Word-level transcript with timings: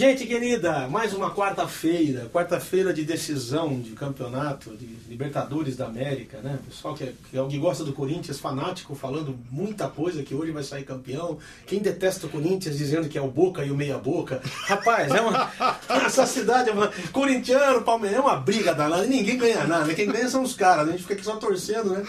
Gente 0.00 0.24
querida, 0.24 0.88
mais 0.88 1.12
uma 1.12 1.30
quarta-feira, 1.30 2.26
quarta-feira 2.32 2.90
de 2.90 3.04
decisão 3.04 3.78
de 3.78 3.90
campeonato 3.90 4.74
de 4.74 4.86
Libertadores 5.06 5.76
da 5.76 5.84
América, 5.84 6.38
né? 6.38 6.58
Pessoal 6.66 6.94
que, 6.94 7.04
é, 7.04 7.12
é, 7.34 7.46
que 7.46 7.58
gosta 7.58 7.84
do 7.84 7.92
Corinthians, 7.92 8.40
fanático, 8.40 8.94
falando 8.94 9.38
muita 9.50 9.88
coisa 9.88 10.22
que 10.22 10.34
hoje 10.34 10.52
vai 10.52 10.62
sair 10.62 10.84
campeão. 10.84 11.36
Quem 11.66 11.80
detesta 11.80 12.26
o 12.26 12.30
Corinthians 12.30 12.78
dizendo 12.78 13.10
que 13.10 13.18
é 13.18 13.20
o 13.20 13.28
Boca 13.28 13.62
e 13.62 13.70
o 13.70 13.76
Meia 13.76 13.98
Boca. 13.98 14.40
Rapaz, 14.42 15.12
é 15.12 15.20
uma, 15.20 15.52
essa 16.06 16.24
cidade 16.24 16.70
é 16.70 16.72
uma. 16.72 16.90
Corintiano, 17.12 17.82
Palmeiras, 17.82 18.20
é 18.20 18.22
uma 18.22 18.36
briga 18.36 18.74
danada, 18.74 19.04
ninguém 19.04 19.36
ganha 19.36 19.66
nada. 19.66 19.94
Quem 19.94 20.10
ganha 20.10 20.30
são 20.30 20.42
os 20.42 20.54
caras, 20.54 20.88
a 20.88 20.92
gente 20.92 21.02
fica 21.02 21.12
aqui 21.12 21.24
só 21.24 21.36
torcendo, 21.36 21.90
né? 21.90 22.06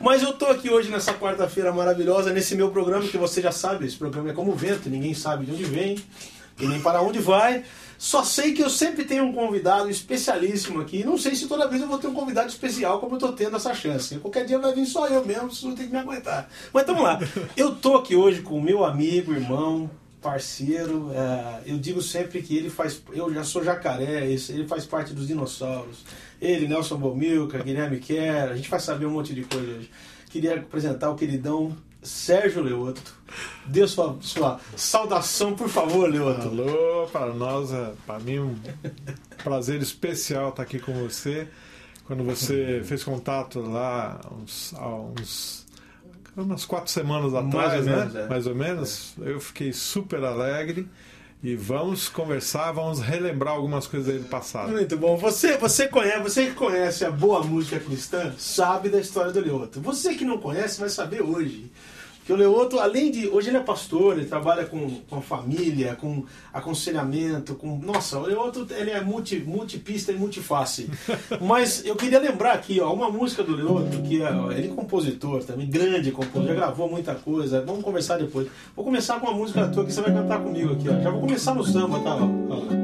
Mas 0.00 0.22
eu 0.22 0.32
tô 0.32 0.46
aqui 0.46 0.70
hoje 0.70 0.92
nessa 0.92 1.12
quarta-feira 1.12 1.72
maravilhosa, 1.72 2.32
nesse 2.32 2.54
meu 2.54 2.70
programa 2.70 3.04
que 3.08 3.18
você 3.18 3.42
já 3.42 3.50
sabe, 3.50 3.84
esse 3.84 3.96
programa 3.96 4.30
é 4.30 4.32
como 4.32 4.54
vento, 4.54 4.88
ninguém 4.88 5.12
sabe 5.12 5.44
de 5.44 5.50
onde 5.50 5.64
vem 5.64 5.98
e 6.58 6.66
nem 6.66 6.80
para 6.80 7.02
onde 7.02 7.18
vai. 7.18 7.64
Só 7.98 8.24
sei 8.24 8.52
que 8.52 8.60
eu 8.60 8.68
sempre 8.68 9.04
tenho 9.04 9.24
um 9.24 9.32
convidado 9.32 9.88
especialíssimo 9.88 10.80
aqui. 10.80 11.04
Não 11.04 11.16
sei 11.16 11.36
se 11.36 11.46
toda 11.46 11.68
vez 11.68 11.80
eu 11.80 11.86
vou 11.86 11.98
ter 11.98 12.08
um 12.08 12.14
convidado 12.14 12.48
especial, 12.48 12.98
como 12.98 13.12
eu 13.12 13.18
estou 13.18 13.32
tendo 13.32 13.56
essa 13.56 13.72
chance. 13.74 14.18
Qualquer 14.18 14.44
dia 14.44 14.58
vai 14.58 14.74
vir 14.74 14.86
só 14.86 15.06
eu 15.06 15.24
mesmo, 15.24 15.50
vocês 15.50 15.62
vão 15.62 15.74
ter 15.76 15.84
que 15.84 15.92
me 15.92 15.98
aguentar. 15.98 16.50
Mas 16.72 16.84
vamos 16.84 17.04
lá. 17.04 17.20
Eu 17.56 17.76
tô 17.76 17.94
aqui 17.96 18.16
hoje 18.16 18.42
com 18.42 18.58
o 18.58 18.60
meu 18.60 18.84
amigo, 18.84 19.32
irmão, 19.32 19.88
parceiro. 20.20 21.12
É, 21.12 21.70
eu 21.70 21.78
digo 21.78 22.02
sempre 22.02 22.42
que 22.42 22.56
ele 22.56 22.70
faz. 22.70 23.00
Eu 23.12 23.32
já 23.32 23.44
sou 23.44 23.62
jacaré, 23.62 24.26
ele 24.26 24.66
faz 24.66 24.84
parte 24.84 25.12
dos 25.12 25.28
dinossauros. 25.28 26.04
Ele, 26.40 26.66
Nelson 26.66 26.96
Bomilca, 26.96 27.62
Guilherme 27.62 28.00
Kerr, 28.00 28.50
a 28.50 28.56
gente 28.56 28.68
vai 28.68 28.80
saber 28.80 29.06
um 29.06 29.10
monte 29.10 29.32
de 29.32 29.44
coisa 29.44 29.78
hoje. 29.78 29.90
Queria 30.28 30.56
apresentar 30.56 31.10
o 31.10 31.14
queridão 31.14 31.76
Sérgio 32.02 32.62
Leoto. 32.62 33.14
Dê 33.66 33.86
sua, 33.86 34.16
sua 34.20 34.60
saudação, 34.76 35.54
por 35.54 35.68
favor, 35.68 36.08
Leoto. 36.10 36.48
Alô, 36.48 37.06
para 37.12 37.32
nós, 37.32 37.72
é, 37.72 37.92
para 38.06 38.18
mim, 38.18 38.38
um 38.40 38.56
prazer 39.42 39.80
especial 39.80 40.50
estar 40.50 40.62
aqui 40.62 40.78
com 40.78 40.92
você. 40.94 41.48
Quando 42.04 42.24
você 42.24 42.82
fez 42.86 43.04
contato 43.04 43.60
lá 43.60 44.20
uns, 44.32 44.74
há 44.76 44.88
uns 44.88 45.62
umas 46.36 46.64
quatro 46.64 46.90
semanas 46.90 47.34
atrás, 47.34 47.84
Mais 47.84 47.86
ou 47.86 47.96
menos, 47.96 48.14
né? 48.14 48.22
é. 48.22 48.28
Mais 48.28 48.46
ou 48.46 48.54
menos, 48.54 49.14
eu 49.20 49.40
fiquei 49.40 49.72
super 49.72 50.24
alegre. 50.24 50.88
E 51.44 51.56
vamos 51.56 52.08
conversar, 52.08 52.70
vamos 52.70 53.00
relembrar 53.00 53.54
algumas 53.54 53.88
coisas 53.88 54.14
aí 54.14 54.20
do 54.20 54.28
passado. 54.28 54.70
Muito 54.70 54.96
bom. 54.96 55.16
Você, 55.16 55.56
você 55.58 55.88
conhece, 55.88 56.20
você 56.20 56.46
que 56.46 56.52
conhece 56.54 57.04
a 57.04 57.10
boa 57.10 57.42
música 57.42 57.80
cristã, 57.80 58.32
sabe 58.38 58.88
da 58.88 59.00
história 59.00 59.32
do 59.32 59.40
Leoto. 59.40 59.80
Você 59.80 60.14
que 60.14 60.24
não 60.24 60.38
conhece 60.38 60.78
vai 60.78 60.88
saber 60.88 61.20
hoje. 61.20 61.68
Porque 62.22 62.32
o 62.32 62.36
Leoto, 62.36 62.78
além 62.78 63.10
de. 63.10 63.26
Hoje 63.26 63.50
ele 63.50 63.56
é 63.56 63.60
pastor, 63.60 64.16
ele 64.16 64.26
trabalha 64.26 64.64
com, 64.64 64.88
com 65.10 65.16
a 65.16 65.20
família, 65.20 65.96
com 65.96 66.24
aconselhamento, 66.52 67.56
com. 67.56 67.76
Nossa, 67.78 68.16
o 68.16 68.22
Leoto 68.22 68.64
ele 68.70 68.92
é 68.92 69.00
multi, 69.00 69.40
multipista 69.40 70.12
e 70.12 70.14
multiface. 70.14 70.88
Mas 71.42 71.84
eu 71.84 71.96
queria 71.96 72.20
lembrar 72.20 72.52
aqui, 72.52 72.80
ó, 72.80 72.92
uma 72.92 73.10
música 73.10 73.42
do 73.42 73.56
Leoto, 73.56 74.00
que 74.02 74.22
é, 74.22 74.32
ó, 74.32 74.52
ele 74.52 74.68
é 74.68 74.70
compositor 74.70 75.42
também, 75.42 75.68
grande 75.68 76.12
compositor, 76.12 76.46
já 76.46 76.54
gravou 76.54 76.88
muita 76.88 77.12
coisa. 77.16 77.60
Vamos 77.60 77.82
conversar 77.82 78.18
depois. 78.18 78.46
Vou 78.76 78.84
começar 78.84 79.18
com 79.18 79.26
uma 79.26 79.36
música 79.36 79.66
tua 79.66 79.84
que 79.84 79.92
você 79.92 80.00
vai 80.00 80.12
cantar 80.12 80.40
comigo 80.40 80.74
aqui, 80.74 80.88
ó. 80.88 81.00
Já 81.00 81.10
vou 81.10 81.22
começar 81.22 81.56
no 81.56 81.64
samba, 81.64 81.98
tá? 81.98 82.14
Ó, 82.14 82.28
ó. 82.50 82.82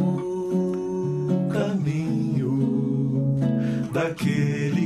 O 0.00 1.48
caminho 1.52 3.40
daquele 3.92 4.85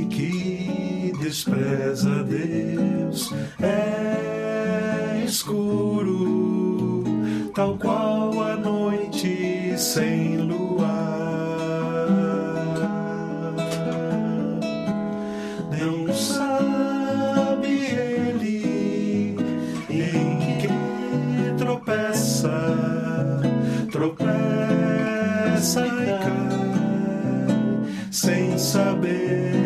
despreza 1.31 2.25
Deus 2.25 3.31
é 3.61 5.23
escuro, 5.25 7.05
tal 7.55 7.77
qual 7.77 8.43
a 8.43 8.57
noite 8.57 9.73
sem 9.77 10.35
luar. 10.39 10.89
Não 15.79 16.13
sabe 16.13 17.69
ele 17.95 19.37
em 19.89 20.57
que 20.59 20.67
tropeça, 21.57 22.51
tropeça 23.89 25.87
e 25.87 26.07
cai, 26.19 27.87
sem 28.11 28.57
saber 28.57 29.60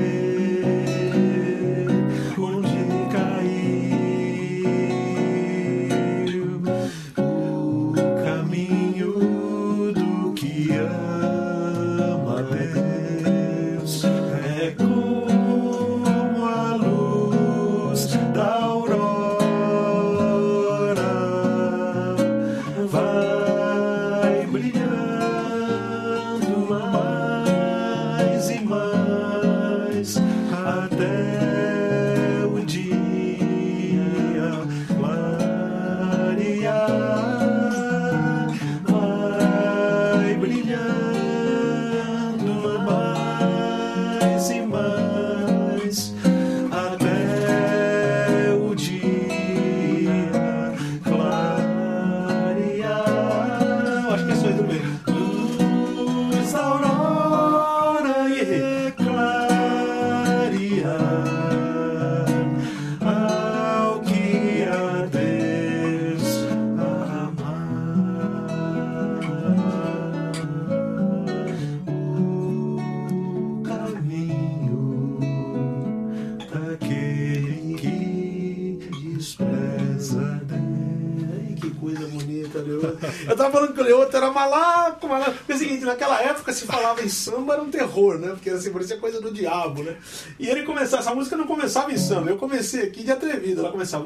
terror, 87.96 88.18
né? 88.20 88.30
Porque 88.30 88.50
assim, 88.50 88.72
parecia 88.72 88.98
coisa 88.98 89.22
do 89.22 89.32
diabo, 89.32 89.82
né? 89.84 89.96
E 90.38 90.48
ele 90.50 90.64
começava, 90.64 91.02
essa 91.02 91.16
música 91.16 91.38
não 91.38 91.48
começava 91.48 91.92
em 91.92 91.98
samba, 91.98 92.30
eu 92.30 92.38
comecei 92.38 92.84
aqui 92.84 93.04
de 93.04 93.12
atrevido, 93.12 93.62
ela 93.62 93.72
começava. 93.72 94.06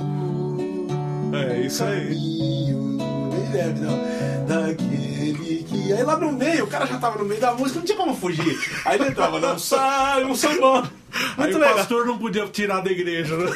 É 1.34 1.62
isso 1.62 1.84
aí. 1.84 2.70
Leve, 3.52 3.80
não. 3.80 4.00
Daquele 4.48 5.64
que. 5.64 5.94
Aí 5.94 6.04
lá 6.04 6.18
no 6.18 6.32
meio, 6.32 6.66
o 6.66 6.68
cara 6.68 6.86
já 6.86 7.00
tava 7.00 7.18
no 7.18 7.26
meio 7.26 7.42
da 7.42 7.54
música, 7.54 7.80
não 7.80 7.86
tinha 7.86 7.98
como 7.98 8.16
fugir. 8.16 8.60
Aí 8.86 9.00
ele 9.00 9.10
entrava, 9.10 9.40
não 9.40 9.58
sai, 9.58 10.24
um 10.24 10.36
sambão. 10.36 10.84
Aí 11.38 11.46
Muito 11.46 11.58
o 11.58 11.60
legal. 11.60 11.76
pastor 11.76 12.06
não 12.06 12.20
podia 12.20 12.48
tirar 12.48 12.82
da 12.82 12.92
igreja, 12.92 13.36
né? 13.36 13.52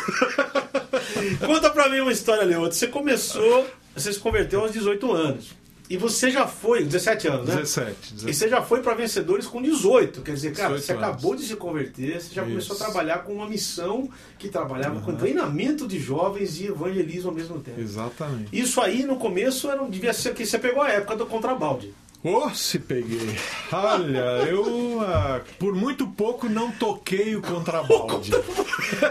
Conta 1.46 1.70
pra 1.70 1.90
mim 1.90 2.00
uma 2.00 2.12
história, 2.12 2.44
Leoto. 2.44 2.74
Você 2.74 2.88
começou, 2.88 3.68
você 3.96 4.12
se 4.12 4.20
converteu 4.20 4.62
aos 4.62 4.72
18 4.72 5.12
anos. 5.12 5.63
E 5.90 5.98
você 5.98 6.32
já 6.32 6.48
foi, 6.48 6.84
17 6.84 7.28
anos, 7.28 7.48
né? 7.48 7.56
17, 7.58 7.92
E 7.92 8.14
17. 8.14 8.34
você 8.38 8.50
já 8.50 8.62
foi 8.62 8.82
para 8.82 8.94
vencedores 8.96 9.46
com 9.46 9.62
18. 9.62 10.22
Quer 10.22 10.34
dizer, 10.34 10.54
cara, 10.56 10.70
18 10.76 10.86
você 10.86 10.92
anos. 10.94 11.04
acabou 11.04 11.36
de 11.36 11.44
se 11.44 11.56
converter, 11.56 12.22
você 12.22 12.34
já 12.34 12.42
começou 12.44 12.74
a 12.74 12.78
Isso. 12.78 12.86
trabalhar 12.86 13.20
com 13.20 13.34
uma 13.34 13.48
missão 13.48 14.10
que 14.40 14.48
trabalhava 14.50 15.02
com 15.02 15.14
treinamento 15.16 15.86
de 15.88 16.00
jovens 16.00 16.60
e 16.60 16.68
evangelismo 16.68 17.30
ao 17.30 17.36
mesmo 17.36 17.60
tempo. 17.60 17.80
Exatamente. 17.80 18.50
Isso 18.58 18.80
aí 18.82 19.04
no 19.04 19.18
começo 19.18 19.70
era, 19.70 19.84
devia 19.88 20.14
ser 20.14 20.34
que 20.34 20.46
você 20.46 20.58
pegou 20.58 20.82
a 20.82 20.90
época 20.90 21.16
do 21.18 21.26
contrabalde. 21.26 21.94
Ô, 22.24 22.50
se 22.52 22.80
peguei. 22.80 23.36
Olha, 23.72 24.18
eu 24.48 25.02
ah, 25.02 25.42
por 25.60 25.76
muito 25.76 26.08
pouco 26.08 26.48
não 26.48 26.72
toquei 26.72 27.36
o 27.36 27.42
contrabalde. 27.42 28.32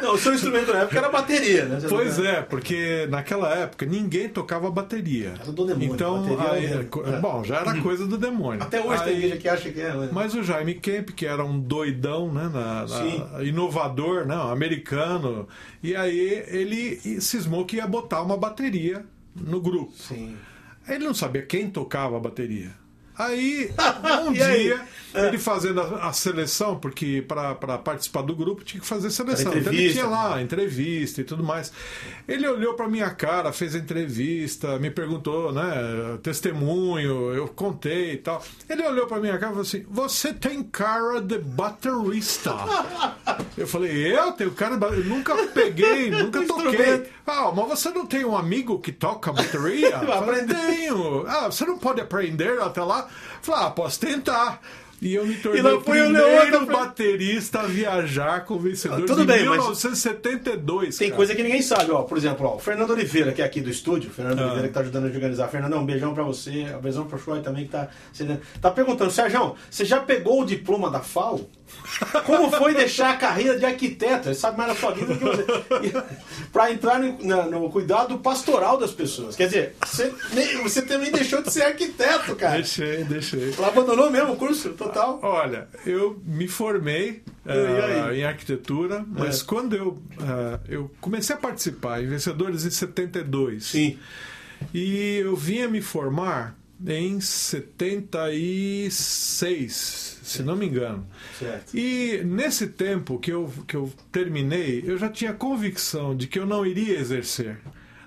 Não, 0.03 0.14
o 0.14 0.19
seu 0.19 0.32
instrumento 0.32 0.73
na 0.73 0.81
época 0.81 0.99
era 0.99 1.09
bateria, 1.11 1.67
né? 1.67 1.79
Você 1.81 1.88
Pois 1.88 2.17
não- 2.17 2.25
é, 2.26 2.41
porque 2.41 3.06
naquela 3.11 3.55
época 3.55 3.85
ninguém 3.85 4.31
tocava 4.31 4.70
bateria. 4.70 5.35
Era 5.41 5.53
do 5.53 5.67
demônio, 5.67 5.93
Então, 5.94 6.23
bateria 6.23 6.53
aí, 6.53 6.67
é. 7.14 7.20
bom, 7.20 7.44
já 7.44 7.56
era 7.61 7.79
coisa 7.82 8.06
do 8.06 8.17
demônio. 8.17 8.62
Até 8.62 8.81
hoje 8.81 9.05
tem 9.05 9.12
Aí- 9.12 9.19
igreja 9.19 9.37
que 9.37 9.49
acha 9.49 9.70
que 9.70 9.81
é. 9.81 9.93
né? 9.94 10.08
Mas 10.11 10.35
o 10.35 10.43
Jaime 10.43 10.75
Kemp, 10.75 11.11
que 11.11 11.26
era 11.26 11.44
um 11.44 11.58
doidão, 11.61 12.32
né, 12.32 12.49
na- 12.53 12.87
na- 12.87 13.44
inovador, 13.44 14.25
né, 14.26 14.35
um 14.37 14.50
americano, 14.50 15.47
e 15.82 15.94
aí 15.94 16.44
ele 16.49 16.97
cismou 17.20 17.67
que 17.67 17.76
ia 17.76 17.87
botar 17.87 18.23
uma 18.23 18.38
bateria 18.38 19.05
no 19.37 19.61
grupo. 19.61 19.93
Sim. 19.97 20.35
Ele 20.88 21.05
não 21.05 21.12
sabia 21.15 21.43
quem 21.43 21.69
tocava 21.70 22.17
a 22.17 22.20
bateria. 22.20 22.70
Aí, 23.17 23.70
um 24.26 24.32
dia, 24.32 24.47
aí? 24.47 24.73
É. 25.14 25.26
ele 25.29 25.38
fazendo 25.38 25.81
a, 25.81 26.09
a 26.09 26.12
seleção, 26.12 26.79
porque 26.79 27.23
para 27.26 27.55
participar 27.79 28.23
do 28.23 28.35
grupo 28.35 28.64
tinha 28.64 28.81
que 28.81 28.87
fazer 28.87 29.11
seleção. 29.11 29.53
Então 29.56 29.73
ele 29.73 29.93
tinha 29.93 30.06
lá 30.06 30.41
entrevista 30.41 31.20
e 31.20 31.25
tudo 31.25 31.43
mais. 31.44 31.73
Ele 32.26 32.47
olhou 32.49 32.75
para 32.75 32.88
minha 32.88 33.11
cara, 33.11 33.53
fez 33.53 33.75
a 33.75 33.79
entrevista, 33.79 34.79
me 34.79 34.91
perguntou, 34.91 35.53
né, 35.53 36.19
testemunho, 36.23 37.32
eu 37.35 37.49
contei 37.49 38.12
e 38.12 38.17
tal. 38.19 38.43
Ele 38.69 38.82
olhou 38.82 39.06
para 39.06 39.20
minha 39.20 39.38
cara 39.38 39.47
e 39.47 39.49
falou 39.50 39.62
assim: 39.62 39.85
Você 39.91 40.32
tem 40.32 40.62
cara 40.62 41.20
de 41.20 41.38
baterista. 41.38 42.53
Eu 43.56 43.67
falei: 43.67 44.17
Eu 44.17 44.32
tenho 44.32 44.50
cara 44.53 44.75
de 44.75 44.81
baterista. 44.81 45.08
Nunca 45.08 45.47
peguei, 45.49 46.11
nunca 46.11 46.44
toquei. 46.47 47.06
Ah, 47.26 47.53
mas 47.55 47.69
você 47.69 47.91
não 47.91 48.05
tem 48.05 48.25
um 48.25 48.37
amigo 48.37 48.79
que 48.81 48.91
toca 48.91 49.32
bateria? 49.32 49.97
Eu 49.97 50.06
falei, 50.06 50.44
tenho. 50.44 51.25
Ah, 51.26 51.47
você 51.47 51.65
não 51.65 51.79
pode 51.79 52.00
aprender 52.00 52.61
até 52.61 52.82
lá? 52.82 53.01
Eu 53.02 53.43
falei, 53.43 53.66
ah, 53.66 53.70
posso 53.70 54.00
tentar. 54.00 54.60
E 55.02 55.16
eu 55.16 55.26
me 55.26 55.34
tornei 55.34 55.60
lá 55.60 55.75
o 55.75 55.81
foi 55.81 56.00
o 56.00 56.12
primeiro 56.12 56.64
baterista 56.66 57.58
a 57.58 57.66
viajar 57.66 58.44
com 58.44 58.56
vencedores 58.56 59.04
Tudo 59.04 59.22
em 59.22 59.26
bem, 59.26 59.44
mas 59.44 59.58
1972. 59.58 60.96
Tem 60.96 61.08
cara. 61.08 61.16
coisa 61.16 61.34
que 61.34 61.43
ninguém 61.43 61.60
sabe, 61.60 61.90
ó. 61.90 62.02
Por 62.02 62.16
exemplo, 62.16 62.46
ó, 62.46 62.54
o 62.54 62.58
Fernando 62.60 62.90
Oliveira, 62.90 63.32
que 63.32 63.43
é 63.43 63.44
aqui 63.44 63.60
do 63.60 63.69
estúdio, 63.69 64.10
o 64.10 64.12
Fernando 64.12 64.38
Ah. 64.38 64.44
Oliveira 64.44 64.69
que 64.69 64.75
tá 64.75 64.78
ajudando 64.78 65.06
a 65.06 65.08
organizar. 65.08 65.49
Fernandão, 65.49 65.81
um 65.81 65.84
beijão 65.87 66.14
pra 66.14 66.22
você, 66.22 66.66
um 66.76 66.81
beijão 66.81 67.04
pro 67.04 67.19
Choi 67.19 67.40
também 67.40 67.64
que 67.64 67.72
tá. 67.72 67.88
Tá 68.60 68.70
perguntando, 68.70 69.10
Sérgio, 69.10 69.56
você 69.69 69.84
já 69.84 69.98
pegou 69.98 70.43
o 70.43 70.44
diploma 70.44 70.88
da 70.88 71.00
FAO? 71.00 71.50
Como 72.24 72.50
foi 72.50 72.74
deixar 72.74 73.10
a 73.10 73.16
carreira 73.16 73.58
de 73.58 73.64
arquiteto? 73.64 74.28
Ele 74.28 74.34
sabe 74.34 74.56
mais 74.58 74.70
da 74.70 74.76
sua 74.76 74.92
vida 74.92 75.14
do 75.14 75.19
que 75.19 75.24
você. 75.24 76.02
Para 76.52 76.72
entrar 76.72 76.98
no, 76.98 77.22
na- 77.24 77.44
no 77.46 77.70
cuidado 77.70 78.19
pastoral 78.19 78.78
das 78.78 78.90
pessoas. 78.92 79.36
Quer 79.36 79.46
dizer, 79.46 79.76
você, 79.84 80.12
você 80.62 80.82
também 80.82 81.12
deixou 81.12 81.42
de 81.42 81.52
ser 81.52 81.62
arquiteto, 81.62 82.34
cara. 82.34 82.54
Deixei, 82.54 83.04
deixei. 83.04 83.52
Ela 83.56 83.69
abandonou 83.69 84.10
mesmo 84.10 84.32
o 84.32 84.36
curso 84.36 84.70
total. 84.70 85.20
Olha, 85.22 85.69
eu 85.86 86.20
me 86.24 86.48
formei 86.48 87.22
ah, 87.46 88.12
em 88.14 88.24
arquitetura, 88.24 89.04
mas 89.08 89.40
É. 89.40 89.44
quando 89.44 89.76
eu, 89.76 90.02
ah, 90.20 90.58
eu 90.69 90.90
comecei 91.00 91.36
a 91.36 91.38
participar 91.38 92.02
em 92.02 92.06
Vencedores 92.06 92.64
em 92.64 92.70
72. 92.70 93.64
Sim. 93.66 93.98
E 94.72 95.19
eu 95.19 95.36
vinha 95.36 95.69
me 95.69 95.82
formar 95.82 96.56
em 96.87 97.20
76, 97.20 100.20
se 100.23 100.43
não 100.43 100.56
me 100.56 100.67
engano. 100.67 101.06
Certo. 101.38 101.76
E 101.76 102.23
nesse 102.25 102.67
tempo 102.69 103.19
que 103.19 103.32
eu, 103.32 103.52
que 103.67 103.76
eu 103.76 103.90
terminei, 104.11 104.82
eu 104.87 104.96
já 104.99 105.08
tinha 105.08 105.32
convicção 105.32 106.14
de 106.17 106.26
que 106.26 106.38
eu 106.38 106.44
não 106.46 106.67
iria 106.67 106.99
exercer. 106.99 107.58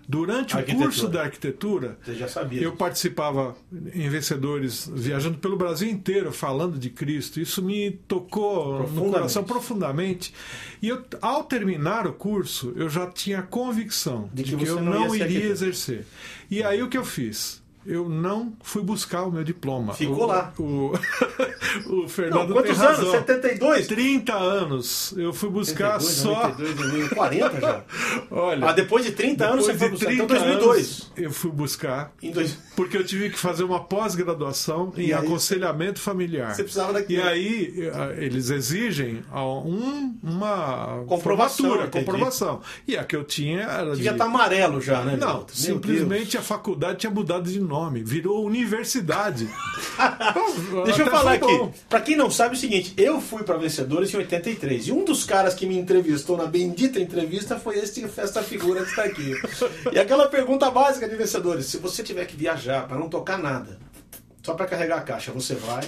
Durante 0.08 0.56
o 0.56 0.64
curso 0.64 1.08
da 1.08 1.24
arquitetura, 1.24 1.98
Você 2.06 2.14
já 2.14 2.28
sabia. 2.28 2.62
eu 2.62 2.76
participava 2.76 3.56
em 3.92 4.08
vencedores, 4.08 4.88
viajando 4.94 5.40
pelo 5.40 5.58
Brasil 5.58 5.90
inteiro, 5.90 6.32
falando 6.32 6.78
de 6.78 6.92
Cristo. 6.92 7.40
Isso 7.40 7.60
me 7.64 7.90
tocou 8.08 8.88
no 8.88 9.10
coração 9.10 9.44
profundamente. 9.44 10.32
E 10.80 10.90
eu, 10.90 11.04
ao 11.20 11.44
terminar 11.44 12.06
o 12.06 12.14
curso, 12.14 12.72
eu 12.76 12.88
já 12.88 13.08
tinha 13.08 13.42
convicção 13.42 14.30
De 14.32 14.44
de 14.44 14.52
que 14.52 14.58
que, 14.58 14.66
você 14.68 14.74
eu 14.74 14.80
não 14.82 15.08
não 15.08 15.16
iria 15.16 15.46
exercer. 15.46 16.06
E 16.52 16.62
aí 16.62 16.84
o 16.84 16.88
que 16.88 17.00
eu 17.00 17.04
fiz? 17.04 17.65
Eu 17.86 18.10
não 18.10 18.54
fui 18.64 18.82
buscar 18.82 19.24
o 19.26 19.32
meu 19.32 19.44
diploma. 19.44 19.94
Ficou 19.94 20.24
O- 20.24 20.26
lá. 20.26 20.54
O, 20.58 20.64
o 21.88 22.02
Não, 22.02 22.08
Fernando 22.08 22.54
quantos 22.54 22.78
tem 22.78 22.86
anos? 22.88 22.98
razão. 23.00 23.12
72? 23.12 23.88
30 23.88 24.34
anos. 24.34 25.14
Eu 25.18 25.32
fui 25.34 25.50
buscar 25.50 26.00
72, 26.02 26.16
só. 26.16 26.48
92, 26.50 27.10
40 27.10 27.62
já. 27.62 27.84
Olha, 28.32 28.70
Ah, 28.70 28.74
depois 28.74 29.06
de 29.06 29.12
30 29.12 29.46
anos 29.46 29.66
você 29.66 29.74
depois 29.74 29.80
foi 29.80 29.90
buscar. 29.92 30.14
Então 30.14 30.28
30 30.28 30.44
2002. 30.46 30.78
anos, 30.78 31.12
eu 31.18 31.32
fui 31.32 31.52
buscar 31.52 32.14
Em 32.24 32.32
dois... 32.32 32.58
porque 32.76 32.98
eu 32.98 33.06
tive 33.06 33.30
que 33.30 33.38
fazer 33.38 33.64
uma 33.64 33.84
pós-graduação 33.84 34.92
em 34.98 35.06
aí? 35.06 35.14
aconselhamento 35.14 36.00
familiar. 36.00 36.56
Você 36.56 36.64
precisava 36.64 36.94
daquilo. 36.94 37.20
E 37.22 37.28
aí 37.28 37.74
eh, 37.78 38.16
eles 38.18 38.50
exigem 38.50 39.22
ah, 39.32 39.46
um- 39.46 40.16
uma 40.24 41.04
Comprovação, 41.08 41.68
formatura, 41.70 41.88
comprovação. 42.04 42.62
E 42.88 42.98
a 42.98 43.04
que 43.04 43.16
eu 43.16 43.24
tinha 43.24 43.62
era 43.62 43.92
Devia 43.96 44.12
de... 44.12 44.16
estar 44.16 44.26
amarelo 44.26 44.82
já, 44.82 45.04
né? 45.04 45.16
Não, 45.18 45.46
simplesmente 45.48 46.38
a 46.38 46.42
faculdade 46.42 47.00
tinha 47.00 47.12
mudado 47.12 47.50
de 47.50 47.60
nome, 47.60 47.75
virou 48.04 48.46
universidade. 48.46 49.46
Deus. 49.46 50.86
Deixa 50.86 51.02
eu 51.04 51.08
falar 51.08 51.34
aqui. 51.34 51.70
Pra 51.90 52.02
quem 52.02 52.16
não 52.16 52.30
sabe 52.30 52.56
é 52.56 52.58
o 52.58 52.60
seguinte, 52.60 52.94
eu 52.98 53.20
fui 53.22 53.44
pra 53.44 53.58
Vencedores 53.58 54.14
em 54.14 54.18
83. 54.18 54.88
E 54.88 54.92
um 54.92 55.04
dos 55.04 55.24
caras 55.24 55.54
que 55.54 55.66
me 55.66 55.78
entrevistou 55.78 56.38
na 56.38 56.46
bendita 56.46 57.00
entrevista 57.00 57.60
foi 57.60 57.78
esse 57.78 58.06
festa 58.08 58.44
figura 58.44 58.84
que 58.84 58.90
está 58.90 59.04
aqui. 59.04 59.34
E 59.92 60.00
aquela 60.00 60.28
pergunta 60.28 60.70
básica 60.70 61.08
de 61.08 61.16
Vencedores: 61.16 61.68
se 61.68 61.78
você 61.78 62.04
tiver 62.04 62.26
que 62.26 62.36
viajar 62.36 62.88
pra 62.88 62.98
não 62.98 63.08
tocar 63.08 63.38
nada, 63.38 63.80
só 64.44 64.54
pra 64.54 64.66
carregar 64.66 64.98
a 64.98 65.02
caixa, 65.02 65.32
você 65.32 65.56
vai? 65.56 65.84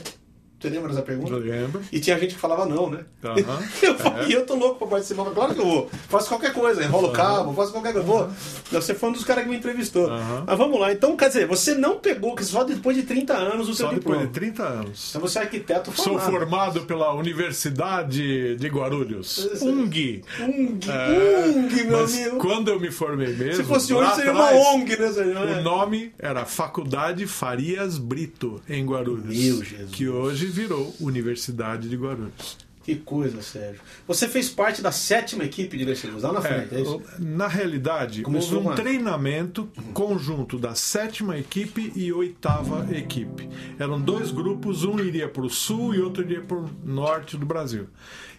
Você 0.59 0.69
lembra 0.69 0.89
dessa 0.89 1.01
pergunta? 1.04 1.31
Eu 1.33 1.38
lembro. 1.39 1.81
E 1.92 2.00
tinha 2.00 2.18
gente 2.19 2.33
que 2.33 2.39
falava 2.39 2.65
não, 2.65 2.89
né? 2.89 3.01
Aham. 3.24 3.59
Eu 3.81 3.95
falei, 3.95 4.27
E 4.30 4.33
eu 4.33 4.45
tô 4.45 4.56
louco 4.56 4.80
pra 4.80 4.88
participar. 4.88 5.24
Mas 5.25 5.33
Claro 5.36 5.54
que 5.54 5.62
eu 5.62 5.65
vou. 5.65 5.89
Faço 6.09 6.27
qualquer 6.30 6.51
coisa, 6.54 6.83
enrolo 6.83 7.09
o 7.09 7.12
cabo, 7.12 7.54
faço 7.54 7.71
qualquer 7.71 7.94
coisa. 7.94 8.07
Vou. 8.07 8.27
Você 8.71 8.94
foi 8.95 9.09
um 9.09 9.12
dos 9.12 9.24
caras 9.24 9.44
que 9.44 9.50
me 9.50 9.56
entrevistou. 9.57 10.09
Mas 10.45 10.57
vamos 10.57 10.80
lá. 10.80 10.92
Então, 10.92 11.15
quer 11.15 11.27
dizer, 11.27 11.45
você 11.48 11.75
não 11.75 11.98
pegou, 12.00 12.36
que 12.36 12.44
só 12.44 12.63
depois 12.63 12.98
de 12.98 13.04
30 13.04 13.33
anos 13.33 13.69
o 13.69 13.74
seu 13.75 13.88
Só 13.88 13.94
depois 13.94 14.18
diploma. 14.19 14.25
de 14.27 14.33
30 14.33 14.63
anos. 14.63 15.09
Então 15.09 15.21
você 15.21 15.39
é 15.39 15.42
arquiteto 15.44 15.92
Sou 15.95 16.18
formado. 16.19 16.31
formado 16.31 16.81
pela 16.81 17.13
Universidade 17.13 18.56
de 18.57 18.68
Guarulhos, 18.68 19.38
Esse- 19.53 19.63
UNG. 19.65 20.24
Ung, 20.39 20.80
É, 20.89 21.48
Ung, 21.50 21.83
meu 21.86 22.00
Mas 22.01 22.13
amigo. 22.15 22.38
quando 22.38 22.69
eu 22.69 22.80
me 22.80 22.92
formei 22.92 23.33
mesmo, 23.33 23.56
Se 23.56 23.63
fosse 23.63 23.94
hoje, 23.94 24.15
seria 24.15 24.31
uma 24.33 24.51
ONG, 24.51 24.98
né, 24.98 25.12
Sérgio? 25.12 25.39
O 25.60 25.62
nome 25.62 26.12
era 26.19 26.45
Faculdade 26.45 27.25
Farias 27.27 27.98
Brito, 27.98 28.62
em 28.69 28.86
Guarulhos. 28.86 29.25
Meu 29.36 29.63
Jesus. 29.63 29.92
Que 29.92 30.07
hoje 30.07 30.47
virou 30.50 30.96
Universidade 31.00 31.90
de 31.90 31.96
Guarulhos. 31.96 32.58
Que 32.84 32.96
coisa, 32.96 33.42
Sérgio. 33.42 33.82
Você 34.08 34.30
fez 34.30 34.48
parte 34.48 34.82
da 34.82 34.94
sétima 34.94 35.44
equipe 35.44 35.77
de 35.77 35.84
vencedores, 35.84 36.24
lá 36.24 36.32
na 36.32 36.39
É, 36.39 36.42
frente, 36.42 36.74
é 36.75 36.82
isso? 36.82 37.01
na 37.20 37.46
realidade, 37.46 38.22
Começou 38.22 38.56
houve 38.56 38.68
um 38.68 38.70
uma- 38.70 38.75
treinamento 38.77 39.70
conjunto 39.94 40.58
da 40.58 40.74
sétima 40.74 41.38
equipe 41.38 41.92
e 41.98 42.13
oitava 42.13 42.88
equipe. 42.96 43.50
Eram 43.77 44.00
dois 44.00 44.32
grupos, 44.32 44.86
um 44.86 45.00
iria 45.01 45.27
para 45.27 45.42
o 45.42 45.50
sul 45.50 45.94
e 45.96 46.00
outro 46.00 46.24
iria 46.24 46.39
para 46.39 46.56
o 46.56 46.70
norte 46.86 47.36
do 47.36 47.46
Brasil. 47.46 47.88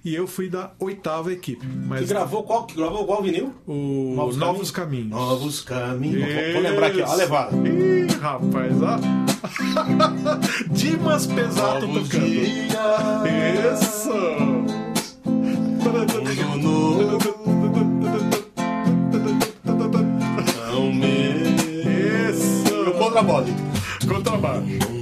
E 0.04 0.14
eu 0.14 0.26
fui 0.26 0.48
da 0.48 0.72
oitava 0.78 1.32
equipe. 1.32 1.66
Que 1.66 1.76
Mas 1.76 2.08
gravou 2.08 2.42
qual, 2.44 2.64
que 2.64 2.76
gravou 2.76 3.04
qual 3.04 3.22
vinil? 3.22 3.52
o 3.66 4.14
Novos, 4.36 4.70
Caminhos. 4.70 5.10
Novos 5.10 5.60
Caminhos. 5.60 6.22
Vou, 6.22 6.52
vou 6.54 6.62
lembrar 6.62 6.86
aqui, 6.88 7.00
ó, 7.02 7.06
a 7.10 7.14
levada. 7.14 7.56
Ih, 7.68 8.06
rapaz, 8.20 8.72
ó. 8.82 8.98
Dimas 10.70 11.26
Pesato 11.26 11.86
Novos 11.86 12.08
tocando. 12.08 12.26
dias. 12.26 12.72
Isso! 13.82 14.12
Mundo 15.78 16.58
novo. 16.58 17.28
São 20.70 20.92
meus. 20.92 21.62
Isso! 22.36 22.74
E 22.84 22.90
o. 22.90 23.52
Contrabaixo. 24.06 24.97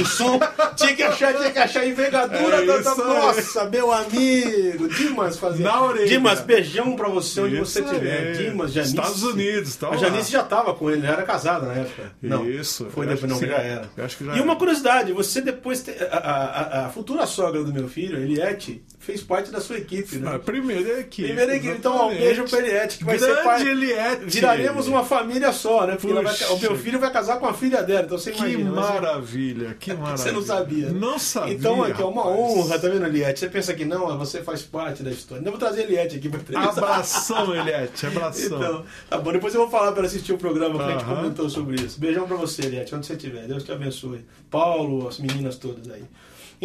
O 0.00 0.04
som 0.06 0.38
tinha 0.76 0.94
que 0.94 1.02
achar, 1.02 1.34
tinha 1.34 1.50
que 1.50 1.58
achar 1.58 1.80
a 1.80 1.86
envergadura 1.86 2.62
É 2.62 2.66
da, 2.66 2.78
da-. 2.78 2.94
Nossa, 3.04 3.64
meu 3.70 3.92
amigo! 3.92 4.88
Dimas 4.88 5.38
fazia. 5.38 5.64
Na 5.64 5.82
orelha. 5.82 6.06
Dimas, 6.06 6.40
beijão 6.40 6.96
pra 6.96 7.08
você 7.08 7.40
onde 7.40 7.56
Isso 7.56 7.64
você 7.66 7.80
estiver. 7.80 8.28
aí. 8.28 8.32
Dimas, 8.44 8.72
Janice. 8.72 8.94
Estados 8.94 9.22
Unidos, 9.22 9.76
tá 9.76 9.88
A. 9.90 9.96
Janice 9.96 10.30
já 10.30 10.42
tava 10.42 10.74
com 10.74 10.90
ele, 10.90 11.02
já 11.02 11.12
era 11.12 11.22
casada 11.22 11.66
na 11.66 11.74
época. 11.74 12.12
Não. 12.22 12.48
Isso, 12.48 12.86
Foi 12.90 13.06
depois, 13.06 13.30
não, 13.30 13.38
que 13.38 13.46
já 13.46 13.58
sim. 13.60 13.66
era. 13.66 13.90
Eu 13.96 14.04
acho 14.04 14.16
que 14.16 14.24
já 14.24 14.36
e 14.36 14.40
uma 14.40 14.56
curiosidade, 14.56 15.12
você 15.12 15.40
depois. 15.40 15.82
te- 15.82 15.92
a, 16.10 16.16
a- 16.16 16.80
a- 16.82 16.86
a 16.86 16.88
futura 16.90 17.26
sogra 17.26 17.62
do 17.62 17.72
meu 17.72 17.88
filho, 17.88 18.18
Eliette, 18.18 18.82
fez 19.04 19.22
parte 19.22 19.50
da 19.50 19.60
sua 19.60 19.76
equipe, 19.78 20.16
né? 20.16 20.38
Primeira 20.38 21.00
equipe. 21.00 21.28
Primeira 21.28 21.56
equipe. 21.56 21.76
Então, 21.76 21.94
ó, 21.96 22.06
um 22.10 22.16
beijo 22.16 22.44
pra 22.44 22.58
Eliette, 22.58 22.98
que 22.98 23.04
vai 23.04 23.18
Grande 23.18 23.34
ser 23.34 23.42
pai. 23.44 23.68
Eliette. 23.68 24.24
Viraremos 24.26 24.86
uma 24.88 25.04
família 25.04 25.52
só, 25.52 25.86
né? 25.86 25.96
Porque 26.00 26.12
vai- 26.12 26.34
o 26.50 26.58
meu 26.58 26.76
filho 26.76 26.98
vai 26.98 27.12
casar 27.12 27.38
com 27.38 27.46
a 27.46 27.54
filha 27.54 27.82
dela, 27.82 28.02
então 28.04 28.18
você 28.18 28.30
Que 28.32 28.38
imagina. 28.38 28.70
ser- 28.70 28.92
maravilha, 28.92 29.76
que 29.78 29.92
maravilha. 29.92 30.16
Você 30.24 30.32
não 30.32 30.42
sabia. 30.42 30.86
né? 30.88 30.98
Não 30.98 31.18
sabia. 31.18 31.54
Então 31.54 31.82
aqui 31.84 32.00
é 32.00 32.04
uma 32.04 32.22
rapaz. 32.22 32.38
honra, 32.40 32.78
tá 32.78 32.88
vendo, 32.88 33.06
Eliette? 33.06 33.40
Você 33.40 33.48
pensa 33.48 33.74
que 33.74 33.84
não, 33.84 34.16
você 34.18 34.42
faz 34.42 34.62
parte 34.62 35.02
da 35.02 35.10
história. 35.10 35.40
Ainda 35.40 35.50
vou 35.50 35.58
trazer 35.60 35.82
a 35.82 35.84
Eliette 35.84 36.16
aqui 36.16 36.28
pra 36.28 36.40
entrevista. 36.40 36.80
Abração, 36.80 37.54
Eliette, 37.54 38.06
abração. 38.06 38.58
Então, 38.58 38.84
tá 39.10 39.18
bom. 39.18 39.32
Depois 39.32 39.54
eu 39.54 39.60
vou 39.60 39.70
falar 39.70 39.92
para 39.92 40.06
assistir 40.06 40.32
o 40.32 40.38
programa 40.38 40.78
que 40.78 40.84
a 40.84 40.92
gente 40.92 41.04
comentou 41.04 41.50
sobre 41.50 41.76
isso. 41.82 42.00
Beijão 42.00 42.26
pra 42.26 42.36
você, 42.36 42.62
Eliette, 42.62 42.94
onde 42.94 43.06
você 43.06 43.12
estiver. 43.14 43.46
Deus 43.46 43.62
te 43.64 43.72
abençoe. 43.72 44.24
Paulo, 44.50 45.08
as 45.08 45.18
meninas 45.18 45.56
todas 45.56 45.90
aí. 45.90 46.02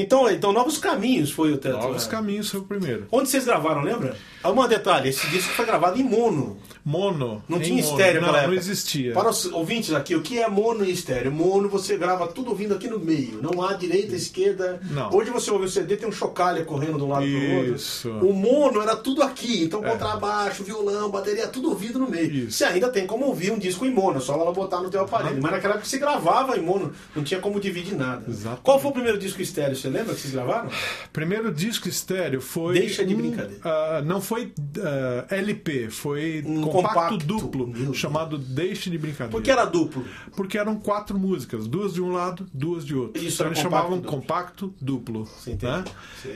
Então, 0.01 0.29
então 0.29 0.53
Novos 0.53 0.77
Caminhos 0.77 1.31
foi 1.31 1.51
o 1.51 1.57
teatro. 1.57 1.81
Novos 1.81 2.07
Caminhos 2.07 2.49
foi 2.49 2.59
o 2.61 2.63
primeiro. 2.63 3.07
Onde 3.11 3.29
vocês 3.29 3.45
gravaram, 3.45 3.81
lembra? 3.81 4.15
Ah, 4.43 4.51
Um 4.51 4.67
detalhe, 4.67 5.09
esse 5.09 5.27
disco 5.27 5.51
foi 5.53 5.65
gravado 5.65 5.99
em 5.99 6.03
mono. 6.03 6.57
Mono. 6.83 7.43
Não 7.47 7.59
tinha 7.59 7.83
mono. 7.83 7.97
estéreo 7.97 8.21
não, 8.21 8.31
Não 8.31 8.53
existia. 8.53 9.13
Para 9.13 9.29
os 9.29 9.45
ouvintes 9.45 9.93
aqui, 9.93 10.15
o 10.15 10.21
que 10.21 10.39
é 10.39 10.47
mono 10.47 10.83
e 10.85 10.91
estéreo? 10.91 11.31
Mono, 11.31 11.67
você 11.69 11.97
grava 11.97 12.25
tudo 12.27 12.49
ouvindo 12.51 12.73
aqui 12.73 12.87
no 12.87 12.97
meio. 12.99 13.41
Não 13.41 13.61
há 13.61 13.73
direita, 13.73 14.15
esquerda. 14.15 14.79
Não. 14.89 15.13
Hoje 15.13 15.29
você 15.29 15.51
ouve 15.51 15.65
o 15.65 15.69
CD, 15.69 15.97
tem 15.97 16.07
um 16.07 16.11
chocalha 16.11 16.63
correndo 16.63 16.97
de 16.97 17.03
um 17.03 17.09
lado 17.09 17.25
pro 17.25 17.75
Isso. 17.75 18.09
outro. 18.09 18.27
O 18.29 18.33
mono 18.33 18.81
era 18.81 18.95
tudo 18.95 19.21
aqui. 19.21 19.63
Então, 19.63 19.83
contrabaixo, 19.83 20.63
violão, 20.63 21.11
bateria, 21.11 21.47
tudo 21.47 21.69
ouvido 21.69 21.99
no 21.99 22.09
meio. 22.09 22.31
Isso. 22.47 22.57
Você 22.57 22.63
ainda 22.63 22.89
tem 22.89 23.05
como 23.05 23.25
ouvir 23.25 23.51
um 23.51 23.59
disco 23.59 23.85
em 23.85 23.91
mono, 23.91 24.17
é 24.17 24.21
só 24.21 24.33
ela 24.33 24.51
botar 24.51 24.79
no 24.81 24.89
teu 24.89 25.01
aparelho. 25.01 25.39
Mas 25.41 25.51
naquela 25.51 25.73
época 25.75 25.87
você 25.87 25.97
gravava 25.99 26.57
em 26.57 26.61
mono, 26.61 26.93
não 27.15 27.23
tinha 27.23 27.39
como 27.39 27.59
dividir 27.59 27.95
nada. 27.95 28.23
Exatamente. 28.27 28.61
Qual 28.63 28.79
foi 28.79 28.89
o 28.89 28.93
primeiro 28.93 29.17
disco 29.19 29.41
estéreo? 29.41 29.75
Você 29.75 29.89
lembra 29.89 30.15
que 30.15 30.21
vocês 30.21 30.33
gravaram? 30.33 30.69
Primeiro 31.11 31.51
disco 31.53 31.87
estéreo 31.89 32.39
foi. 32.41 32.79
Deixa 32.79 33.05
de 33.05 33.13
um, 33.13 33.17
brincadeira. 33.17 33.59
ah, 33.63 34.01
não 34.03 34.21
foi 34.29 34.53
ah, 34.77 35.25
LP, 35.35 35.89
foi 35.89 36.43
Um 36.45 36.61
compacto, 36.61 36.93
compacto. 36.93 37.17
duplo, 37.17 37.93
chamado 37.95 38.37
Deixe 38.37 38.87
de 38.91 38.97
Brincadeira. 38.99 39.31
Porque 39.31 39.49
era 39.49 39.65
duplo. 39.65 40.05
Porque 40.35 40.55
eram 40.55 40.75
quatro 40.79 41.17
músicas, 41.17 41.67
duas 41.67 41.95
de 41.95 42.01
um 42.01 42.11
lado, 42.11 42.45
duas 42.53 42.85
de 42.85 42.93
outro. 42.95 43.19
Isso 43.23 43.41
então 43.41 43.47
eles 43.47 43.57
compacto 43.57 43.75
chamavam 43.81 43.97
duplo. 43.99 44.11
compacto 44.19 44.73
duplo. 44.79 45.27
Entende? 45.47 45.63
né? 45.63 45.83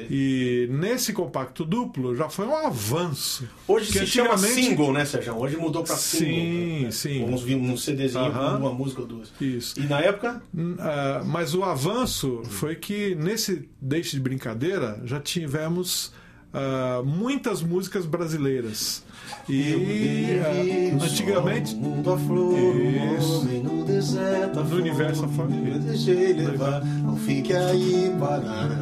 E 0.10 0.68
nesse 0.72 1.14
compacto 1.14 1.64
duplo 1.64 2.16
já 2.16 2.28
foi 2.30 2.48
um 2.48 2.56
avanço. 2.66 3.48
Hoje 3.68 3.92
se 3.92 4.08
chama 4.08 4.40
single, 4.40 4.92
né, 4.92 5.06
Sérgio? 5.06 5.38
Hoje 5.38 5.56
mudou 5.58 5.84
pra 5.84 5.96
Sim, 5.96 6.18
single. 6.18 6.82
né? 6.86 6.92
sim. 6.92 7.24
Uns, 7.26 7.44
uns 7.46 7.84
CDzinho 7.84 8.26
Aham. 8.26 8.54
com 8.58 8.66
uma 8.66 8.74
música 8.74 9.02
ou 9.02 9.08
duas. 9.08 9.32
Isso. 9.40 9.80
E 9.80 9.84
na 9.84 10.00
época, 10.00 10.42
ah, 10.80 11.22
mas 11.26 11.54
o 11.54 11.64
avanço 11.64 12.42
foi 12.46 12.76
que 12.76 13.14
nesse 13.14 13.70
Deixe 13.80 14.16
de 14.16 14.20
Brincadeira 14.22 15.00
já 15.06 15.20
tivemos 15.20 16.12
ah, 16.54 17.02
muitas 17.04 17.62
músicas 17.62 18.06
brasileiras. 18.06 19.04
E 19.50 20.40
ah, 21.00 21.04
antigamente. 21.06 21.76
Aflor, 22.02 22.54
um 22.54 23.18
Isso. 23.18 23.40
homem 23.42 23.64
no 23.64 23.84
deserto, 23.86 24.60
No 24.64 24.76
universo 24.78 25.26
afora. 25.26 25.50
Deixei 25.50 26.34
levar, 26.34 26.84
não 26.86 27.16
fique 27.18 27.54
aí. 27.54 28.12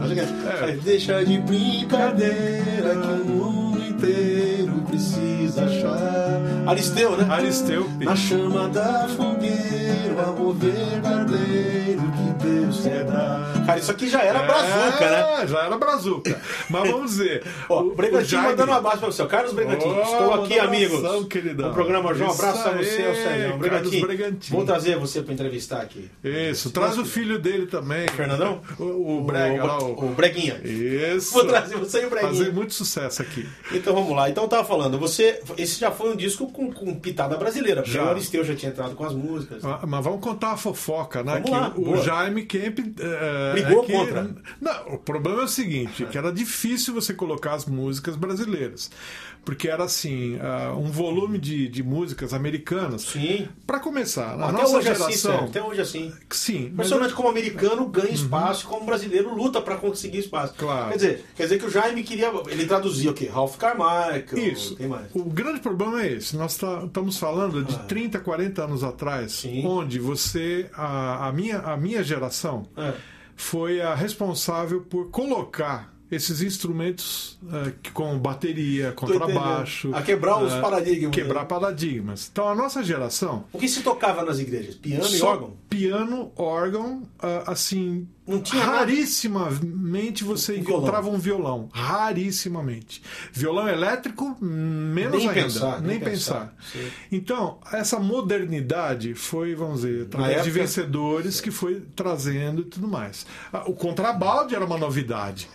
Olha 0.02 0.16
que- 0.16 0.72
É. 0.72 0.78
Deixa 0.84 1.24
de 1.24 1.38
brincadeira 1.40 2.96
que 2.96 3.22
o 3.22 3.26
mundo 3.26 3.84
inteiro 3.88 4.74
precisa 4.88 5.66
achar. 5.66 6.42
Aristeu, 6.68 7.18
né? 7.18 7.26
Aristeu 7.30 7.90
Na 8.00 8.16
chama 8.16 8.68
da 8.70 9.08
fogueira, 9.10 10.14
o 10.16 10.30
amor 10.30 10.56
verdadeiro 10.56 12.02
que 12.12 12.46
Deus 12.46 12.82
quer 12.82 13.06
dar. 13.06 13.61
Cara, 13.66 13.80
isso 13.80 13.92
aqui 13.92 14.10
já 14.10 14.22
era 14.22 14.44
brazuca, 14.44 15.10
né? 15.10 15.44
É, 15.44 15.48
já 15.48 15.60
era 15.66 15.78
brazuca. 15.78 16.42
Mas 16.70 16.90
vamos 16.90 17.12
dizer. 17.12 17.44
Ó, 17.70 17.82
o- 17.82 17.88
o 17.92 17.96
Bregantinho 17.96 18.26
o 18.26 18.30
Jaime- 18.30 18.48
mandando 18.50 18.72
um 18.72 18.76
abraço 18.76 18.98
pra 19.00 19.08
você. 19.08 19.26
Carlos 19.28 19.54
Bregantinho, 19.54 19.96
Ô, 19.98 20.02
estou 20.02 20.34
aqui, 20.34 20.58
um 20.60 20.62
amigos. 20.64 20.98
abração, 21.00 21.24
queridão. 21.26 21.68
No 21.68 21.74
programa 21.74 22.14
João, 22.14 22.30
um 22.30 22.34
abraço 22.34 22.68
a 22.68 22.72
você, 22.72 23.08
o 23.08 23.16
Sérgio. 23.16 23.60
Carlos 23.60 24.00
Bregantinho. 24.02 24.42
Vou 24.58 24.66
trazer 24.66 24.98
você 24.98 25.22
para 25.22 25.34
entrevistar 25.34 25.82
aqui. 25.82 26.10
Isso, 26.24 26.72
traz 26.72 26.98
o 26.98 27.06
filho 27.06 27.40
dele 27.40 27.68
também. 27.68 28.08
Fernandão? 28.10 28.62
O, 28.80 29.18
o 29.20 29.24
Brega 29.24 29.64
lá. 29.64 29.80
o, 29.80 29.94
O... 29.94 30.06
o 30.06 30.10
Breguinha. 30.16 30.60
Isso. 30.64 31.34
Vou 31.34 31.46
trazer 31.46 31.78
você 31.78 32.02
e 32.02 32.06
o 32.06 32.10
Breguinha. 32.10 32.32
Fazer 32.34 32.52
muito 32.54 32.74
sucesso 32.74 33.22
aqui. 33.22 33.48
Então 33.72 33.94
vamos 33.94 34.16
lá. 34.16 34.30
Então 34.30 34.44
eu 34.44 34.50
tava 34.50 34.64
falando, 34.66 34.98
você. 34.98 35.40
Esse 35.58 35.80
já 35.80 35.92
foi 35.92 36.12
um 36.12 36.16
disco 36.16 36.52
com, 36.52 36.72
com 36.72 36.94
pitada 37.00 37.36
brasileira, 37.38 37.82
porque 37.82 37.98
Já. 37.98 38.06
o 38.06 38.10
Aristeu 38.10 38.44
já 38.44 38.56
tinha 38.56 38.72
entrado 38.72 38.96
com 38.96 39.06
as 39.06 39.14
músicas. 39.14 39.64
Ah, 39.64 39.80
Mas 39.88 40.04
vamos 40.04 40.20
contar 40.22 40.52
a 40.54 40.58
fofoca, 40.58 41.24
né? 41.24 41.42
Vamos 41.44 41.46
que 41.50 41.52
lá, 41.52 41.74
o. 41.76 42.02
Jaime 42.02 42.44
Kemp. 42.46 42.80
eh, 43.00 43.51
Brigou 43.52 43.84
é 43.84 43.86
que- 43.88 43.92
contra. 43.94 44.36
Não, 44.60 44.94
o 44.94 44.98
problema 44.98 45.42
é 45.42 45.46
o 45.46 45.48
seguinte: 45.48 46.06
que 46.06 46.18
era 46.18 46.32
difícil 46.32 46.94
você 46.94 47.14
colocar 47.14 47.54
as 47.54 47.66
músicas 47.66 48.16
brasileiras. 48.16 48.90
Porque 49.44 49.68
era 49.68 49.84
assim, 49.86 50.38
ah, 50.40 50.76
um 50.78 50.92
volume 50.92 51.40
de, 51.40 51.68
de 51.68 51.82
músicas 51.82 52.32
americanas. 52.32 53.02
Sim. 53.02 53.48
Para 53.66 53.80
começar, 53.80 54.38
na 54.38 54.50
Até 54.50 54.62
nossa 54.62 54.78
hoje 54.78 54.90
assim, 54.90 55.00
geração. 55.02 55.32
Sérgio. 55.32 55.48
Até 55.48 55.64
hoje 55.64 55.82
assim. 55.82 56.14
Sim, 56.30 56.60
mas 56.60 56.72
Impressionante 56.86 57.14
como 57.16 57.28
americano 57.28 57.88
ganha 57.88 58.12
espaço, 58.12 58.68
como 58.68 58.84
o 58.84 58.86
brasileiro 58.86 59.34
luta 59.34 59.60
para 59.60 59.78
conseguir 59.78 60.20
espaço. 60.20 60.54
Claro. 60.56 60.90
Quer 60.90 60.96
dizer, 60.96 61.26
quer 61.36 61.44
dizer 61.44 61.58
que 61.58 61.66
o 61.66 61.72
Jaime 61.72 62.04
queria. 62.04 62.32
Ele 62.50 62.68
traduzia 62.68 63.10
o 63.10 63.16
quê? 63.16 63.26
Ralph 63.34 63.58
Carmichael. 63.58 64.26
Isso. 64.38 64.78
O 65.12 65.24
grande 65.24 65.60
problema 65.60 66.04
é 66.04 66.14
esse. 66.14 66.38
Nós 66.38 66.56
tá- 66.58 66.84
estamos 66.86 67.18
falando 67.18 67.64
de 67.64 67.74
Ah. 67.74 67.80
30, 67.80 68.20
40 68.20 68.66
anos 68.66 68.84
atrás, 68.84 69.32
Sim. 69.32 69.66
onde 69.66 69.98
você, 69.98 70.70
a, 70.72 71.28
a 71.30 71.32
minha, 71.32 71.58
a 71.58 71.76
minha 71.76 72.04
geração, 72.04 72.68
É. 72.78 72.94
foi 73.42 73.82
a 73.82 73.96
responsável 73.96 74.82
por 74.82 75.10
colocar 75.10 75.92
esses 76.12 76.42
instrumentos 76.42 77.40
que- 77.82 77.90
com 77.92 78.20
bateria, 78.20 78.92
contrabaixo. 78.92 79.92
A 79.96 80.02
quebrar 80.02 80.44
os 80.44 80.52
eh, 80.52 80.60
paradigmas, 80.62 81.16
Quebrar 81.16 81.42
né? 81.42 81.46
paradigmas. 81.48 82.30
Então 82.32 82.48
a 82.50 82.54
nossa 82.54 82.84
geração. 82.84 83.46
O 83.54 83.58
que 83.58 83.68
se 83.68 83.82
tocava 83.82 84.24
nas 84.24 84.38
igrejas? 84.38 84.76
Piano 84.76 85.08
e 85.08 85.22
órgão? 85.22 85.54
Piano, 85.70 86.32
órgão, 86.36 87.04
ah, 87.18 87.44
assim. 87.48 88.08
Não 88.28 88.40
tinha 88.40 88.64
nada. 88.66 88.78
rarissimamente 88.80 90.24
você 90.24 90.54
Um 90.54 90.56
violão. 90.62 90.78
encontrava 90.80 91.10
um 91.10 91.18
violão. 91.18 91.70
Rarissimamente. 91.74 93.02
Violão 93.34 93.68
elétrico, 93.68 94.38
menos 94.40 95.18
Nem 95.20 95.30
ainda. 95.30 95.42
pensar, 95.44 95.82
nem 95.82 96.00
pensar. 96.00 96.12
pensar. 96.12 96.56
Sim. 96.72 96.88
Então, 97.12 97.58
essa 97.74 98.00
modernidade 98.00 99.14
foi, 99.16 99.56
vamos 99.56 99.82
dizer, 99.82 100.04
através 100.04 100.44
de 100.44 100.50
época- 100.50 100.62
vencedores 100.62 101.42
que 101.42 101.52
foi 101.52 101.82
trazendo 101.96 102.62
e 102.62 102.66
tudo 102.66 102.88
mais. 102.88 103.26
O 103.66 103.74
contrabalde 103.74 104.56
era 104.56 104.66
uma 104.66 104.78
novidade. 104.78 105.50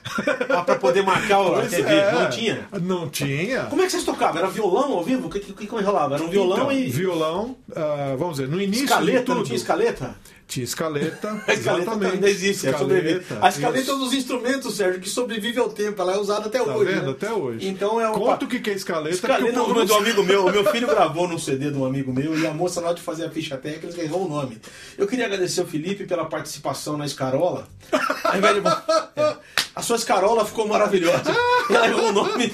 Ah, 0.48 0.62
pra 0.62 0.76
poder 0.76 1.02
marcar 1.02 1.40
o 1.40 1.50
Pois 1.54 1.70
TV. 1.70 1.88
é. 1.92 2.12
Não 2.12 2.30
tinha? 2.30 2.68
Não 2.82 3.08
tinha. 3.08 3.64
Como 3.66 3.80
é 3.82 3.84
que 3.86 3.92
vocês 3.92 4.04
tocavam? 4.04 4.38
Era 4.38 4.48
violão 4.50 4.92
ao 4.92 5.04
vivo? 5.04 5.28
O 5.28 5.30
que, 5.30 5.40
que, 5.40 5.52
que 5.66 5.74
enrolava? 5.76 6.14
Era 6.16 6.24
um 6.24 6.30
violão 6.30 6.56
Então, 6.56 6.72
e. 6.72 6.90
violão, 6.90 7.56
ah, 7.74 8.14
vamos 8.18 8.36
dizer, 8.36 8.48
no 8.48 8.60
início 8.60 8.86
de 8.86 8.92
Escaleta, 8.92 9.22
tudo, 9.22 9.36
não 9.36 9.44
tinha 9.44 9.56
escaleta? 9.56 10.16
Tinha 10.48 10.62
escaleta, 10.64 11.30
A 11.46 11.52
escaleta 11.54 11.82
exatamente. 11.90 12.14
ainda 12.14 12.30
existe, 12.30 12.68
é 12.68 12.76
sobrevive. 12.78 13.24
A 13.40 13.48
escaleta 13.48 13.80
isso. 13.80 13.90
é 13.90 13.94
um 13.94 13.98
dos 13.98 14.12
instrumentos, 14.14 14.76
Sérgio, 14.76 15.00
que 15.00 15.08
sobrevive 15.08 15.58
ao 15.58 15.68
tempo. 15.68 16.00
Ela 16.00 16.14
é 16.14 16.18
usada 16.18 16.46
até 16.46 16.58
Tá 16.62 16.76
hoje. 16.76 16.92
vendo? 16.92 17.04
né? 17.06 17.10
Até 17.10 17.32
hoje. 17.32 17.66
Então 17.68 18.00
é 18.00 18.08
um. 18.08 18.12
Conta 18.14 18.44
o 18.44 18.48
que 18.48 18.60
que 18.60 18.70
é 18.70 18.74
escaleta. 18.74 19.14
Escaleta 19.14 19.58
é 19.58 19.60
o 19.60 19.64
povo 19.66 19.74
do 19.74 19.84
não 19.86 19.96
amigo 19.96 20.22
meu. 20.22 20.46
O 20.46 20.52
meu 20.52 20.64
filho 20.70 20.86
gravou 20.86 21.26
num 21.26 21.38
CD 21.38 21.70
de 21.70 21.76
um 21.76 21.84
amigo 21.84 22.12
meu 22.12 22.38
e 22.38 22.46
a 22.46 22.52
moça, 22.52 22.80
na 22.80 22.88
hora 22.88 22.96
de 22.96 23.02
fazer 23.02 23.24
a 23.24 23.30
ficha 23.30 23.56
técnica, 23.56 24.00
errou 24.00 24.26
o 24.26 24.28
nome. 24.28 24.58
Eu 24.96 25.06
queria 25.06 25.26
agradecer 25.26 25.60
ao 25.62 25.66
Felipe 25.66 26.04
pela 26.04 26.24
participação 26.26 26.96
na 26.96 27.06
escarola. 27.06 27.66
Ao 28.24 28.36
invés 28.36 28.54
de- 28.54 28.60
É. 29.16 29.36
A 29.76 29.82
sua 29.82 29.96
escarola 29.96 30.42
ficou 30.46 30.66
maravilhosa. 30.66 31.22
Ela 31.68 31.88
errou 31.88 32.08
o 32.08 32.12
nome. 32.12 32.50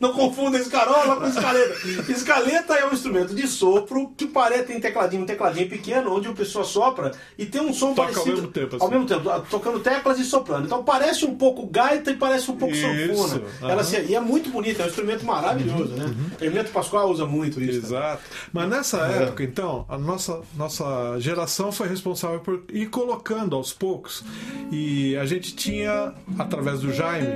Não 0.00 0.12
confunda 0.12 0.56
escarola 0.58 1.16
com 1.16 1.26
escaleta. 1.26 1.74
Escaleta 2.12 2.74
é 2.74 2.86
um 2.86 2.92
instrumento 2.92 3.34
de 3.34 3.46
sopro 3.48 4.12
que 4.16 4.26
parece 4.26 4.64
tem 4.64 4.78
tecladinho, 4.80 5.22
um 5.24 5.26
tecladinho 5.26 5.68
pequeno, 5.68 6.14
onde 6.14 6.28
a 6.28 6.32
pessoa 6.32 6.64
sopra 6.64 7.10
e 7.36 7.44
tem 7.46 7.60
um 7.60 7.72
som 7.74 7.94
Toca 7.94 8.08
ao 8.08 8.14
parecido. 8.14 8.36
mesmo 8.36 8.48
tempo, 8.52 8.76
assim. 8.76 8.84
Ao 8.84 8.90
mesmo 8.90 9.06
tempo, 9.06 9.28
tocando 9.50 9.80
teclas 9.80 10.20
e 10.20 10.24
soprando. 10.24 10.66
Então 10.66 10.84
parece 10.84 11.24
um 11.24 11.34
pouco 11.34 11.66
gaita 11.66 12.10
e 12.12 12.16
parece 12.16 12.48
um 12.50 12.56
pouco 12.56 12.74
Isso, 12.74 12.86
sanfona. 13.28 13.42
Ela 13.62 13.74
aham. 13.74 13.82
se- 13.82 14.02
e 14.02 14.14
é 14.14 14.20
muito 14.20 14.48
bonito, 14.50 14.80
é 14.80 14.84
um 14.84 14.88
instrumento 14.88 15.24
maravilhoso, 15.26 15.94
né? 15.94 16.14
O 16.40 16.44
Hermeto 16.44 16.70
Pascoal 16.70 17.10
usa 17.10 17.26
muito 17.26 17.60
isso. 17.60 17.80
também. 17.82 17.98
Exato. 17.98 18.22
Mas 18.52 18.68
nessa 18.68 18.98
É. 19.08 19.22
época, 19.24 19.42
então, 19.42 19.84
a 19.88 19.98
nossa, 19.98 20.40
nossa 20.56 21.18
geração 21.18 21.72
foi 21.72 21.88
responsável 21.88 22.38
por 22.40 22.62
ir 22.72 22.86
colocando 22.86 23.56
aos 23.56 23.72
poucos. 23.72 24.22
E 24.70 25.16
a 25.16 25.24
gente 25.26 25.54
tinha, 25.56 26.12
através 26.38 26.80
do 26.80 26.92
Jaime, 26.92 27.28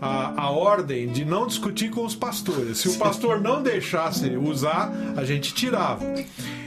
a, 0.00 0.42
a 0.42 0.50
ordem 0.50 1.08
de 1.08 1.24
não 1.24 1.46
discutir 1.46 1.90
com 1.90 2.04
os 2.04 2.14
pastores. 2.14 2.78
Se 2.78 2.88
o 2.88 2.98
pastor 2.98 3.40
não 3.40 3.62
deixasse 3.62 4.36
usar, 4.36 4.92
a 5.16 5.24
gente 5.24 5.54
tirava. 5.54 6.04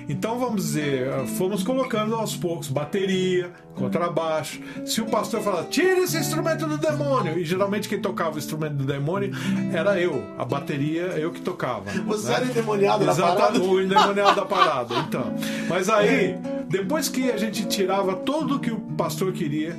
Então, 0.10 0.38
vamos 0.38 0.63
dizer, 0.63 1.07
fomos 1.38 1.63
colocando 1.63 2.15
aos 2.15 2.36
poucos 2.36 2.67
bateria, 2.67 3.51
contrabaixo. 3.75 4.60
Se 4.86 5.00
o 5.00 5.05
pastor 5.05 5.41
falar, 5.41 5.63
tira 5.65 6.01
esse 6.01 6.17
instrumento 6.17 6.67
do 6.67 6.77
demônio, 6.77 7.39
e 7.39 7.45
geralmente 7.45 7.88
quem 7.88 8.00
tocava 8.00 8.36
o 8.36 8.38
instrumento 8.38 8.74
do 8.74 8.83
demônio 8.83 9.31
era 9.74 10.00
eu, 10.01 10.21
a 10.38 10.43
bateria 10.43 11.03
eu 11.17 11.31
que 11.31 11.39
tocava. 11.39 11.91
Você 12.05 12.27
né? 12.27 12.36
era 12.36 12.45
endemoniado 12.45 13.03
Exatamente, 13.03 13.38
parada? 13.38 13.63
o 13.63 13.81
endemoniado 13.81 14.36
da 14.36 14.45
parada. 14.45 14.95
Então, 15.12 15.33
mas 15.67 15.89
aí, 15.89 16.38
depois 16.69 17.10
que 17.10 17.31
a 17.31 17.38
gente 17.38 17.65
tirava 17.65 18.15
tudo 18.15 18.60
que 18.60 18.71
o 18.71 18.79
pastor 18.79 19.33
queria, 19.33 19.75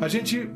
a 0.00 0.08
gente 0.08 0.50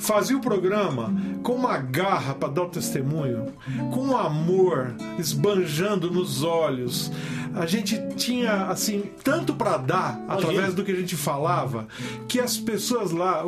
fazia 0.00 0.36
o 0.36 0.40
programa 0.40 1.14
com 1.42 1.54
uma 1.54 1.76
garra 1.76 2.34
para 2.34 2.48
dar 2.48 2.62
o 2.62 2.68
testemunho, 2.68 3.52
com 3.92 4.08
um 4.08 4.16
amor 4.16 4.94
esbanjando 5.18 6.10
nos 6.10 6.42
olhos. 6.42 7.12
A 7.54 7.66
gente 7.66 8.00
tinha 8.14 8.66
assim 8.66 9.10
tanto 9.24 9.54
para 9.54 9.76
dar 9.76 10.24
através 10.28 10.72
do 10.72 10.84
que 10.84 10.92
a 10.92 10.94
gente 10.94 11.16
falava, 11.16 11.88
que 12.28 12.38
as 12.38 12.56
pessoas 12.56 13.10
lá, 13.10 13.42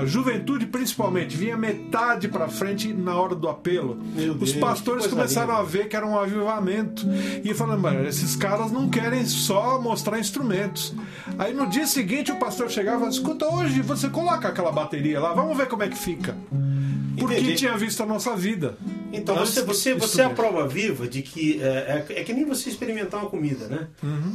a 0.00 0.04
juventude 0.04 0.66
principalmente, 0.66 1.36
vinha 1.36 1.56
metade 1.56 2.26
para 2.26 2.48
frente 2.48 2.92
na 2.92 3.14
hora 3.14 3.36
do 3.36 3.48
apelo. 3.48 3.98
Meu 4.14 4.32
Os 4.32 4.52
Deus, 4.52 4.54
pastores 4.54 5.06
começaram 5.06 5.50
linda. 5.50 5.60
a 5.60 5.64
ver 5.64 5.88
que 5.88 5.94
era 5.94 6.04
um 6.04 6.18
avivamento. 6.18 7.06
E 7.44 7.54
falando, 7.54 7.80
mano, 7.80 8.06
esses 8.06 8.34
caras 8.34 8.72
não 8.72 8.88
querem 8.88 9.24
só 9.24 9.80
mostrar 9.80 10.18
instrumentos. 10.18 10.92
Aí 11.38 11.54
no 11.54 11.68
dia 11.68 11.86
seguinte 11.86 12.32
o 12.32 12.38
pastor 12.38 12.68
chegava 12.68 13.06
escuta, 13.06 13.46
hoje 13.46 13.80
você 13.80 14.08
coloca 14.08 14.48
aquela 14.48 14.72
bateria 14.72 15.20
lá, 15.20 15.32
vamos 15.32 15.56
ver 15.56 15.68
como 15.68 15.84
é 15.84 15.85
que 15.88 15.96
fica. 15.96 16.36
Porque 17.18 17.34
Entendi. 17.34 17.54
tinha 17.54 17.76
visto 17.76 18.02
a 18.02 18.06
nossa 18.06 18.36
vida. 18.36 18.76
Então 19.12 19.34
você, 19.36 19.62
você, 19.62 19.94
você 19.94 20.22
é 20.22 20.24
a 20.24 20.30
prova 20.30 20.66
viva 20.66 21.08
de 21.08 21.22
que 21.22 21.62
é, 21.62 22.04
é, 22.08 22.20
é 22.20 22.24
que 22.24 22.32
nem 22.32 22.44
você 22.44 22.68
experimentar 22.68 23.20
uma 23.20 23.30
comida, 23.30 23.66
né? 23.68 23.88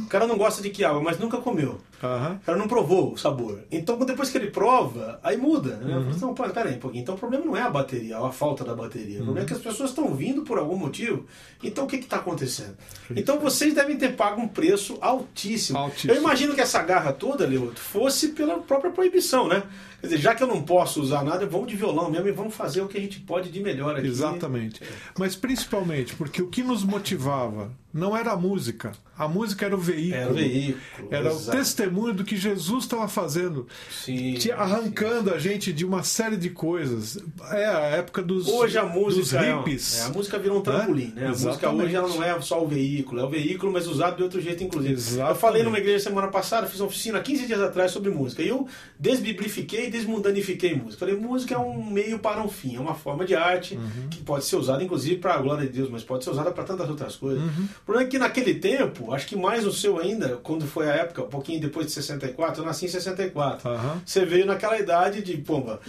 O 0.04 0.06
cara 0.06 0.26
não 0.26 0.36
gosta 0.36 0.62
de 0.62 0.70
quiabo, 0.70 1.02
mas 1.02 1.18
nunca 1.18 1.38
comeu. 1.38 1.80
Aham. 2.02 2.38
O 2.42 2.44
cara 2.44 2.58
não 2.58 2.66
provou 2.66 3.12
o 3.12 3.16
sabor. 3.16 3.60
Então, 3.70 3.96
depois 3.98 4.28
que 4.28 4.36
ele 4.36 4.50
prova, 4.50 5.20
aí 5.22 5.36
muda. 5.36 5.76
Né? 5.76 5.96
Uhum. 5.96 6.10
Então, 6.10 6.34
pô, 6.34 6.42
peraí 6.48 6.74
um 6.74 6.78
pouquinho. 6.78 7.02
Então, 7.02 7.14
o 7.14 7.18
problema 7.18 7.44
não 7.44 7.56
é 7.56 7.62
a 7.62 7.70
bateria, 7.70 8.18
a 8.18 8.32
falta 8.32 8.64
da 8.64 8.74
bateria. 8.74 9.20
O 9.20 9.24
problema 9.24 9.46
é 9.46 9.48
que 9.48 9.54
as 9.54 9.60
pessoas 9.60 9.90
estão 9.90 10.12
vindo 10.14 10.42
por 10.42 10.58
algum 10.58 10.76
motivo. 10.76 11.24
Então, 11.62 11.84
o 11.84 11.86
que 11.86 11.96
está 11.96 12.16
acontecendo? 12.16 12.76
Então, 13.14 13.38
vocês 13.38 13.72
devem 13.72 13.96
ter 13.96 14.16
pago 14.16 14.40
um 14.40 14.48
preço 14.48 14.98
altíssimo. 15.00 15.78
Altíssimo. 15.78 16.12
Eu 16.12 16.18
imagino 16.18 16.54
que 16.54 16.60
essa 16.60 16.82
garra 16.82 17.12
toda, 17.12 17.46
Leoto, 17.46 17.80
fosse 17.80 18.28
pela 18.28 18.58
própria 18.58 18.90
proibição, 18.90 19.46
né? 19.46 19.62
Quer 20.02 20.08
dizer, 20.08 20.18
já 20.20 20.34
que 20.34 20.42
eu 20.42 20.48
não 20.48 20.60
posso 20.62 21.00
usar 21.00 21.22
nada, 21.22 21.46
vamos 21.46 21.68
de 21.68 21.76
violão 21.76 22.10
mesmo 22.10 22.26
e 22.26 22.32
vamos 22.32 22.56
fazer 22.56 22.80
o 22.80 22.88
que 22.88 22.98
a 22.98 23.00
gente 23.00 23.20
pode 23.20 23.52
de 23.52 23.60
melhor 23.60 23.96
aqui. 23.96 24.08
Exatamente. 24.08 24.82
Mas 25.16 25.36
principalmente 25.36 26.16
porque 26.16 26.42
o 26.42 26.48
que 26.48 26.60
nos 26.60 26.82
motivava 26.82 27.70
não 27.92 28.16
era 28.16 28.32
a 28.32 28.36
música. 28.36 28.92
A 29.18 29.28
música 29.28 29.66
era 29.66 29.76
o 29.76 29.78
veículo. 29.78 30.14
Era 30.22 30.30
o 30.30 30.34
veículo. 30.34 31.08
Era 31.10 31.34
o 31.34 31.38
testemunho 31.46 32.14
do 32.14 32.24
que 32.24 32.36
Jesus 32.36 32.84
estava 32.84 33.06
fazendo, 33.06 33.68
Sim, 33.90 34.36
arrancando 34.56 35.32
a 35.32 35.38
gente 35.38 35.72
de 35.72 35.84
uma 35.84 36.02
série 36.02 36.36
de 36.36 36.48
coisas. 36.50 37.18
É 37.50 37.66
a 37.66 37.80
época 37.98 38.22
dos, 38.22 38.48
Hoje 38.48 38.78
a 38.78 38.84
música 38.84 39.38
é, 39.44 39.54
hippies. 39.56 39.98
é, 40.00 40.04
a 40.04 40.08
música 40.08 40.38
virou 40.38 40.58
um 40.58 40.62
trampolim, 40.62 41.12
né? 41.14 41.26
A 41.26 41.28
música 41.28 41.70
hoje 41.70 41.94
ela 41.94 42.08
não 42.08 42.22
é 42.22 42.40
só 42.40 42.64
o 42.64 42.66
veículo, 42.66 43.20
é 43.20 43.24
o 43.24 43.28
veículo, 43.28 43.70
mas 43.70 43.86
usado 43.86 44.16
de 44.16 44.22
outro 44.22 44.40
jeito, 44.40 44.64
inclusive. 44.64 44.94
Exatamente. 44.94 45.30
Eu 45.30 45.36
falei 45.36 45.62
numa 45.62 45.78
igreja 45.78 46.02
semana 46.04 46.28
passada, 46.28 46.66
fiz 46.66 46.80
uma 46.80 46.86
oficina 46.88 47.20
15 47.20 47.46
dias 47.46 47.60
atrás 47.60 47.90
sobre 47.92 48.10
música. 48.10 48.42
E 48.42 48.48
eu 48.48 48.66
desbiblifiquei 48.98 49.86
e 49.88 49.90
desmundanifiquei 49.90 50.74
música. 50.74 51.00
Falei, 51.00 51.16
música 51.16 51.54
é 51.54 51.58
um 51.58 51.84
meio 51.84 52.18
para 52.18 52.42
um 52.42 52.48
fim, 52.48 52.76
é 52.76 52.80
uma 52.80 52.94
forma 52.94 53.24
de 53.24 53.34
arte 53.34 53.76
Uhum. 53.76 54.08
que 54.10 54.22
pode 54.22 54.44
ser 54.44 54.56
usada, 54.56 54.82
inclusive, 54.82 55.16
para 55.16 55.34
a 55.34 55.38
glória 55.38 55.66
de 55.66 55.72
Deus, 55.72 55.88
mas 55.90 56.02
pode 56.04 56.24
ser 56.24 56.30
usada 56.30 56.50
para 56.50 56.64
tantas 56.64 56.88
outras 56.88 57.16
coisas. 57.16 57.42
Uhum. 57.42 57.68
O 57.82 57.84
problema 57.84 58.06
é 58.08 58.10
que 58.10 58.18
naquele 58.18 58.54
tempo, 58.54 59.12
acho 59.12 59.26
que 59.26 59.34
mais 59.36 59.66
o 59.66 59.72
seu 59.72 59.98
ainda, 59.98 60.38
quando 60.42 60.66
foi 60.66 60.88
a 60.88 60.94
época, 60.94 61.22
um 61.24 61.28
pouquinho 61.28 61.60
depois 61.60 61.86
de 61.86 61.92
64, 61.92 62.62
eu 62.62 62.66
nasci 62.66 62.84
em 62.84 62.88
64. 62.88 63.68
Aham. 63.68 64.00
Você 64.06 64.24
veio 64.24 64.46
naquela 64.46 64.78
idade 64.78 65.20
de, 65.20 65.36
pomba, 65.38 65.80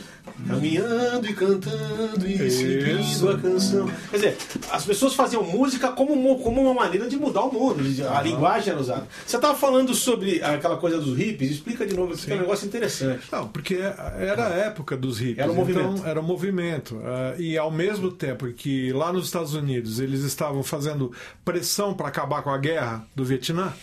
caminhando 0.47 1.27
e 1.27 1.33
cantando 1.33 2.27
e 2.27 2.33
Isso. 2.47 2.57
seguindo 2.57 3.29
a 3.29 3.37
canção. 3.39 3.91
Quer 4.09 4.15
dizer, 4.17 4.37
as 4.71 4.85
pessoas 4.85 5.13
faziam 5.13 5.43
música 5.43 5.91
como, 5.91 6.13
uma- 6.13 6.41
como 6.41 6.61
uma 6.61 6.73
maneira 6.73 7.07
de 7.07 7.15
mudar 7.17 7.41
o 7.43 7.51
mundo, 7.53 7.83
a 8.09 8.21
linguagem 8.21 8.71
era 8.73 8.81
usada. 8.81 9.07
Você 9.25 9.35
estava 9.35 9.55
falando 9.55 9.93
sobre 9.93 10.41
aquela 10.43 10.77
coisa 10.77 10.97
dos 10.99 11.17
hippies, 11.17 11.51
explica 11.51 11.85
de 11.85 11.95
novo, 11.95 12.15
que 12.17 12.31
é 12.31 12.35
um 12.35 12.39
negócio 12.39 12.65
interessante. 12.65 13.27
Não, 13.31 13.47
porque 13.47 13.75
era 13.75 14.47
a 14.47 14.51
época 14.53 14.97
dos 14.97 15.19
hippies. 15.19 15.37
Era 15.39 15.51
o 15.51 15.55
movimento. 15.55 15.93
Então, 15.93 16.07
era 16.07 16.19
o 16.19 16.23
movimento. 16.23 16.99
Ah, 17.05 17.35
e 17.37 17.57
ao 17.57 17.69
mesmo 17.71 18.11
tempo 18.11 18.47
que 18.53 18.91
lá 18.93 19.11
nos 19.13 19.25
Estados 19.25 19.53
Unidos 19.53 19.99
eles 19.99 20.21
estavam 20.23 20.63
fazendo 20.63 21.11
pressão 21.45 21.82
para 21.91 22.07
acabar 22.07 22.43
com 22.43 22.51
a 22.51 22.57
guerra 22.59 23.03
do 23.15 23.25
Vietnã, 23.25 23.73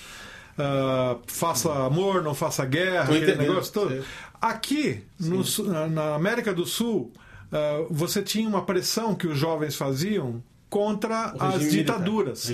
ah, 0.57 1.16
faça 1.26 1.73
amor, 1.87 2.23
não 2.23 2.35
faça 2.35 2.64
guerra, 2.64 3.12
aquele 3.16 3.35
negócio 3.35 3.73
todo. 3.73 3.90
Sim. 3.97 4.02
Aqui, 4.40 5.02
no 5.19 5.42
na- 5.90 6.14
América 6.14 6.54
do 6.54 6.64
Sul, 6.64 7.12
ah, 7.52 7.85
você 7.90 8.23
tinha 8.23 8.49
uma 8.49 8.62
pressão 8.62 9.14
que 9.16 9.26
os 9.26 9.37
jovens 9.37 9.75
faziam 9.75 10.40
contra 10.69 11.35
as 11.40 11.54
ditaduras. 11.71 12.47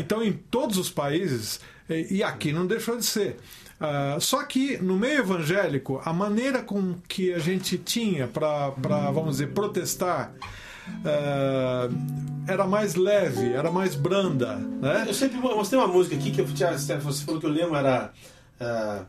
Então, 0.00 0.22
em 0.24 0.32
todos 0.32 0.78
os 0.78 0.88
países, 0.88 1.60
e 2.10 2.22
aqui 2.22 2.50
não 2.50 2.66
deixou 2.66 2.96
de 2.96 3.04
ser. 3.04 3.36
Ah, 3.80 4.16
só 4.20 4.42
que 4.44 4.78
no 4.78 4.96
meio 4.96 5.18
evangélico, 5.20 6.00
a 6.04 6.12
maneira 6.12 6.62
com 6.62 6.94
que 7.06 7.32
a 7.32 7.38
gente 7.38 7.76
tinha 7.78 8.26
para, 8.26 8.70
vamos 9.12 9.32
dizer, 9.36 9.48
protestar 9.48 10.32
era 12.46 12.66
mais 12.66 12.94
leve, 12.94 13.52
era 13.52 13.70
mais 13.70 13.94
branda. 13.94 14.56
Né? 14.56 15.04
Eu 15.06 15.14
sempre 15.14 15.38
mostrei 15.38 15.78
uma 15.80 15.88
música 15.88 16.16
aqui 16.16 16.30
que 16.30 16.40
eu 16.40 16.46
você 17.04 17.24
falou 17.24 17.40
que 17.40 17.46
o 17.46 17.50
lema 17.50 17.78
era. 17.78 18.10
ah, 18.60 19.02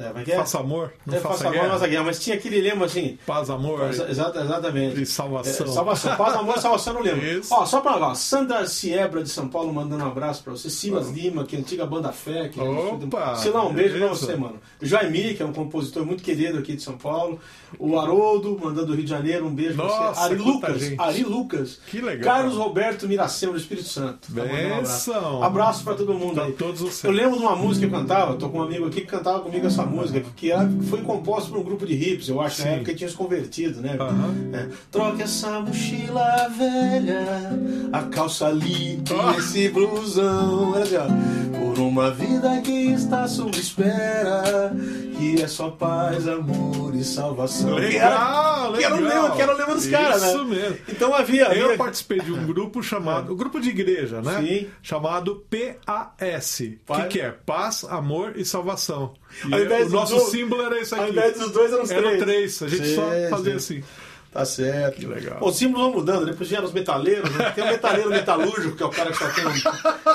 é, 0.00 0.12
é 0.30 0.32
é? 0.32 0.36
Faça 0.36 0.58
amor, 0.58 0.92
não 1.06 1.14
É, 1.16 1.20
faça, 1.20 1.34
faça 1.34 1.44
amor, 1.48 1.60
guerra. 1.60 1.72
faça 1.74 1.88
guerra. 1.88 2.04
Mas 2.04 2.18
tinha 2.20 2.36
aquele 2.36 2.60
lema 2.60 2.86
assim. 2.86 3.18
Paz, 3.26 3.50
amor 3.50 3.88
Exa- 3.90 4.08
exatamente. 4.10 5.02
e 5.02 5.06
salvação. 5.06 5.66
É, 5.66 5.70
salvação. 5.70 6.16
Paz, 6.16 6.34
amor 6.34 6.58
salvação 6.58 6.94
no 6.94 7.00
lembro. 7.02 7.24
Isso. 7.26 7.52
Ó, 7.54 7.64
só 7.66 7.80
pra 7.80 7.96
lá, 7.96 8.14
Sandra 8.14 8.66
Siebra 8.66 9.22
de 9.22 9.28
São 9.28 9.48
Paulo 9.48 9.72
mandando 9.72 10.04
um 10.04 10.08
abraço 10.08 10.42
pra 10.42 10.52
você. 10.52 10.70
Silas 10.70 11.10
Lima, 11.10 11.44
que 11.44 11.56
é 11.56 11.58
antiga 11.58 11.84
banda 11.86 12.10
Fé. 12.12 12.48
Que 12.48 12.60
Opa, 12.60 13.36
Silão, 13.36 13.68
um 13.68 13.72
beijo 13.74 13.90
pra 13.90 14.00
beleza. 14.00 14.26
você, 14.26 14.36
mano. 14.36 14.56
Jaime, 14.80 15.34
que 15.34 15.42
é 15.42 15.46
um 15.46 15.52
compositor 15.52 16.04
muito 16.04 16.22
querido 16.22 16.58
aqui 16.58 16.74
de 16.74 16.82
São 16.82 16.96
Paulo. 16.96 17.38
O 17.78 17.98
Haroldo, 17.98 18.58
mandando 18.62 18.86
do 18.86 18.94
Rio 18.94 19.04
de 19.04 19.10
Janeiro, 19.10 19.46
um 19.46 19.54
beijo 19.54 19.74
pra 19.76 19.84
Nossa, 19.84 20.14
você. 20.14 20.20
Ari 20.20 20.34
Lucas, 20.36 20.80
gente. 20.80 21.00
Ari 21.00 21.22
Lucas. 21.24 21.78
Que 21.86 22.00
legal. 22.00 22.24
Carlos 22.34 22.56
Roberto 22.56 23.06
Miracema 23.06 23.52
do 23.52 23.58
Espírito 23.58 23.86
Santo. 23.88 24.28
Tá 24.34 24.42
um 24.42 24.74
abraço. 24.74 25.12
Abraço 25.42 25.84
pra 25.84 25.94
todo 25.94 26.14
mundo 26.14 26.34
Pra 26.34 26.44
aí. 26.44 26.52
todos. 26.52 27.04
Eu 27.04 27.10
lembro 27.10 27.38
de 27.38 27.42
uma 27.44 27.54
música 27.56 27.86
que 27.86 27.94
eu 27.94 27.98
cantava, 27.98 28.34
tô 28.34 28.48
com 28.48 28.58
um 28.58 28.62
amigo 28.62 28.86
aqui 28.86 29.02
que 29.02 29.06
cantava 29.06 29.40
comigo 29.40 29.66
essa 29.66 29.84
música, 29.90 30.22
que 30.36 30.50
foi 30.88 31.02
composta 31.02 31.50
por 31.50 31.58
um 31.58 31.62
grupo 31.64 31.84
de 31.86 31.94
hips, 31.94 32.28
eu 32.28 32.40
acho, 32.40 32.60
na 32.62 32.64
Sim. 32.68 32.74
época 32.76 32.92
que 32.92 32.98
tinha 32.98 33.10
se 33.10 33.16
convertido, 33.16 33.80
né? 33.80 33.96
Aham. 34.00 34.34
É. 34.52 34.68
Troca 34.90 35.22
essa 35.24 35.60
mochila 35.60 36.48
velha, 36.56 37.50
a 37.92 38.02
calça 38.04 38.48
limpa 38.50 39.14
Ah. 39.18 39.34
e 39.34 39.38
esse 39.38 39.68
blusão. 39.68 40.74
Era 40.76 41.04
assim. 41.04 41.50
Por 41.60 41.78
uma 41.80 42.10
vida 42.10 42.60
que 42.62 42.70
está 42.92 43.28
sob 43.28 43.56
espera, 43.56 44.72
que 45.20 45.42
é 45.42 45.46
só 45.48 45.70
paz, 45.70 46.26
amor 46.26 46.94
e 46.94 47.04
salvação. 47.04 47.76
Que 47.76 47.96
era, 47.96 48.68
Legal, 48.68 48.72
que 48.72 48.84
era 48.84 48.94
o 48.94 49.00
legal. 49.00 49.22
lema, 49.22 49.36
que 49.36 49.42
era 49.42 49.54
o 49.54 49.58
lema 49.58 49.74
dos 49.74 49.86
caras, 49.86 50.22
né? 50.22 50.28
Isso 50.28 50.44
mesmo. 50.46 50.76
Então 50.88 51.14
havia. 51.14 51.44
Eu 51.54 51.66
havia... 51.66 51.76
participei 51.78 52.20
de 52.20 52.32
um 52.32 52.46
grupo 52.46 52.82
chamado. 52.82 53.32
O 53.32 53.36
grupo 53.36 53.60
de 53.60 53.68
igreja, 53.70 54.20
né? 54.22 54.40
Sim. 54.40 54.68
Chamado 54.82 55.44
PAS. 55.50 56.60
O 56.88 56.94
que, 56.94 57.04
que 57.08 57.20
é? 57.20 57.30
Paz, 57.30 57.84
amor 57.84 58.32
e 58.36 58.44
salvação. 58.44 59.14
E 59.44 59.84
o 59.84 59.88
nosso 59.90 60.14
do- 60.16 60.20
símbolo 60.22 60.62
era 60.62 60.80
esse 60.80 60.94
aqui. 60.94 61.04
Ao 61.04 61.08
invés 61.10 61.38
dos 61.38 61.50
dois 61.52 61.72
eram 61.72 61.82
os 61.84 61.90
Eram 61.90 62.02
três. 62.18 62.56
três. 62.58 62.62
A 62.62 62.68
gente 62.68 62.88
Sim, 62.88 62.94
só 62.96 63.10
fazia 63.30 63.58
sim. 63.58 63.78
assim. 63.78 63.84
Tá 64.32 64.44
certo. 64.44 64.96
Que 64.96 65.06
legal. 65.06 65.38
Os 65.40 65.56
símbolos 65.56 65.86
vão 65.86 65.94
mudando, 65.94 66.24
depois 66.26 66.48
vieram 66.48 66.64
os 66.64 66.72
metaleiros, 66.72 67.28
né? 67.32 67.50
tem 67.50 67.64
o 67.64 67.66
metaleiro 67.66 68.10
metalúrgico, 68.10 68.76
que 68.76 68.82
é 68.82 68.86
o 68.86 68.90
cara 68.90 69.10
que 69.10 69.18
só 69.18 69.28
tem 69.28 69.46
um. 69.46 69.56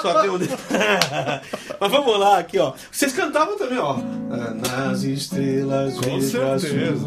Só 0.01 0.21
tem 0.21 0.30
um... 0.30 0.39
Mas 1.80 1.91
vamos 1.91 2.19
lá, 2.19 2.39
aqui, 2.39 2.58
ó. 2.58 2.73
Vocês 2.89 3.12
cantavam 3.12 3.58
também, 3.58 3.78
ó. 3.78 3.97
Nas 3.97 5.04
estrelas, 5.04 5.95
Com 5.95 6.21
certeza. 6.21 7.06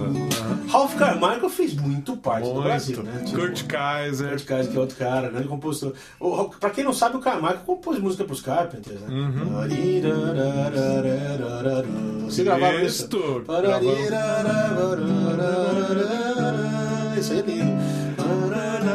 Ralph 0.68 0.96
Carmichael 0.96 1.48
fez 1.48 1.74
muito 1.74 2.14
parte 2.16 2.44
do 2.44 2.54
Muito. 2.54 2.64
Brasil, 2.64 3.02
né? 3.02 3.22
Tipo, 3.24 3.40
Kurt 3.40 3.66
Kaiser. 3.66 4.28
Kurt 4.30 4.44
Kaiser, 4.44 4.70
que 4.70 4.76
é 4.76 4.80
outro 4.80 4.96
cara, 4.96 5.30
grande 5.30 5.48
compositor. 5.48 5.94
O, 6.20 6.44
pra 6.44 6.68
quem 6.68 6.84
não 6.84 6.92
sabe, 6.92 7.16
o 7.16 7.20
Carmichael 7.20 7.60
compôs 7.64 7.98
música 7.98 8.24
pros 8.24 8.42
Carpenters, 8.42 9.00
né? 9.00 9.08
Uhum. 9.08 9.66
Você 12.26 12.44
gravava 12.44 12.74
isso? 12.82 13.04
Isto, 13.04 13.44
Isso 17.18 17.32
aí 17.32 17.38
é 17.40 17.42
lindo. 17.42 18.88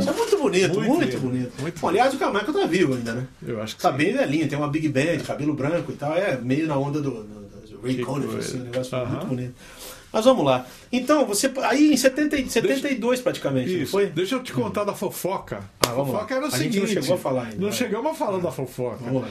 Isso 0.00 0.10
é 0.10 0.12
muito 0.12 0.38
bonito, 0.38 0.74
Muito 0.74 0.92
muito, 0.92 1.18
bonito. 1.20 1.52
muito 1.62 1.80
Bom, 1.80 1.88
aliás, 1.88 2.12
o 2.14 2.18
Carmichael 2.18 2.52
tá 2.52 2.66
vivo 2.66 2.94
ainda, 2.94 3.12
né? 3.14 3.26
Eu 3.46 3.62
acho 3.62 3.76
que 3.76 3.82
Tá 3.82 3.90
sim. 3.92 3.96
bem 3.98 4.12
velhinho, 4.12 4.48
tem 4.48 4.58
uma 4.58 4.68
Big 4.68 4.88
Band, 4.88 5.18
cabelo 5.24 5.54
branco 5.54 5.92
e 5.92 5.94
tal. 5.94 6.14
É 6.14 6.36
meio 6.36 6.66
na 6.66 6.76
onda 6.76 7.00
do, 7.00 7.10
do, 7.10 7.22
do 7.24 7.80
Ray 7.82 7.98
Conniff, 7.98 8.36
assim, 8.36 8.60
um 8.60 8.64
negócio 8.64 8.96
Aham. 8.98 9.06
muito 9.10 9.26
bonito. 9.26 9.54
Mas 10.14 10.24
vamos 10.24 10.44
lá. 10.44 10.64
Então, 10.92 11.26
você. 11.26 11.50
Aí 11.62 11.92
em 11.92 11.96
70, 11.96 12.48
72 12.48 13.20
praticamente, 13.20 13.72
não 13.74 13.82
Isso. 13.82 13.90
foi? 13.92 14.06
Deixa 14.06 14.36
eu 14.36 14.42
te 14.42 14.52
contar 14.52 14.84
da 14.84 14.94
fofoca. 14.94 15.64
Ah, 15.84 15.90
a 15.90 15.94
fofoca 15.94 16.34
lá. 16.34 16.40
era 16.40 16.44
o 16.44 16.46
A 16.46 16.50
gente 16.58 16.72
seguinte. 16.74 16.94
não 16.94 17.02
chegou 17.02 17.16
a 17.16 17.18
falar 17.18 17.42
ainda, 17.42 17.56
Não 17.56 17.68
vai. 17.68 17.72
chegamos 17.72 18.10
a 18.12 18.14
falar 18.14 18.38
da 18.38 18.52
fofoca. 18.52 18.98
Vamos 19.04 19.22
lá. 19.22 19.28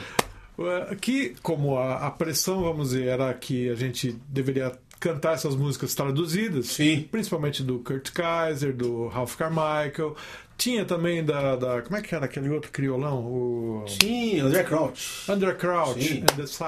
Eh, 0.91 0.95
Que, 1.01 1.35
como 1.41 1.77
a, 1.77 2.05
a 2.07 2.11
pressão, 2.11 2.61
vamos 2.61 2.89
dizer, 2.89 3.07
era 3.07 3.33
que 3.33 3.69
a 3.69 3.75
gente 3.75 4.15
deveria 4.27 4.71
cantar 5.03 5.33
essas 5.33 5.55
músicas 5.55 5.93
traduzidas, 5.93 6.67
Sim. 6.67 7.05
principalmente 7.11 7.61
do 7.61 7.79
Kurt 7.79 8.11
Kaiser, 8.11 8.73
do 8.73 9.07
Ralph 9.07 9.35
Carmichael. 9.35 10.15
Tinha 10.55 10.85
também 10.85 11.25
da, 11.25 11.55
da- 11.55 11.81
Como 11.81 11.97
é 11.97 12.01
que 12.01 12.13
era 12.13 12.25
aquele 12.25 12.47
outro 12.49 12.71
criolão? 12.71 13.17
O 13.25 13.85
Sim, 13.87 14.39
André 14.39 14.63
Crouch. 14.63 15.29
Under 15.29 15.57
Crouch. 15.57 16.01
Sim. 16.01 16.23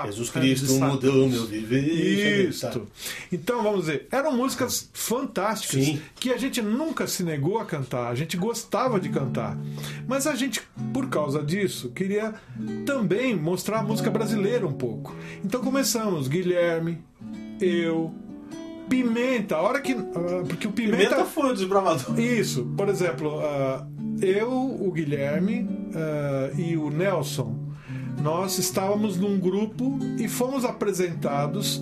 Jesus 0.07 0.29
Cristo 0.31 0.73
mudou 0.73 1.29
meu 1.29 1.45
viver. 1.45 2.49
Isto. 2.49 2.87
Então, 3.31 3.61
vamos 3.61 3.81
dizer, 3.81 4.07
eram 4.11 4.35
músicas 4.35 4.89
fantásticas 4.91 5.85
Sim. 5.85 6.01
que 6.19 6.33
a 6.33 6.37
gente 6.37 6.61
nunca 6.63 7.05
se 7.05 7.23
negou 7.23 7.59
a 7.59 7.63
cantar, 7.65 8.07
a 8.09 8.15
gente 8.15 8.35
gostava 8.35 8.99
de 8.99 9.07
cantar. 9.09 9.55
Mas 10.07 10.25
a 10.25 10.35
gente, 10.35 10.63
por 10.91 11.07
causa 11.07 11.43
disso, 11.43 11.91
queria 11.91 12.33
também 12.87 13.35
mostrar 13.35 13.79
a 13.79 13.83
música 13.83 14.09
brasileira 14.09 14.65
um 14.67 14.73
pouco. 14.73 15.15
Então 15.43 15.61
começamos, 15.61 16.27
Guilherme, 16.27 16.97
eu, 17.61 18.11
Pimenta, 18.89 19.55
a 19.55 19.61
hora 19.61 19.81
que. 19.81 19.93
ah, 19.93 20.43
porque 20.47 20.67
o 20.67 20.71
Pimenta 20.71 21.09
Pimenta. 21.09 21.25
foi 21.25 21.51
o 21.51 21.53
desbravador. 21.53 22.19
Isso, 22.19 22.65
por 22.77 22.89
exemplo, 22.89 23.39
ah, 23.39 23.85
eu, 24.21 24.51
o 24.51 24.91
Guilherme 24.91 25.67
ah, 25.93 26.51
e 26.57 26.77
o 26.77 26.89
Nelson, 26.89 27.55
nós 28.21 28.57
estávamos 28.57 29.17
num 29.17 29.39
grupo 29.39 29.99
e 30.19 30.27
fomos 30.27 30.65
apresentados 30.65 31.81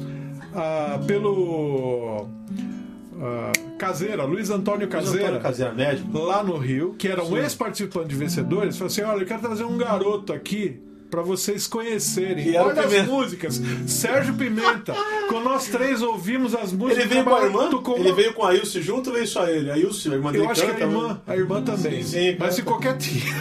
pelo 1.08 2.28
Caseira, 3.80 4.24
Luiz 4.24 4.52
Antônio 4.52 4.88
Caseira, 4.88 5.26
Antônio 5.26 5.42
Caseira, 5.42 5.74
médico. 5.74 6.18
lá 6.20 6.44
no 6.44 6.58
Rio, 6.58 6.94
que 6.94 7.08
era 7.08 7.24
um 7.24 7.36
ex-participante 7.38 8.10
de 8.10 8.16
vencedores, 8.16 8.78
falou 8.78 8.88
assim: 8.88 9.02
olha, 9.02 9.22
eu 9.22 9.26
quero 9.26 9.42
trazer 9.42 9.64
um 9.64 9.78
garoto 9.78 10.32
aqui 10.32 10.80
para 11.14 11.22
vocês 11.22 11.68
conhecerem. 11.68 12.48
E 12.50 12.58
Olha 12.58 12.82
as 12.82 13.06
músicas. 13.08 13.62
Sérgio 13.86 14.34
Pimenta. 14.34 14.96
Quando 15.30 15.44
nós 15.44 15.68
três 15.68 16.02
ouvimos 16.02 16.56
as 16.56 16.74
músicas, 16.74 17.04
Ele 17.06 17.14
veio 17.14 17.24
com 17.24 17.36
a 17.36 17.44
irmã? 17.44 17.70
tocou 17.70 17.96
Ele 17.98 18.08
uma- 18.10 18.16
veio 18.16 18.34
com 18.34 18.44
a 18.44 18.56
Ilse 18.56 18.82
junto 18.82 19.12
ou 19.12 19.14
veio 19.16 19.28
só 19.28 19.48
ele? 19.48 19.70
A 19.70 19.78
Ilse, 19.78 20.10
a 20.10 20.14
irmã 20.14 20.32
dele 20.32 20.44
Eu 20.46 20.50
acho 20.50 20.62
que 20.64 20.68
a 20.68 20.74
canta, 20.74 20.84
irmã, 20.86 21.22
a 21.28 21.36
irmã 21.36 21.62
também. 21.62 22.02
Sim, 22.02 22.10
sim, 22.32 22.36
mas 22.40 22.50
canta. 22.50 22.56
ficou 22.56 22.80
quietinha. 22.80 23.34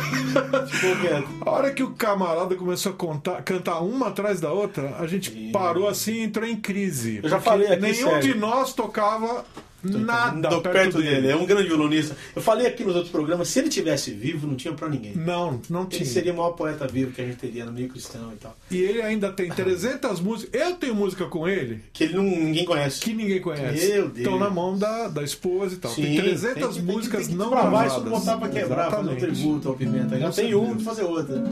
Ficou 0.69 0.97
quieto. 1.01 1.29
A 1.41 1.51
hora 1.51 1.71
que 1.71 1.83
o 1.83 1.91
camarada 1.93 2.55
começou 2.57 2.93
a 2.93 2.95
contar- 2.95 3.43
cantar 3.43 3.81
uma 3.81 4.09
atrás 4.09 4.39
da 4.39 4.53
outra, 4.53 4.97
a 4.99 5.07
gente 5.07 5.31
parou 5.51 5.89
assim 5.89 6.13
e 6.13 6.23
entrou 6.25 6.47
em 6.47 6.57
crise. 6.57 7.21
Eu 7.23 7.29
já 7.31 7.41
falei 7.41 7.69
aqui, 7.69 7.81
Nenhum 7.81 8.11
Sérgio. 8.11 8.35
de 8.35 8.39
nós 8.39 8.75
tocava 8.75 9.45
nada 9.83 10.49
Tô 10.49 10.61
perto, 10.61 10.99
dele. 11.03 11.29
É 11.29 11.37
um 11.37 11.45
grande 11.47 11.69
violonista. 11.69 12.17
Eu 12.35 12.43
falei 12.43 12.67
aqui 12.67 12.85
nos 12.85 12.95
outros 12.95 13.11
programas, 13.13 13.49
se 13.49 13.59
ele 13.59 13.69
tivesse 13.69 14.11
vivo, 14.13 14.47
não 14.47 14.55
tinha 14.55 14.73
pra 14.75 14.89
ninguém. 14.89 15.15
Não, 15.17 15.61
não 15.69 15.81
Ele 15.83 15.89
tinha. 15.91 16.07
seria 16.07 16.33
o 16.33 16.37
maior 16.37 16.51
poeta 16.53 16.87
vivo 16.87 17.13
que 17.13 17.21
a 17.21 17.25
gente 17.25 17.37
teria 17.37 17.65
no 17.65 17.73
meio 17.73 17.89
cristão 17.89 18.33
e 18.33 18.37
tal. 18.37 18.57
E 18.71 18.79
ele 18.79 19.03
ainda 19.03 19.31
tem 19.33 19.49
300 19.53 20.21
músicas. 20.21 20.61
Eu 20.61 20.75
tenho 20.75 20.95
música 20.95 21.27
com 21.27 21.47
ele 21.49 21.83
Que 21.93 22.05
ele 22.05 22.15
não, 22.15 22.23
ninguém 22.25 22.65
conhece. 22.65 23.01
que 23.01 23.13
ninguém 23.15 23.41
conhece. 23.41 23.89
Meu 23.89 24.03
Deus. 24.09 24.19
Estão 24.19 24.39
na 24.39 24.51
mão 24.51 24.77
da, 24.79 25.09
da 25.09 25.23
esposa 25.23 25.75
e 25.75 25.79
tal. 25.79 25.93
tem 25.95 26.05
Sim, 26.05 26.17
300 26.21 26.43
tem 26.43 26.55
que- 26.55 26.61
tem 26.61 26.73
que- 26.87 26.93
músicas 26.93 27.21
tem 27.27 27.29
que 27.31 27.35
não 27.35 27.51
gravar 27.51 27.71
gravadas. 27.71 27.93
isso, 27.93 28.03
botar 28.11 28.37
pra 28.39 28.49
quebrar, 28.49 28.91
fazer 28.91 28.97
um 29.09 29.13
Exatamente. 29.13 29.35
tributo 29.41 29.69
ao 29.69 29.75
Pimenta. 29.75 30.19
Já 30.19 30.31
tem 30.31 30.33
certeza. 30.33 30.57
um, 30.59 30.81
fazer 30.81 31.03
outra. 31.03 31.43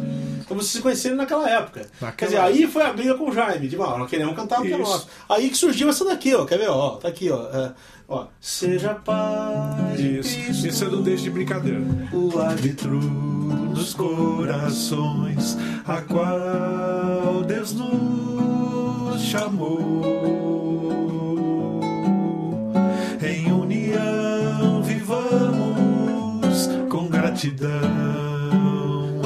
Então 0.40 0.56
vocês 0.56 0.72
se 0.72 0.80
conheceram 0.82 1.16
naquela 1.16 1.48
época. 1.48 1.86
Naquela 2.00 2.12
Quer 2.12 2.24
dizer, 2.26 2.38
aí 2.38 2.66
foi 2.66 2.82
a 2.82 2.92
briga 2.92 3.14
com 3.14 3.28
o 3.30 3.32
Jaime. 3.32 3.68
De, 3.68 3.76
ó, 3.76 3.98
nós 3.98 4.10
queremos 4.10 4.34
cantar 4.34 4.60
o 4.60 4.62
que 4.62 4.72
é 4.72 4.76
nosso. 4.76 5.08
Aí 5.28 5.48
que 5.48 5.56
surgiu 5.56 5.88
essa 5.88 6.04
daqui, 6.04 6.34
ó. 6.34 6.44
Quer 6.44 6.58
ver? 6.58 6.68
Ó, 6.70 6.96
tá 6.96 7.08
aqui, 7.08 7.30
ó. 7.30 7.48
É, 7.50 7.72
ó. 8.10 8.26
Seja 8.40 8.94
paz. 8.94 9.98
Isso. 9.98 10.66
Isso 10.66 10.84
é 10.84 10.88
do 10.88 11.00
Deixe 11.00 11.24
de 11.24 11.30
Brincadeira. 11.30 11.80
o 12.12 12.38
árbitro 12.38 12.98
dos 13.74 13.94
corações, 13.94 15.56
a 15.86 16.02
qual 16.02 17.42
Deus 17.46 17.72
nos 17.72 19.22
chamou. 19.22 19.80
Em 23.22 23.52
união 23.52 24.82
vivamos 24.82 26.68
com 26.90 27.08
gratidão 27.08 27.70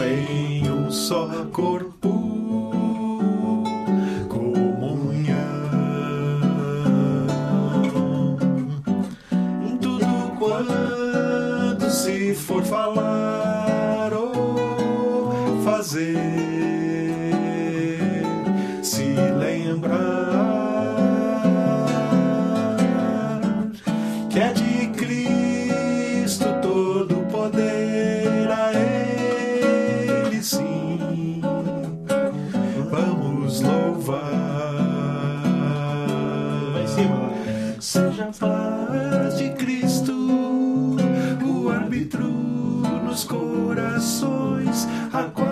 em 0.04 0.70
um 0.70 0.90
só 0.90 1.26
corpo. 1.52 2.23
Se 12.34 12.40
for 12.40 12.64
falar 12.64 14.12
ou 14.12 15.62
fazer, 15.62 16.16
se 18.82 19.04
lembrar 19.38 19.94
que 24.28 24.40
é 24.40 24.52
de 24.52 24.88
Cristo 24.98 26.46
todo 26.60 27.14
poder 27.30 28.50
a 28.50 28.72
Ele 28.72 30.42
sim. 30.42 31.40
Vamos 32.90 33.60
louvar. 33.60 34.24
Seja 37.78 38.28
paz 38.40 38.83
corações, 45.14 45.43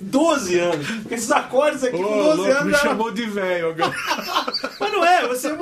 12 0.00 0.58
anos. 0.58 0.86
Esses 1.10 1.30
acordes 1.30 1.84
aqui 1.84 1.96
com 1.96 2.02
12 2.02 2.50
anos 2.50 2.64
me 2.64 2.72
já... 2.72 2.78
chamou 2.78 3.10
de 3.10 3.26
velho 3.26 3.70
agora. 3.70 3.94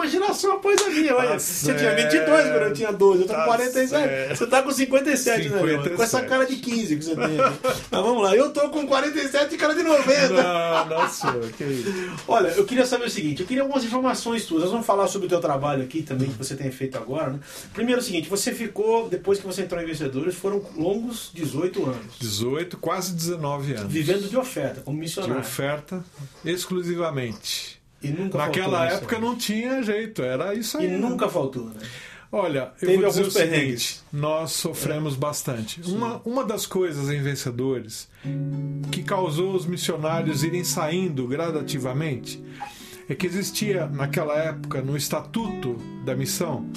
É 0.09 0.19
uma 0.19 0.27
geração 0.27 0.53
após 0.53 0.81
a 0.83 0.89
minha. 0.91 1.15
Olha, 1.15 1.29
Tá 1.31 1.39
você 1.39 1.75
tinha 1.75 1.79
certo. 1.95 2.03
22 2.13 2.43
quando 2.43 2.63
eu 2.63 2.73
tinha 2.73 2.93
12, 2.93 3.21
eu 3.23 3.27
tô 3.27 3.35
com 3.35 3.39
Tá 3.41 3.45
47. 3.45 3.89
certo. 3.89 4.37
Você 4.39 4.47
tá 4.47 4.63
com 4.63 4.71
57, 4.73 5.49
né, 5.49 5.57
meu? 5.57 5.59
57. 5.61 5.97
Com 5.97 6.03
essa 6.03 6.23
cara 6.23 6.47
de 6.47 6.57
15 6.57 6.97
que 6.97 7.05
você 7.05 7.15
tem. 7.15 7.25
aqui. 7.41 7.59
Mas 7.91 8.03
vamos 8.03 8.23
lá, 8.23 8.35
eu 8.37 8.51
tô 8.51 8.69
com 8.71 8.87
47 8.87 9.55
e 9.55 9.59
cara 9.59 9.75
de 9.75 9.83
90. 9.83 10.29
Não, 10.43 10.87
não, 10.87 11.09
senhor, 11.09 11.51
que 11.53 11.65
isso. 11.65 11.93
Olha, 12.27 12.49
eu 12.49 12.65
queria 12.65 12.87
saber 12.87 13.07
o 13.07 13.11
seguinte, 13.11 13.41
eu 13.43 13.47
queria 13.47 13.63
algumas 13.63 13.85
informações 13.85 14.45
tuas. 14.47 14.63
Nós 14.63 14.71
vamos 14.71 14.87
falar 14.87 15.07
sobre 15.09 15.27
o 15.27 15.29
teu 15.29 15.41
trabalho 15.41 15.83
aqui 15.83 16.03
também, 16.03 16.29
que 16.31 16.39
você 16.39 16.55
tem 16.57 16.71
feito 16.71 16.97
agora, 16.97 17.31
né? 17.31 17.41
Primeiro 17.75 18.01
é 18.01 18.03
o 18.03 18.05
seguinte, 18.05 18.29
você 18.29 18.53
ficou, 18.53 19.09
depois 19.09 19.39
que 19.39 19.47
você 19.47 19.63
entrou 19.63 19.81
em 19.83 19.87
Vencedores, 19.87 20.35
foram 20.35 20.63
longos 20.77 21.31
18 21.35 21.85
anos. 21.85 22.15
18, 22.19 22.77
quase 22.79 23.13
19 23.13 23.73
anos. 23.75 23.93
Vivendo 23.93 24.29
de 24.29 24.37
oferta, 24.37 24.81
como 24.81 24.97
de 24.97 25.03
missionário. 25.03 25.39
oferta 25.41 26.03
exclusivamente. 26.45 27.78
E 28.03 28.09
nunca 28.09 28.39
Naquela 28.39 28.79
faltou 28.79 28.97
época 28.97 29.17
isso, 29.17 29.25
não 29.25 29.37
tinha 29.37 29.83
jeito, 29.83 30.23
era 30.23 30.55
isso 30.55 30.79
né? 30.79 30.85
aí. 30.85 30.91
E 30.91 30.93
né? 30.93 30.99
nunca 30.99 31.29
faltou, 31.29 31.65
né? 31.65 31.81
Olha, 32.31 32.73
eu 32.83 32.89
Teve 32.89 33.03
vou 33.03 33.09
dizer 33.09 33.23
o 33.23 33.31
seguinte, 33.31 34.01
nós 34.13 34.53
sofremos 34.53 35.17
bastante. 35.17 35.81
Uma, 35.91 36.21
uma 36.27 36.45
das 36.45 36.67
coisas 36.67 37.09
em 37.09 37.23
Vencedores 37.23 38.07
que 38.93 39.03
causou 39.03 39.55
os 39.55 39.65
missionários 39.65 40.45
irem 40.45 40.63
saindo 40.63 41.27
gradativamente 41.27 42.43
é 43.09 43.15
que 43.15 43.27
existia 43.27 43.87
naquela 43.87 44.37
época 44.37 44.83
no 44.83 44.95
estatuto 44.95 45.77
da 46.05 46.15
missão 46.15 46.69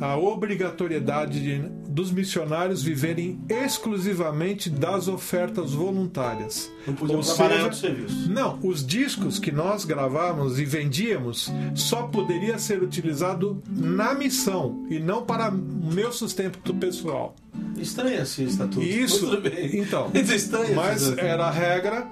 a 0.00 0.16
obrigatoriedade 0.16 1.40
de, 1.40 1.68
dos 1.98 2.12
missionários 2.12 2.80
viverem 2.80 3.40
exclusivamente 3.48 4.70
das 4.70 5.08
ofertas 5.08 5.72
voluntárias. 5.72 6.70
Não 6.86 6.94
podiam 6.94 7.20
trabalhar 7.20 7.72
seja, 7.74 7.88
serviço. 7.88 8.30
não, 8.30 8.56
os 8.62 8.86
discos 8.86 9.40
que 9.40 9.50
nós 9.50 9.84
gravávamos 9.84 10.60
e 10.60 10.64
vendíamos 10.64 11.50
só 11.74 12.04
poderia 12.04 12.56
ser 12.56 12.80
utilizado 12.84 13.60
na 13.68 14.14
missão 14.14 14.86
e 14.88 15.00
não 15.00 15.24
para 15.24 15.50
o 15.50 15.92
meu 15.92 16.12
sustento 16.12 16.72
pessoal. 16.74 17.34
Estranho 17.76 18.22
esse 18.22 18.44
estatuto. 18.44 18.80
Isso, 18.80 19.26
Mas 19.26 19.34
tudo 19.36 19.50
bem. 19.50 19.80
então, 19.80 20.08
Mas 20.14 20.30
é 20.30 20.36
estranho 20.36 20.76
mas 20.76 21.02
estatuto. 21.02 21.24
era 21.24 21.46
a 21.46 21.50
regra, 21.50 22.06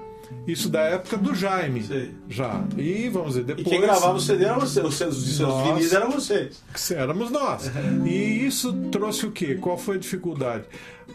isso 0.47 0.69
da 0.69 0.81
época 0.81 1.17
do 1.17 1.35
Jaime, 1.35 1.83
Sei. 1.83 2.15
já. 2.29 2.63
E 2.77 3.09
vamos 3.09 3.31
dizer, 3.31 3.41
E 3.43 3.45
depois 3.45 3.67
quem 3.69 3.81
gravava 3.81 4.15
o 4.17 4.21
CD 4.21 4.45
era 4.45 4.55
você, 4.59 4.81
os 4.81 4.95
seus, 4.95 5.17
os 5.19 5.37
seus 5.37 5.63
vinis 5.63 5.93
eram 5.93 6.11
vocês. 6.11 6.63
éramos 6.91 7.31
nós. 7.31 7.71
E 8.05 8.47
isso 8.47 8.73
trouxe 8.93 9.27
o 9.27 9.33
quê? 9.33 9.57
Qual 9.57 9.77
foi 9.77 9.97
a 9.97 9.99
dificuldade? 9.99 10.65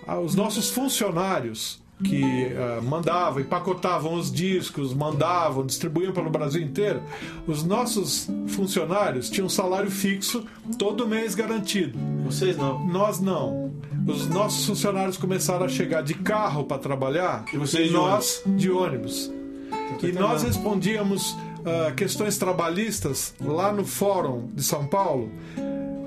Ah, 0.07 0.19
Os 0.19 0.35
nossos 0.35 0.69
funcionários 0.69 1.80
que 2.03 2.53
ah, 2.55 2.81
mandavam, 2.81 3.41
empacotavam 3.41 4.13
os 4.13 4.31
discos, 4.31 4.93
mandavam, 4.93 5.65
distribuíam 5.65 6.11
pelo 6.11 6.29
Brasil 6.29 6.61
inteiro, 6.61 7.01
os 7.47 7.63
nossos 7.63 8.29
funcionários 8.47 9.29
tinham 9.29 9.47
um 9.47 9.49
salário 9.49 9.89
fixo 9.89 10.45
todo 10.77 11.07
mês 11.07 11.35
garantido. 11.35 11.97
Vocês 12.23 12.57
não. 12.57 12.85
Nós 12.87 13.19
não. 13.19 13.71
os 14.07 14.27
nossos 14.27 14.65
funcionários 14.65 15.17
começaram 15.17 15.65
a 15.65 15.69
chegar 15.69 16.01
de 16.01 16.13
carro 16.13 16.63
para 16.63 16.77
trabalhar 16.77 17.45
E 17.53 17.57
vocês 17.57 17.87
de 17.87 17.93
nós 17.93 18.43
de 18.45 18.71
ônibus. 18.71 19.31
E 19.71 19.93
entendendo. 19.93 20.21
nós 20.21 20.43
respondíamos 20.43 21.35
ah, 21.65 21.91
questões 21.91 22.37
trabalhistas 22.37 23.33
lá 23.39 23.71
no 23.71 23.85
Fórum 23.85 24.49
de 24.53 24.63
São 24.63 24.85
Paulo. 24.85 25.31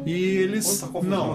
E 0.06 0.12
eles. 0.12 0.80
Confusão, 0.82 1.02
não. 1.02 1.34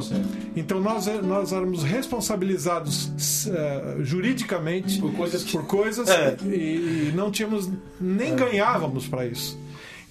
Então 0.56 0.80
nós, 0.80 1.08
nós 1.24 1.52
éramos 1.54 1.84
responsabilizados 1.84 3.48
eh, 3.48 3.98
juridicamente 4.02 5.00
Por 5.00 5.14
coisas 5.14 5.44
por 5.44 5.66
coisas 5.66 6.08
É. 6.10 6.38
e, 6.46 7.10
e 7.10 7.12
não 7.16 7.32
tínhamos 7.32 7.70
nem 8.00 8.36
ganhávamos 8.36 9.08
para 9.08 9.26
isso. 9.26 9.58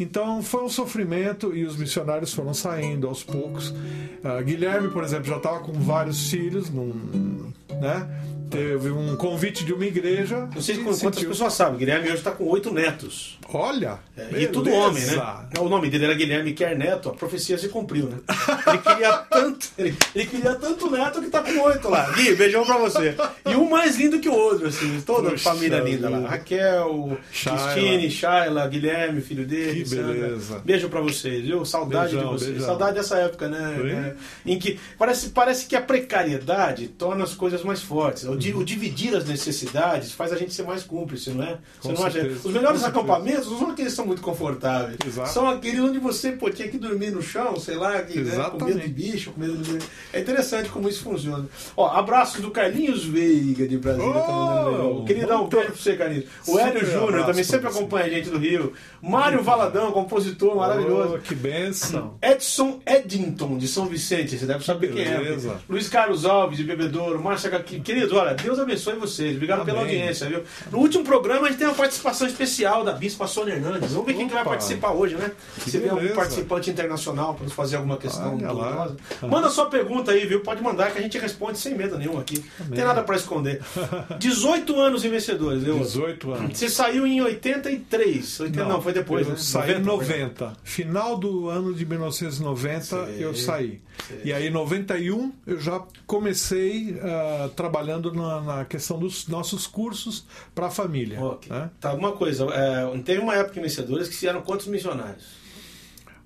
Então 0.01 0.43
foi 0.43 0.63
um 0.65 0.69
sofrimento 0.69 1.55
e 1.57 1.65
os 1.65 1.77
missionários 1.77 2.33
foram 2.33 2.55
saindo 2.55 3.09
aos 3.09 3.25
poucos. 3.25 3.75
Ah, 4.23 4.41
Guilherme, 4.43 4.89
por 4.91 5.03
exemplo, 5.03 5.25
já 5.27 5.37
estava 5.39 5.59
com 5.61 5.73
vários 5.73 6.31
filhos, 6.31 6.71
num, 6.71 7.53
né? 7.81 8.09
Teve 8.51 8.91
um 8.91 9.17
convite 9.17 9.65
de 9.65 9.73
uma 9.73 9.85
igreja. 9.85 10.49
Não 10.55 10.61
sei 10.63 10.77
e 10.77 10.79
quantas 10.79 10.99
sentiu- 11.01 11.29
pessoas 11.29 11.53
sabem, 11.55 11.79
Guilherme 11.79 12.07
hoje 12.07 12.17
está 12.17 12.31
com 12.31 12.45
oito 12.49 12.73
netos. 12.73 13.39
Olha! 13.53 13.99
É, 14.17 14.43
e 14.43 14.47
tudo 14.49 14.71
homem, 14.71 15.03
né? 15.05 15.23
O 15.59 15.69
nome 15.69 15.89
dele 15.89 16.05
era 16.05 16.15
Guilherme 16.15 16.53
Quer 16.53 16.77
Neto, 16.77 17.09
a 17.09 17.15
profecia 17.15 17.57
se 17.57 17.69
cumpriu, 17.69 18.07
né? 18.09 18.19
Ele 18.67 18.79
queria 18.79 19.13
tanto, 19.31 19.69
ele, 19.79 19.97
ele 20.15 20.27
queria 20.27 20.55
tanto 20.55 20.91
neto 20.91 21.21
que 21.23 21.29
tá 21.31 21.43
com 21.43 21.59
oito 21.63 21.89
lá. 21.89 22.11
Gui, 22.11 22.35
beijão 22.35 22.65
pra 22.67 22.77
você. 22.77 23.15
E 23.47 23.55
um 23.55 23.69
mais 23.71 23.97
lindo 23.97 24.21
que 24.21 24.29
o 24.29 24.35
outro, 24.35 24.67
assim, 24.69 25.01
toda 25.01 25.29
a 25.29 25.31
Puxa 25.31 25.51
família 25.51 25.79
linda 25.81 26.11
lá. 26.11 26.29
Raquel, 26.29 27.17
Shayla. 27.33 27.73
Christine, 27.73 28.11
Shayla, 28.11 28.69
Guilherme, 28.69 29.21
filho 29.23 29.47
dele. 29.47 29.83
Que 29.85 29.89
Sandra. 29.89 30.13
beleza. 30.13 30.59
Beijo 30.65 30.89
pra 30.91 31.01
vocês, 31.01 31.45
viu? 31.45 31.65
Saudade 31.65 32.13
Beijão, 32.15 32.29
de 32.35 32.39
vocês. 32.39 32.51
beijão. 32.51 32.67
Saudade 32.67 32.95
dessa 32.97 33.17
época, 33.19 33.49
né? 33.49 34.15
É, 34.45 34.51
em 34.51 34.59
que 34.59 34.79
parece, 34.99 35.31
parece 35.31 35.67
que 35.67 35.75
a 35.77 35.81
precariedade 35.81 36.89
torna 36.89 37.25
as 37.25 37.33
coisas 37.35 37.63
mais 37.63 37.81
fortes. 37.83 38.25
O, 38.39 38.41
di- 38.41 38.55
o 38.55 38.65
dividir 38.65 39.17
as 39.17 39.27
necessidades 39.27 40.13
faz 40.13 40.33
a 40.33 40.37
gente 40.37 40.55
ser 40.55 40.63
mais 40.63 40.85
cúmplice, 40.85 41.31
não 41.31 41.43
é? 41.43 41.59
Com 41.81 41.89
Você 41.89 41.93
não 41.93 42.07
acha? 42.07 42.27
Os 42.45 42.53
melhores 42.53 42.85
acampamentos 42.85 43.51
não 43.51 43.59
são 43.59 43.71
aqueles 43.71 43.91
que 43.91 43.97
são 43.97 44.07
muito 44.07 44.23
confortáveis. 44.23 44.97
Exato. 45.05 45.29
São 45.31 45.49
aqueles 45.49 45.81
onde 45.81 45.99
você 45.99 46.33
pô, 46.33 46.49
tinha 46.49 46.69
que 46.69 46.79
dormir 46.79 47.11
no 47.11 47.21
chão, 47.21 47.59
sei 47.59 47.75
lá, 47.77 48.01
que, 48.03 48.21
né, 48.21 48.37
com 48.51 48.65
medo 48.65 48.79
de 48.81 48.89
bicho, 48.89 49.33
com 49.33 49.41
medo 49.41 49.57
de... 49.59 49.79
É 50.13 50.21
interessante 50.21 50.69
como 50.69 50.89
isso 50.89 51.03
funciona. 51.03 51.47
Ó, 51.77 51.89
abraços 51.89 52.41
do 52.41 52.51
Carlinhos 52.51 53.05
Veiga 53.05 53.67
de 53.67 53.77
Brasília. 53.77 54.09
Oh, 54.09 54.13
tá 54.13 54.99
aí. 55.01 55.05
Queria 55.07 55.27
dar 55.27 55.41
um 55.41 55.49
beijo 55.49 55.67
pra 55.67 55.75
você, 55.77 55.97
Carlinhos. 55.97 56.27
O 56.47 56.59
Hélio 56.59 56.87
Júnior 56.87 57.09
abraço 57.09 57.27
também 57.27 57.45
sempre 57.45 57.67
acompanha 57.69 58.07
a 58.07 58.11
gente 58.11 58.31
do 58.31 58.39
Rio. 58.39 58.73
Mário 59.03 59.43
Valadão, 59.43 59.91
compositor 59.91 60.55
maravilhoso. 60.57 61.15
Oh, 61.17 61.19
que 61.19 61.35
benção! 61.35 62.15
Edson 62.23 62.81
Eddington, 62.87 63.59
de 63.59 63.67
São 63.67 63.87
Vicente, 63.87 64.39
você 64.39 64.47
deve 64.47 64.65
saber 64.65 64.93
quem 64.93 65.05
é. 65.05 65.17
beleza. 65.19 65.61
Luiz 65.69 65.89
Carlos 65.89 66.25
Alves, 66.25 66.57
de 66.59 66.65
Bebedouro, 66.65 67.21
Márcia. 67.23 67.49
Querido, 67.59 68.17
olha, 68.17 68.28
Deus 68.35 68.59
abençoe 68.59 68.95
vocês. 68.97 69.35
Obrigado 69.35 69.65
pela 69.65 69.81
Amém. 69.81 69.97
audiência, 69.97 70.29
viu? 70.29 70.43
No 70.71 70.79
último 70.79 71.05
programa 71.05 71.47
a 71.47 71.51
gente 71.51 71.59
tem 71.59 71.67
uma 71.67 71.75
participação 71.77 72.27
especial 72.27 72.85
da 72.85 72.93
Bispa 72.93 73.27
Sônia 73.27 73.55
Hernandes. 73.55 73.93
Vamos 73.93 74.07
ver 74.07 74.15
quem 74.15 74.29
que 74.29 74.35
vai 74.35 74.45
participar 74.45 74.93
hoje, 74.93 75.15
né? 75.17 75.31
Que 75.63 75.71
Se 75.71 75.79
vê 75.79 75.89
algum 75.89 76.09
participante 76.09 76.71
internacional 76.71 77.35
para 77.35 77.45
nos 77.45 77.53
fazer 77.53 77.77
alguma 77.77 77.97
questão 77.97 78.35
Olha 78.37 78.47
dolorosa. 78.49 78.97
Manda 79.23 79.49
sua 79.51 79.67
pergunta 79.67 80.13
aí, 80.13 80.27
viu? 80.27 80.41
Pode 80.41 80.63
mandar 80.63 80.91
que 80.93 80.99
a 80.99 81.03
gente 81.03 81.19
responde 81.19 81.59
sem 81.59 81.75
medo 81.75 81.99
nenhum 81.99 82.19
aqui. 82.19 82.45
Não 82.59 82.67
tem 82.69 82.79
Amém. 82.83 82.85
nada 82.85 83.03
para 83.03 83.17
esconder. 83.17 83.61
18 84.19 84.81
anos 84.81 85.05
em 85.05 85.11
vencedores, 85.11 85.67
eu. 85.67 85.79
18 85.79 86.33
anos. 86.33 86.59
Você 86.59 86.69
saiu 86.69 87.07
em 87.07 87.21
83. 87.21 88.41
80, 88.41 88.65
não, 88.65 88.81
foi 88.83 88.93
depois, 88.93 89.27
eu 89.27 89.33
né? 89.33 89.39
saí 89.39 89.75
em 89.75 89.79
90. 89.81 90.09
90. 90.09 90.57
Final 90.63 91.17
do 91.17 91.49
ano 91.49 91.75
de 91.75 91.85
1990 91.85 92.81
Sei, 92.85 93.25
eu 93.25 93.35
saí. 93.35 93.81
sei. 94.07 94.21
E 94.25 94.33
aí 94.33 94.47
em 94.47 94.51
91 94.51 95.33
eu 95.47 95.61
já 95.61 95.83
comecei 96.07 96.99
ah, 97.03 97.49
trabalhando 97.55 98.13
na, 98.19 98.41
na 98.41 98.65
questão 98.65 98.99
dos 98.99 99.27
nossos 99.29 99.67
cursos 99.67 100.27
para 100.55 100.67
a 100.67 100.71
família. 100.71 101.21
Ok. 101.23 101.51
né? 101.51 101.71
Tá, 101.81 101.95
uma 101.95 102.13
coisa. 102.13 102.45
É, 102.53 102.99
teve 103.03 103.21
uma 103.21 103.35
época 103.35 103.61
Vencedores 103.61 104.09
que 104.09 104.27
eram 104.27 104.43
quantos 104.43 104.67
missionários? 104.67 105.25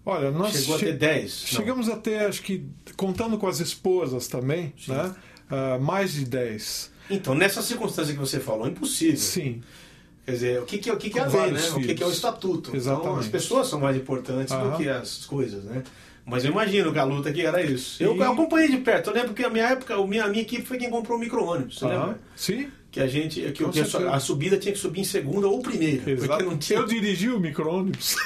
Olha, 0.05 0.31
nós 0.33 0.53
Chegou 0.53 0.75
a 0.75 0.79
che- 0.79 0.87
ter 0.87 0.99
10? 0.99 1.41
Não. 1.53 1.59
chegamos 1.61 1.89
a 1.89 1.97
ter, 1.97 2.27
acho 2.27 2.43
que, 2.43 2.67
contando 2.97 3.39
com 3.39 3.47
as 3.47 3.61
esposas 3.61 4.27
também, 4.27 4.73
Sim. 4.77 4.93
né? 4.93 5.15
Ah, 5.49 5.79
mais 5.79 6.13
de 6.15 6.25
10. 6.25 6.91
Então, 7.11 7.35
nessa 7.35 7.63
circunstância 7.63 8.13
que 8.13 8.19
você 8.19 8.41
falou, 8.41 8.67
é 8.67 8.71
impossível. 8.71 9.17
Sim. 9.19 9.63
Quer 10.25 10.33
dizer, 10.33 10.61
o 10.63 10.65
que, 10.65 10.79
que, 10.79 10.91
é- 10.91 10.93
o 10.93 10.97
que, 10.97 11.11
que 11.11 11.19
é 11.19 11.23
a 11.23 11.27
lei, 11.27 11.35
né? 11.35 11.41
vários 11.47 11.71
O 11.73 11.75
que, 11.81 11.83
que 11.83 11.91
é 11.91 11.95
o 11.95 11.97
filhos. 12.09 12.15
estatuto. 12.15 12.71
Então, 12.71 12.77
Exatamente. 12.77 13.19
as 13.21 13.29
pessoas 13.29 13.69
são 13.69 13.79
mais 13.81 13.97
importantes 13.97 14.53
do 14.53 14.61
Aham. 14.61 14.77
que 14.77 14.89
as 14.89 15.25
coisas, 15.27 15.63
né? 15.65 15.83
Mas 16.25 16.45
eu 16.45 16.53
imagino 16.53 16.93
que 16.93 16.99
a 16.99 17.05
luta 17.05 17.31
aqui 17.31 17.45
era 17.45 17.61
isso. 17.63 18.03
Eu 18.03 18.15
acompanhei 18.23 18.69
de 18.69 18.79
perto. 18.79 19.11
Eu 19.11 19.15
lembro 19.15 19.35
que 19.35 19.45
a 19.45 19.51
minha 19.51 19.67
época, 19.67 19.95
a 19.95 20.07
minha, 20.07 20.25
a 20.25 20.29
minha 20.29 20.43
equipe 20.43 20.63
foi 20.63 20.79
quem 20.79 20.89
comprou 20.89 21.17
o 21.19 21.21
micro-ônibus. 21.21 21.81
Lembra? 21.83 22.19
Sim, 22.37 22.69
Que 22.93 23.01
a 23.01 23.07
gente. 23.09 23.41
Que, 23.53 23.69
que 23.69 23.81
a, 23.81 24.15
a 24.15 24.21
subida 24.21 24.57
tinha 24.57 24.73
que 24.73 24.79
subir 24.79 25.01
em 25.01 25.05
segunda 25.05 25.49
ou 25.49 25.61
primeira. 25.61 26.03
Porque 26.17 26.43
não 26.45 26.57
tinha. 26.57 26.79
Eu 26.79 26.87
dirigi 26.87 27.29
o 27.29 27.41
micro-ônibus. 27.41 28.17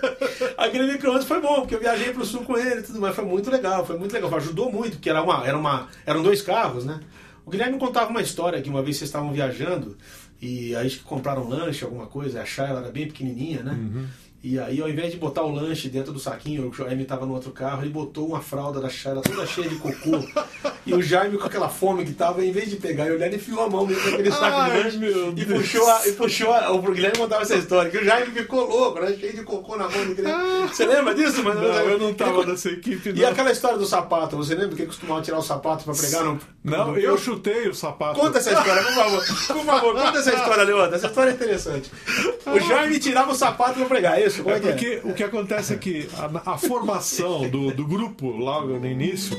Aquele 0.56 0.90
micro-ônibus 0.92 1.26
foi 1.28 1.40
bom, 1.40 1.60
porque 1.60 1.74
eu 1.74 1.80
viajei 1.80 2.12
pro 2.12 2.24
sul 2.24 2.44
com 2.44 2.56
ele 2.56 2.80
e 2.80 2.82
tudo 2.82 3.00
mais. 3.00 3.14
Foi 3.14 3.24
muito 3.24 3.50
legal, 3.50 3.84
foi 3.84 3.98
muito 3.98 4.12
legal. 4.12 4.34
Ajudou 4.36 4.72
muito, 4.72 4.92
porque 4.92 5.10
era 5.10 5.22
uma, 5.22 5.46
era 5.46 5.58
uma, 5.58 5.88
eram 6.06 6.22
dois 6.22 6.40
carros, 6.40 6.84
né? 6.84 7.00
O 7.44 7.50
Guilherme 7.50 7.78
contava 7.78 8.08
uma 8.08 8.22
história 8.22 8.60
que 8.62 8.70
uma 8.70 8.82
vez 8.82 8.96
vocês 8.96 9.08
estavam 9.10 9.30
viajando 9.32 9.98
e 10.40 10.74
aí 10.76 10.90
compraram 10.98 11.46
lanche, 11.48 11.84
alguma 11.84 12.06
coisa, 12.06 12.40
a 12.40 12.44
Chay, 12.46 12.70
ela 12.70 12.80
era 12.80 12.90
bem 12.90 13.06
pequenininha, 13.06 13.62
né? 13.62 13.78
E 14.46 14.58
aí, 14.58 14.78
ao 14.82 14.90
invés 14.90 15.10
de 15.10 15.16
botar 15.16 15.42
o 15.42 15.50
lanche 15.50 15.88
dentro 15.88 16.12
do 16.12 16.18
saquinho, 16.20 16.68
o 16.68 16.72
Jaime 16.74 17.02
estava 17.04 17.24
no 17.24 17.32
outro 17.32 17.50
carro, 17.50 17.80
ele 17.82 17.88
botou 17.88 18.28
uma 18.28 18.42
fralda 18.42 18.78
da 18.78 18.90
Shayla 18.90 19.22
toda 19.22 19.46
cheia 19.46 19.66
de 19.70 19.76
cocô. 19.76 20.22
e 20.84 20.92
o 20.92 21.00
Jaime, 21.00 21.38
com 21.38 21.46
aquela 21.46 21.70
fome 21.70 22.04
que 22.04 22.12
tava, 22.12 22.44
em 22.44 22.52
vez 22.52 22.68
de 22.68 22.76
pegar 22.76 23.06
e 23.06 23.12
olhar, 23.12 23.26
ele 23.28 23.36
enfiou 23.36 23.62
a 23.62 23.70
mão 23.70 23.86
dentro 23.86 24.04
daquele 24.10 24.30
saco 24.30 24.64
de 24.66 24.70
Ai, 24.70 24.82
lanche 24.84 24.98
meu 24.98 25.30
e 25.30 25.32
Deus. 25.46 25.62
puxou, 25.62 25.88
a, 25.90 26.06
e 26.06 26.12
puxou 26.12 26.52
a, 26.52 26.70
o 26.72 26.82
Guilherme 26.82 27.16
contava 27.16 27.40
essa 27.40 27.54
história, 27.56 27.90
que 27.90 27.96
o 27.96 28.04
Jaime 28.04 28.32
ficou 28.32 28.68
louco, 28.68 29.00
né? 29.00 29.16
Cheio 29.18 29.32
de 29.32 29.42
cocô 29.44 29.76
na 29.76 29.88
mão 29.88 30.04
do 30.08 30.14
Guilherme. 30.14 30.68
Você 30.68 30.84
lembra 30.84 31.14
disso, 31.14 31.42
mano? 31.42 31.62
Não, 31.62 31.68
eu 31.68 31.98
não 31.98 32.04
Ele 32.08 32.12
estava 32.12 32.34
co- 32.34 32.44
nessa 32.44 32.68
equipe, 32.68 33.08
E 33.16 33.22
não. 33.22 33.28
aquela 33.30 33.50
história 33.50 33.78
do 33.78 33.86
sapato, 33.86 34.36
você 34.36 34.54
lembra 34.54 34.76
que 34.76 34.82
ele 34.82 34.88
costumava 34.88 35.22
tirar 35.22 35.38
o 35.38 35.42
sapato 35.42 35.84
para 35.84 35.94
pregar? 35.94 36.22
No, 36.22 36.38
Não, 36.62 36.88
no- 36.92 36.98
eu 36.98 37.16
chutei 37.16 37.66
o 37.66 37.74
sapato. 37.74 38.20
Conta 38.20 38.36
essa 38.40 38.52
história, 38.52 38.82
por 38.82 38.92
favor. 38.92 39.24
Por 39.54 39.64
favor, 39.64 39.94
conta 39.94 40.18
essa 40.18 40.34
história, 40.34 40.64
Leandro. 40.64 40.94
Essa 40.96 41.06
história 41.06 41.30
é 41.30 41.32
interessante. 41.32 41.90
O 42.46 42.60
Jaime 42.60 42.98
tirava 42.98 43.32
o 43.32 43.34
sapato 43.34 43.74
para 43.78 43.86
pregar, 43.86 44.20
é 44.20 44.26
isso? 44.26 44.33
Como 44.42 44.50
É 44.54 44.58
é 44.58 44.60
que 44.60 44.66
é? 44.68 44.70
porque 44.72 45.00
o 45.04 45.14
que 45.14 45.22
acontece 45.22 45.74
é 45.74 45.76
que 45.76 46.08
a, 46.16 46.52
a 46.52 46.58
formação 46.58 47.48
do, 47.48 47.72
do 47.72 47.86
grupo 47.86 48.28
logo 48.30 48.78
no 48.78 48.86
início 48.86 49.36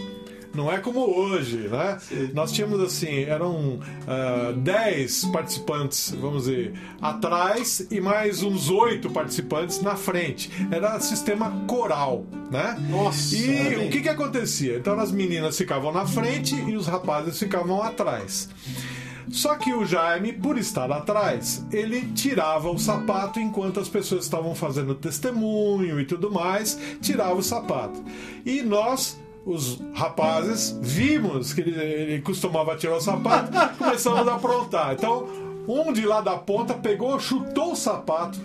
não 0.54 0.72
é 0.72 0.78
como 0.78 1.02
hoje, 1.02 1.68
né? 1.68 1.98
Nós 2.34 2.50
tínhamos 2.50 2.80
assim, 2.82 3.24
eram 3.24 3.82
ah, 4.08 4.54
10 4.56 5.26
participantes, 5.26 6.16
vamos 6.18 6.44
dizer, 6.46 6.74
atrás 7.02 7.86
e 7.92 8.00
mais 8.00 8.42
uns 8.42 8.70
oito 8.70 9.10
participantes 9.10 9.82
na 9.82 9.98
frente. 9.98 10.50
Era 10.72 10.98
sistema 11.02 11.52
coral, 11.68 12.26
né? 12.50 12.78
Nossa, 12.90 13.36
E 13.36 13.86
o 13.86 13.90
que 13.90 14.02
que 14.02 14.08
acontecia? 14.08 14.78
Então 14.78 14.98
as 14.98 15.12
meninas 15.12 15.58
ficavam 15.58 15.92
na 15.92 16.06
frente 16.06 16.56
e 16.56 16.78
os 16.78 16.88
rapazes 16.88 17.38
ficavam 17.38 17.84
atrás. 17.84 18.48
Só 19.30 19.56
que 19.56 19.74
o 19.74 19.86
Jaime, 19.86 20.34
por 20.34 20.58
estar 20.58 20.92
atrás, 20.92 21.66
ele 21.72 22.02
tirava 22.14 22.70
o 22.70 22.78
sapato 22.78 23.40
enquanto 23.40 23.80
as 23.80 23.90
pessoas 23.90 24.26
estavam 24.26 24.54
fazendo 24.56 24.96
testemunho 24.96 26.00
e 26.00 26.06
tudo 26.06 26.32
mais, 26.32 26.80
tirava 27.02 27.36
o 27.36 27.44
sapato. 27.44 28.04
E 28.46 28.62
nós, 28.62 29.20
os 29.46 29.82
rapazes, 29.94 30.78
vimos 30.82 31.54
que 31.54 31.62
ele, 31.62 31.80
ele 31.80 32.22
costumava 32.22 32.76
tirar 32.76 32.98
o 32.98 33.02
sapato, 33.02 33.52
começamos 33.78 34.28
a 34.28 34.36
aprontar. 34.36 34.94
Então, 34.94 35.28
um 35.68 35.92
de 35.92 36.06
lá 36.06 36.22
da 36.22 36.38
ponta 36.38 36.74
pegou, 36.74 37.20
chutou 37.20 37.72
o 37.72 37.76
sapato 37.76 38.40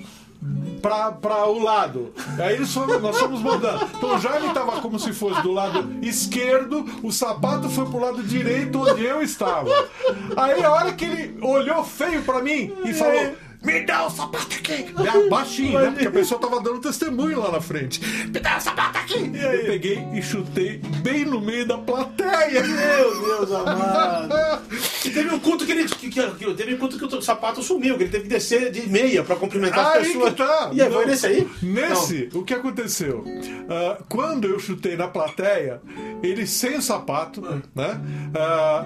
para 0.81 1.47
o 1.47 1.63
lado. 1.63 2.13
Aí 2.39 2.55
eles 2.55 2.73
foram, 2.73 2.99
nós 3.01 3.19
fomos 3.19 3.43
mandando. 3.43 3.85
Então 3.97 4.17
o 4.17 4.19
Jaime 4.19 4.49
estava 4.49 4.81
como 4.81 4.99
se 4.99 5.13
fosse 5.13 5.43
do 5.43 5.53
lado 5.53 5.99
esquerdo, 6.03 6.85
o 7.03 7.13
sapato 7.13 7.69
foi 7.69 7.87
pro 7.87 8.01
lado 8.01 8.23
direito 8.23 8.81
onde 8.81 9.05
eu 9.05 9.23
estava. 9.23 9.71
Aí 10.37 10.63
a 10.63 10.73
hora 10.73 10.93
que 10.93 11.05
ele 11.05 11.39
olhou 11.43 11.85
feio 11.85 12.23
para 12.23 12.43
mim 12.43 12.73
e 12.85 12.95
falou. 12.95 13.35
Me 13.63 13.83
dá 13.83 14.07
o 14.07 14.11
sapato 14.11 14.55
aqui! 14.55 14.87
Baixinho, 15.29 15.79
né? 15.79 15.91
Porque 15.91 16.07
a 16.07 16.11
pessoa 16.11 16.41
tava 16.41 16.63
dando 16.63 16.81
testemunho 16.81 17.41
lá 17.41 17.53
na 17.53 17.61
frente. 17.61 18.01
Me 18.01 18.41
dá 18.41 18.57
o 18.57 18.61
sapato 18.61 18.97
aqui! 18.97 19.19
Eu 19.35 19.67
peguei 19.67 20.03
e 20.15 20.23
chutei 20.23 20.79
bem 21.03 21.27
no 21.27 21.43
meio 21.43 21.69
da 21.69 21.77
plateia. 21.77 22.63
Meu 22.63 23.21
Deus 23.21 23.53
amado. 23.53 24.35
E 25.81 25.85
um 25.85 25.89
culto 25.89 25.97
que. 25.99 26.11
Que, 26.11 26.31
que- 26.45 26.55
teve 26.55 26.77
culto 26.77 26.99
que 26.99 27.05
o 27.05 27.23
sapato 27.23 27.63
sumiu, 27.63 27.97
que 27.97 28.05
ele 28.05 28.11
teve 28.11 28.25
que 28.25 28.31
descer 28.31 28.71
de 28.71 28.89
meia 28.89 29.23
para 29.25 29.37
cumprimentar 29.37 29.87
as 29.87 29.97
Aí 29.97 30.05
pessoas. 30.13 30.31
que 30.31 30.37
tá. 30.37 30.71
E 30.73 30.83
aí, 30.83 30.91
foi 30.91 31.01
Não. 31.05 31.11
nesse 31.11 31.27
aí? 31.27 31.49
Nesse, 31.63 32.29
o 32.35 32.43
que 32.43 32.55
aconteceu? 32.55 33.25
Ah, 33.69 33.99
quando 34.09 34.47
eu 34.47 34.59
chutei 34.59 34.97
na 34.97 35.09
plateia, 35.09 35.81
ele 36.23 36.47
sem 36.47 36.77
o 36.77 36.83
sapato, 36.83 37.41
né? 37.75 38.01
Ah, 38.35 38.85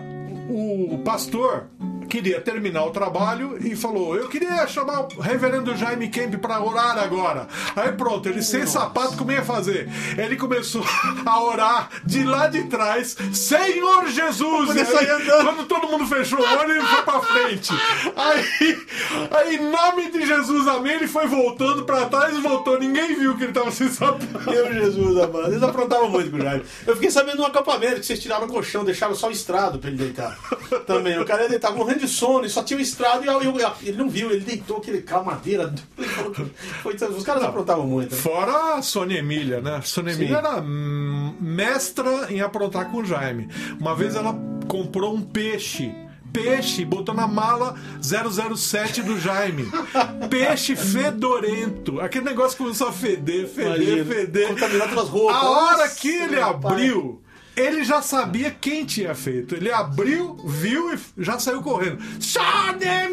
o, 0.48 0.94
o 0.94 0.98
pastor 0.98 1.68
queria 2.14 2.40
terminar 2.40 2.84
o 2.84 2.90
trabalho 2.90 3.58
e 3.60 3.74
falou: 3.74 4.14
Eu 4.14 4.28
queria 4.28 4.64
chamar 4.68 5.00
o 5.00 5.20
reverendo 5.20 5.74
Jaime 5.74 6.08
Kemp 6.08 6.36
para 6.36 6.62
orar 6.62 6.96
agora. 6.96 7.48
Aí 7.74 7.90
pronto, 7.92 8.28
ele 8.28 8.40
sem 8.40 8.64
sapato, 8.66 9.16
como 9.16 9.32
ia 9.32 9.42
fazer? 9.42 9.88
Ele 10.16 10.36
começou 10.36 10.84
a 11.26 11.42
orar 11.42 11.90
de 12.04 12.22
lá 12.22 12.46
de 12.46 12.64
trás, 12.64 13.16
Senhor 13.32 14.06
Jesus! 14.06 14.70
Aí, 14.70 15.06
quando 15.42 15.66
todo 15.66 15.88
mundo 15.88 16.06
fechou 16.06 16.38
o 16.38 16.42
olho, 16.42 16.70
ele 16.70 16.84
foi 16.84 17.02
pra 17.02 17.20
frente. 17.20 17.72
Aí, 18.16 18.86
aí, 19.32 19.56
em 19.56 19.70
nome 19.70 20.10
de 20.12 20.24
Jesus, 20.24 20.68
amém, 20.68 20.94
ele 20.94 21.08
foi 21.08 21.26
voltando 21.26 21.84
pra 21.84 22.06
trás 22.06 22.36
e 22.36 22.40
voltou. 22.40 22.78
Ninguém 22.78 23.16
viu 23.18 23.36
que 23.36 23.44
ele 23.44 23.52
tava 23.52 23.72
sem 23.72 23.88
sapato. 23.88 24.24
Meu 24.48 24.72
Jesus, 24.72 25.18
amado. 25.18 25.50
Eles 25.50 25.62
aprontavam 25.62 26.08
muito 26.10 26.30
com 26.30 26.36
o 26.36 26.40
Jaime. 26.40 26.62
Eu 26.86 26.94
fiquei 26.94 27.10
sabendo 27.10 27.38
no 27.38 27.46
acampamento 27.46 27.96
que 27.96 28.06
vocês 28.06 28.20
tiraram 28.20 28.46
o 28.46 28.48
colchão, 28.48 28.84
deixaram 28.84 29.16
só 29.16 29.28
o 29.28 29.32
estrado 29.32 29.80
pra 29.80 29.90
ele 29.90 29.98
deitar. 29.98 30.38
Também. 30.86 31.18
O 31.18 31.24
cara 31.24 31.42
ia 31.42 31.48
deitar 31.48 31.72
morrendo 31.72 32.00
de 32.00 32.03
sono 32.08 32.44
e 32.44 32.50
só 32.50 32.62
tinha 32.62 32.78
o 32.78 32.82
estrado 32.82 33.24
e 33.24 33.26
eu- 33.28 33.40
eu- 33.42 33.72
ele 33.82 33.96
não 33.96 34.08
viu, 34.08 34.30
ele 34.30 34.40
deitou 34.44 34.78
aquele, 34.78 34.98
aquela 34.98 35.22
madeira. 35.22 35.74
Ele 35.98 36.08
falou 36.08 36.30
que- 36.32 36.44
foi- 36.82 36.94
os 36.94 37.22
caras 37.24 37.42
aprontavam 37.42 37.86
muito. 37.86 38.14
Fora 38.14 38.74
a 38.76 38.82
Sônia 38.82 39.18
Emília, 39.18 39.60
né? 39.60 39.76
A 39.76 39.82
Sônia. 39.82 40.12
Emília 40.12 40.36
era 40.38 40.60
hum, 40.60 41.34
mestra 41.40 42.26
em 42.30 42.40
aprontar 42.40 42.90
com 42.90 42.98
o 42.98 43.04
Jaime. 43.04 43.48
Uma 43.80 43.94
vez 43.94 44.14
ela 44.14 44.34
comprou 44.68 45.14
um 45.14 45.20
peixe. 45.22 45.92
Peixe, 46.32 46.84
botou 46.84 47.14
na 47.14 47.28
mala 47.28 47.76
007 48.00 49.02
do 49.02 49.16
Jaime. 49.20 49.68
Peixe 50.28 50.74
fedorento. 50.74 52.00
Aquele 52.00 52.24
negócio 52.24 52.58
começou 52.58 52.88
a 52.88 52.92
feder, 52.92 53.46
feder, 53.46 53.76
Imagina, 53.78 54.04
feder. 54.04 54.48
contaminar 54.48 54.88
todas 54.88 55.04
as 55.04 55.10
roupas. 55.10 55.36
A 55.36 55.48
hora 55.48 55.88
que 55.90 56.08
ele 56.08 56.40
abriu, 56.40 57.22
ele 57.56 57.84
já 57.84 58.02
sabia 58.02 58.50
quem 58.50 58.84
tinha 58.84 59.14
feito. 59.14 59.54
Ele 59.54 59.70
abriu, 59.70 60.34
viu 60.44 60.92
e 60.94 60.98
já 61.18 61.38
saiu 61.38 61.62
correndo. 61.62 61.98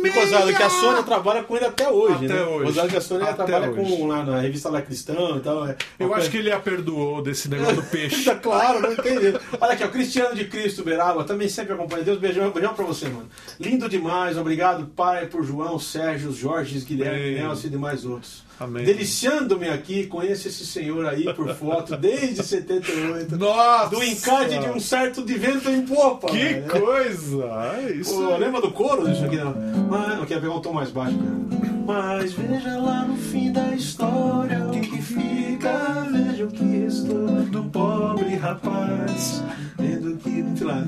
E 0.04 0.10
gozado 0.10 0.54
que 0.54 0.64
a! 0.64 0.70
Sônia 0.70 1.04
trabalha 1.04 1.44
com 1.44 1.56
ele 1.56 1.66
até 1.66 1.90
hoje, 1.90 2.26
Até 2.26 2.34
né? 2.34 2.44
hoje. 2.44 2.66
Gozado 2.66 2.90
que 2.90 2.98
a 2.98 3.02
Sônia 3.02 3.26
Até 3.30 3.44
trabalha 3.46 3.72
hoje. 3.72 3.96
com 3.98 4.08
lá 4.08 4.24
na 4.24 4.40
revista 4.40 4.70
La 4.70 4.82
Cristão 4.82 5.38
e 5.38 5.40
tal. 5.42 5.68
é 5.68 5.76
Eu 6.00 6.14
acho 6.14 6.30
que 6.30 6.38
ele 6.38 6.52
a 6.52 6.60
perdoou 6.60 7.22
desse 7.22 7.50
negócio 7.50 7.76
do 7.76 7.84
peixe. 7.84 8.26
Tá 8.26 8.36
claro, 8.40 8.82
não 8.82 8.94
entendi. 8.94 9.38
Olha 9.60 9.74
aqui, 9.74 9.84
o 9.84 9.90
Cristiano 9.92 10.36
de 10.36 10.46
Cristo 10.46 10.84
Beraba 10.84 11.24
também 11.24 11.48
sempre 11.48 11.74
acompanha. 11.74 12.04
Deus, 12.04 12.18
beijão, 12.20 12.50
beijão 12.52 12.74
pra 12.74 12.86
você, 12.86 13.08
mano. 13.10 13.30
Lindo 13.60 13.88
demais, 13.88 14.38
obrigado, 14.38 14.86
pai, 14.88 15.28
por 15.28 15.44
João, 15.44 15.78
Sérgio, 15.80 16.32
Jorge, 16.32 16.80
Guilherme. 16.80 17.36
Nelson 17.36 17.68
e 17.68 17.70
demais 17.70 18.06
outros. 18.06 18.44
Deliciando-me 18.68 19.70
aqui, 19.70 20.08
conheço 20.08 20.48
esse 20.48 20.66
senhor 20.66 21.06
aí 21.06 21.34
por 21.34 21.54
foto 21.56 21.96
desde 21.98 22.44
78. 22.44 23.38
Nossa! 23.38 23.90
Do 23.90 24.04
encade 24.04 24.60
de 24.60 24.70
um 24.70 24.80
certo 24.80 25.24
de 25.24 25.34
vento 25.36 25.70
em 25.70 25.86
popa. 25.86 26.28
Que 26.28 26.38
velho. 26.38 26.70
coisa! 26.70 27.46
É 27.78 27.92
isso. 27.92 28.14
Pô, 28.16 28.38
lembra 28.38 28.62
do 28.62 28.72
coro 28.72 29.08
disso 29.10 29.26
aqui? 29.26 29.38
Não? 29.38 29.56
Mas, 29.90 30.20
eu 30.20 30.26
quero 30.26 30.42
pegar 30.42 30.54
um 30.54 30.62
tom 30.62 30.74
mais 30.74 30.92
baixo, 30.92 31.18
cara. 31.18 31.72
Mas 31.86 32.34
veja 32.34 32.78
lá 32.78 33.06
no 33.06 33.18
fim 33.18 33.52
da 33.52 33.74
história 33.74 34.66
o 34.66 34.72
que 34.72 35.02
fica. 35.02 36.08
Veja 36.12 36.46
o 36.46 36.52
que 36.52 36.64
restou 36.64 37.28
do 37.28 37.64
pobre 37.66 38.36
rapaz. 38.36 39.44
Vendo 39.78 40.16
que, 40.18 40.46
sei 40.58 40.68
lá, 40.68 40.84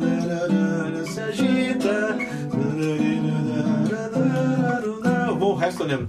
se 1.05 1.19
agita. 1.19 2.17
O 5.53 5.55
resto 5.55 5.83
eu 5.83 5.87
lembro. 5.87 6.07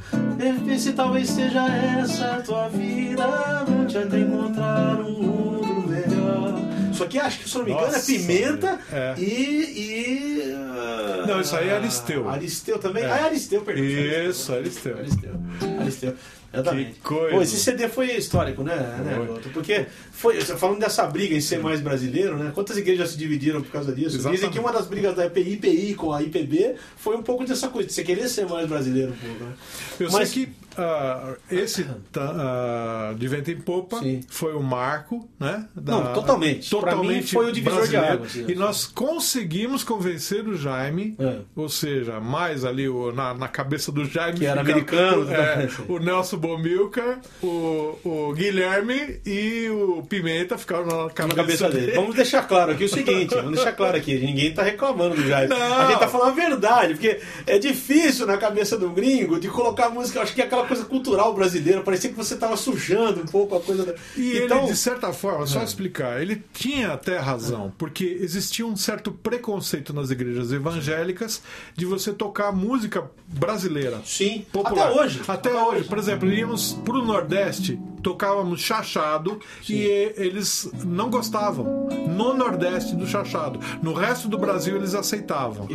Vê 0.65 0.79
se 0.79 0.93
talvez 0.93 1.31
seja 1.31 1.67
essa 1.67 2.37
a 2.37 2.43
tua 2.43 2.69
vida. 2.69 3.27
Volte 3.67 3.99
até 3.99 4.19
encontrar 4.19 5.01
um 5.01 5.23
mundo 5.23 5.89
melhor. 5.89 6.55
Isso 6.91 7.05
aqui, 7.05 7.19
acho 7.19 7.41
que, 7.41 7.49
se 7.49 7.57
não 7.57 7.65
me 7.65 7.73
engano, 7.73 7.89
é 7.89 7.93
Nossa, 7.93 8.07
pimenta 8.07 8.79
é. 8.93 9.15
e. 9.19 9.25
e 9.25 10.53
ah, 10.55 11.25
Não, 11.27 11.41
isso 11.41 11.57
aí 11.57 11.69
é 11.69 11.77
Aristeu. 11.77 12.29
Aristeu 12.29 12.79
também? 12.79 13.05
É. 13.05 13.13
Ah, 13.13 13.19
é 13.19 13.25
Aristeu, 13.25 13.63
perdão. 13.63 13.85
Isso, 13.85 14.53
Aristeu. 14.53 14.99
Aristeu. 14.99 15.33
Aristeu. 15.81 16.15
Exatamente. 16.55 16.93
Que 16.93 17.01
coisa. 17.01 17.35
Pô, 17.37 17.43
esse 17.43 17.57
CD 17.57 17.89
foi 17.89 18.13
histórico, 18.13 18.63
né, 18.63 18.75
né 19.05 19.15
Foi. 19.15 19.53
Porque 19.53 19.87
foi, 20.13 20.41
falando 20.41 20.81
dessa 20.81 21.07
briga 21.07 21.35
em 21.35 21.41
ser 21.41 21.61
mais 21.61 21.81
brasileiro, 21.81 22.37
né? 22.37 22.53
Quantas 22.55 22.77
igrejas 22.77 23.11
se 23.11 23.19
dividiram 23.19 23.61
por 23.63 23.71
causa 23.71 23.93
disso? 23.93 24.17
Dizem 24.17 24.33
Exatamente. 24.33 24.53
que 24.53 24.59
uma 24.59 24.73
das 24.73 24.87
brigas 24.87 25.15
da 25.15 25.27
IPI, 25.27 25.53
IPI 25.55 25.95
com 25.95 26.13
a 26.13 26.23
IPB 26.23 26.77
foi 26.97 27.17
um 27.17 27.23
pouco 27.23 27.45
dessa 27.45 27.69
coisa, 27.69 27.89
de 27.89 27.95
você 27.95 28.03
querer 28.03 28.29
ser 28.29 28.47
mais 28.47 28.69
brasileiro 28.69 29.13
um 29.13 29.17
pouco, 29.17 29.45
né? 29.45 29.53
Eu 30.01 30.11
Mas- 30.11 30.29
sei 30.29 30.47
que 30.47 30.53
ah, 30.77 31.35
esse 31.51 31.87
ah, 32.17 33.15
de 33.17 33.29
vento 33.29 33.51
em 33.51 33.61
popa 33.61 33.99
Sim. 33.99 34.21
foi 34.29 34.55
o 34.55 34.63
marco, 34.63 35.29
né? 35.39 35.67
Não, 35.75 36.13
totalmente. 36.13 36.75
Mim, 37.05 37.23
foi 37.23 37.49
o 37.51 37.53
divisor 37.53 37.87
de 37.89 37.97
águas, 37.97 38.35
E 38.37 38.55
nós 38.55 38.87
conseguimos 38.87 39.85
convencer 39.85 40.47
o 40.49 40.57
Jaime, 40.57 41.15
É. 41.19 41.39
ou 41.55 41.69
seja, 41.69 42.21
mais 42.21 42.65
ali 42.65 42.89
o- 42.89 43.13
na, 43.13 43.35
na 43.35 43.49
cabeça 43.49 43.91
do 43.93 44.05
Jaime 44.05 44.39
Que 44.39 44.47
era 44.47 44.61
americano, 44.61 45.25
o, 45.27 45.31
é, 45.33 45.57
né? 45.57 45.69
o 45.89 45.99
Nelson 45.99 46.37
Bomilcar, 46.39 47.21
o, 47.43 47.99
o 48.05 48.33
Guilherme 48.35 49.21
e 49.25 49.69
o 49.71 50.03
Pimenta 50.09 50.57
ficaram 50.59 50.87
na 50.87 51.11
cabeça, 51.11 51.27
na 51.29 51.35
cabeça 51.35 51.69
dele. 51.71 51.93
Vamos 51.93 52.15
deixar 52.15 52.47
claro 52.47 52.73
aqui 52.73 52.85
o 52.85 52.89
seguinte, 52.89 53.35
vamos 53.35 53.53
deixar 53.53 53.73
claro 53.73 53.97
aqui, 53.97 54.19
ninguém 54.19 54.53
tá 54.53 54.63
reclamando 54.63 55.15
do 55.17 55.27
Jair. 55.29 55.49
Não. 55.49 55.57
A 55.81 55.87
gente 55.87 55.99
tá 55.99 56.09
falando 56.09 56.29
a 56.29 56.35
verdade, 56.35 56.95
porque 56.95 57.21
é 57.47 57.59
difícil 57.59 58.27
na 58.27 58.37
cabeça 58.37 58.77
do 58.79 58.91
gringo 58.91 59.39
de 59.39 59.49
colocar 59.49 59.89
música, 59.91 60.21
acho 60.23 60.35
que 60.35 60.43
é 60.43 60.47
aquela 60.65 60.77
coisa 60.77 60.85
cultural 60.85 61.35
brasileira, 61.35 61.81
parecia 61.83 62.11
que 62.11 62.17
você 62.17 62.37
tava 62.37 62.57
sujando 62.57 63.21
um 63.21 63.27
pouco 63.27 63.57
a 63.57 63.61
coisa 63.61 63.85
da... 63.85 63.95
E 64.17 64.39
então, 64.39 64.59
ele, 64.65 64.67
de 64.73 64.77
certa 64.77 65.13
forma, 65.13 65.47
só 65.47 65.61
É. 65.61 65.65
explicar, 65.65 66.21
ele 66.21 66.43
tinha 66.53 66.93
até 66.93 67.19
razão, 67.19 67.73
porque 67.79 68.05
existia 68.21 68.67
um 68.67 68.77
certo 68.77 69.13
preconceito 69.13 69.93
nas 69.93 70.11
igrejas 70.11 70.53
evangélicas 70.53 71.43
de 71.77 71.85
você 71.85 72.13
tocar 72.13 72.53
música 72.53 73.05
brasileira. 73.29 74.01
sim, 74.05 74.45
Popular. 74.53 74.89
até 74.89 75.01
hoje. 75.01 75.21
Até, 75.27 75.53
hoje. 75.55 75.85
Por 75.89 75.99
exemplo, 75.99 76.29
íamos 76.31 76.73
pro 76.85 77.05
Nordeste, 77.05 77.79
tocávamos 78.05 78.61
chachado 78.61 79.41
e 79.69 79.87
eh, 79.89 80.15
eles 80.19 80.71
não 80.85 81.11
gostavam. 81.11 81.89
No 82.15 82.35
Nordeste 82.35 82.95
do 82.95 83.07
chachado. 83.07 83.59
No 83.83 83.95
resto 83.95 84.29
do 84.29 84.39
Brasil 84.39 84.77
eles 84.77 84.95
aceitavam. 84.95 85.67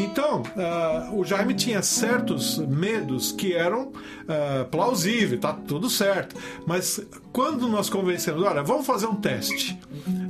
Então, 0.00 0.42
ah, 0.56 1.10
o 1.12 1.22
Jaime 1.22 1.54
tinha 1.54 1.82
certos 1.82 2.58
medos 2.58 3.30
que 3.30 3.52
eram 3.52 3.92
ah, 4.26 4.66
plausíveis, 4.70 5.38
tá 5.40 5.52
tudo 5.52 5.90
certo. 5.90 6.34
Mas 6.66 7.00
quando 7.30 7.68
nós 7.68 7.90
convencemos, 7.90 8.42
olha, 8.42 8.62
vamos 8.62 8.86
fazer 8.86 9.06
um 9.06 9.16
teste. 9.16 9.78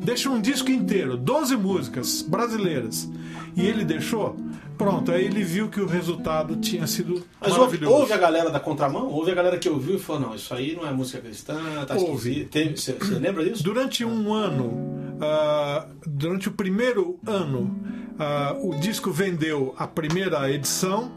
Deixa 0.03 0.29
um 0.29 0.41
disco 0.41 0.71
inteiro, 0.71 1.17
12 1.17 1.57
músicas 1.57 2.23
brasileiras. 2.23 3.09
E 3.55 3.65
ele 3.65 3.85
deixou, 3.85 4.37
pronto, 4.77 5.11
aí 5.13 5.25
ele 5.25 5.43
viu 5.43 5.69
que 5.69 5.81
o 5.81 5.87
resultado 5.87 6.57
tinha 6.57 6.87
sido 6.87 7.23
Mas 7.41 7.51
houve, 7.53 7.61
maravilhoso. 7.61 7.95
houve 7.95 8.13
a 8.13 8.17
galera 8.17 8.51
da 8.51 8.61
contramão? 8.61 9.07
Houve 9.09 9.31
a 9.31 9.35
galera 9.35 9.59
que 9.59 9.69
ouviu 9.69 9.97
e 9.97 9.99
falou, 9.99 10.23
não, 10.29 10.35
isso 10.35 10.53
aí 10.55 10.77
não 10.77 10.87
é 10.87 10.93
música 10.93 11.21
cristã, 11.21 11.57
tá. 11.87 11.95
Teve- 12.51 12.77
Você 12.77 12.93
lembra 13.19 13.45
disso? 13.45 13.63
Durante 13.63 14.05
um 14.05 14.33
ano, 14.33 15.17
ah, 15.21 15.87
durante 16.07 16.49
o 16.49 16.53
primeiro 16.53 17.19
ano, 17.27 17.75
ah, 18.19 18.57
o 18.61 18.75
disco 18.77 19.11
vendeu 19.11 19.75
a 19.79 19.87
primeira 19.87 20.51
edição 20.51 21.11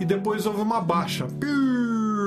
e 0.00 0.04
depois 0.04 0.44
houve 0.46 0.60
uma 0.60 0.80
baixa. 0.80 1.26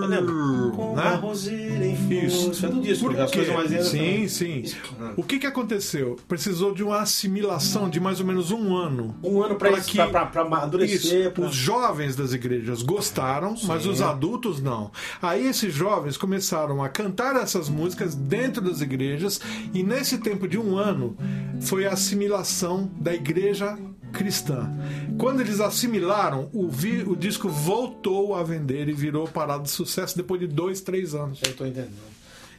Eu 0.04 0.08
lembro. 0.08 0.72
Com 0.76 0.96
Né? 0.96 1.04
a 1.04 1.16
roseira 1.16 1.86
em 1.86 1.96
flor. 1.96 2.12
Isso. 2.24 2.52
Isso 2.52 2.66
é 2.66 2.70
do 2.70 2.82
disco, 2.82 3.06
Por 3.06 3.16
quê? 3.28 3.52
mais 3.52 3.70
Sim, 3.88 3.98
também. 3.98 4.28
sim. 4.28 4.60
Isso. 4.62 4.78
Ah. 5.00 5.14
O 5.18 5.24
que, 5.24 5.40
que 5.40 5.46
aconteceu? 5.48 6.18
Precisou 6.28 6.74
de 6.74 6.84
uma 6.84 7.00
assimilação 7.02 7.90
de 7.90 8.00
mais 8.00 8.20
ou 8.20 8.26
menos 8.26 8.52
um 8.52 8.76
ano. 8.76 9.16
Um 9.24 9.42
ano 9.42 9.56
Para 9.56 9.80
que- 9.82 9.98
pra, 9.98 10.42
amadurecer. 10.42 11.22
Isso, 11.22 11.32
pra- 11.32 11.46
os 11.46 11.56
jovens 11.56 12.16
das 12.16 12.34
igrejas 12.34 12.82
gostaram, 12.82 13.56
mas 13.66 13.86
os 13.86 14.02
adultos 14.02 14.62
não. 14.62 14.92
Aí 15.22 15.48
esses 15.48 15.74
jovens 15.74 16.18
começaram 16.18 16.84
a 16.84 16.90
cantar 16.90 17.36
essas 17.36 17.70
músicas 17.70 18.16
dentro 18.16 18.62
das 18.62 18.82
igrejas 18.82 19.40
e 19.74 19.84
nesse 19.84 20.18
tempo 20.18 20.48
de 20.48 20.58
um 20.58 20.78
ano 20.78 21.16
foi 21.62 21.86
a 21.86 21.92
assimilação 21.94 22.90
da 23.00 23.14
igreja 23.14 23.78
cristã. 24.24 24.70
Quando 25.18 25.40
eles 25.40 25.62
assimilaram, 25.62 26.50
o, 26.54 26.68
vi- 26.68 27.04
o 27.04 27.16
disco 27.16 27.48
voltou 27.48 28.36
a 28.36 28.44
vender 28.44 28.90
e 28.90 28.94
virou 28.94 29.26
parada 29.28 29.64
de 29.64 29.70
sucesso 29.70 30.18
depois 30.18 30.40
de 30.42 30.48
dois, 30.48 30.82
três 30.82 31.16
anos. 31.16 31.40
Eu 31.46 31.56
tô 31.56 31.66
entendendo. 31.66 32.10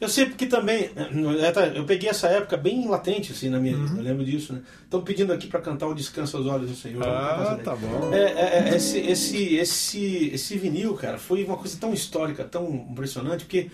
Eu 0.01 0.09
sei 0.09 0.25
porque 0.25 0.47
também, 0.47 0.89
eu 1.77 1.85
peguei 1.85 2.09
essa 2.09 2.27
época 2.29 2.57
bem 2.57 2.89
latente 2.89 3.33
assim 3.33 3.51
na 3.51 3.61
minha 3.61 3.77
vida, 3.77 3.99
eu 4.01 4.03
lembro 4.03 4.25
disso, 4.25 4.55
né? 4.55 4.63
Estão 4.83 5.03
pedindo 5.03 5.31
aqui 5.31 5.47
para 5.47 5.61
cantar 5.61 5.87
o 5.89 5.95
Descanso 5.95 6.39
aos 6.39 6.47
Olhos 6.47 6.71
do 6.71 6.77
Senhor. 6.77 7.07
Ah, 7.07 7.59
tá 7.63 7.77
bom. 7.77 8.11
É, 8.15 8.19
é, 8.23 8.69
é, 8.71 8.77
esse, 8.77 8.99
esse, 8.99 9.55
esse, 9.57 10.31
esse 10.33 10.57
vinil, 10.57 10.95
cara, 10.95 11.19
foi 11.19 11.45
uma 11.45 11.59
coisa 11.59 11.77
tão 11.79 11.93
histórica, 11.93 12.45
tão 12.45 12.87
impressionante, 12.91 13.45
porque 13.45 13.71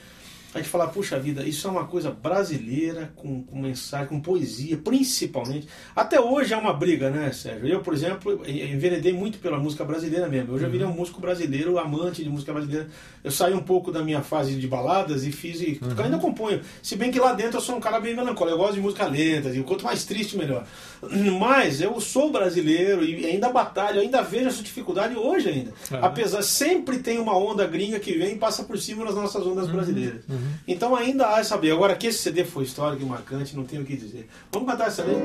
a 0.57 0.63
gente 0.63 0.71
falar, 0.71 0.89
puxa 0.89 1.19
vida, 1.19 1.47
isso 1.47 1.67
é 1.67 1.71
uma 1.71 1.85
coisa 1.85 2.11
brasileira, 2.11 3.13
com, 3.17 3.43
com 3.43 3.59
mensagem, 3.59 4.09
com 4.09 4.21
poesia, 4.21 4.77
principalmente. 4.77 5.69
Até 5.95 6.21
hoje 6.21 6.55
é 6.55 6.57
uma 6.57 6.73
briga, 6.73 7.11
né, 7.11 7.33
Sérgio? 7.33 7.69
Eu, 7.69 7.81
por 7.81 7.95
exemplo, 7.95 8.43
enveredei 8.47 9.13
muito 9.13 9.39
pela 9.39 9.59
música 9.59 9.85
brasileira 9.85 10.29
mesmo. 10.29 10.55
Eu 10.55 10.59
já 10.59 10.69
virei 10.69 10.87
um 10.87 10.91
uhum. 10.91 10.97
músico 10.97 11.21
brasileiro, 11.21 11.79
amante 11.79 12.23
de 12.23 12.31
música 12.31 12.53
brasileira. 12.53 12.89
Eu 13.23 13.31
saí 13.31 13.55
um 13.55 13.63
pouco 13.63 13.93
da 13.93 14.03
minha 14.03 14.23
fase 14.23 14.55
de 14.55 14.67
baladas 14.67 15.25
e 15.25 15.33
fiz. 15.33 15.61
E 15.61 15.81
uhum. 15.83 16.05
ainda 16.05 16.19
componho. 16.19 16.61
Se 16.83 16.97
bem 16.97 17.11
que 17.11 17.19
lá 17.19 17.33
dentro 17.33 17.59
eu 17.59 17.61
sou 17.61 17.77
um 17.77 17.81
cara 17.81 18.01
bem 18.01 18.15
melancólico. 18.15 18.57
Eu 18.57 18.59
gosto 18.59 18.75
de 18.75 18.81
música 18.81 19.07
lenta, 19.07 19.51
e 19.51 19.63
quanto 19.63 19.85
mais 19.85 20.05
triste, 20.05 20.37
melhor. 20.37 20.67
Mas 21.39 21.81
eu 21.81 22.01
sou 22.01 22.31
brasileiro 22.31 23.05
e 23.05 23.27
ainda 23.27 23.49
batalho, 23.49 24.01
ainda 24.01 24.23
vejo 24.23 24.49
essa 24.49 24.63
dificuldade 24.63 25.17
hoje 25.17 25.49
ainda. 25.49 25.73
Uhum. 25.91 25.99
Apesar, 26.05 26.43
sempre 26.43 26.99
tem 26.99 27.19
uma 27.19 27.37
onda 27.37 27.67
gringa 27.67 27.99
que 27.99 28.13
vem 28.13 28.35
e 28.35 28.39
passa 28.39 28.63
por 28.65 28.79
cima 28.79 29.05
das 29.05 29.15
nossas 29.15 29.47
ondas 29.47 29.67
uhum. 29.67 29.73
brasileiras. 29.73 30.23
Uhum. 30.29 30.51
Então 30.67 30.95
ainda 30.95 31.27
há 31.29 31.45
saber. 31.45 31.71
Agora 31.73 31.95
que 31.95 32.07
esse 32.07 32.19
CD 32.19 32.45
foi 32.45 32.65
histórico 32.65 33.03
e 33.03 33.07
marcante, 33.07 33.57
não 33.57 33.65
tenho 33.65 33.83
o 33.83 33.85
que 33.85 33.97
dizer. 33.97 34.29
Vamos 34.53 34.71
cantar 34.71 34.89
essa 34.89 35.03
aí? 35.03 35.17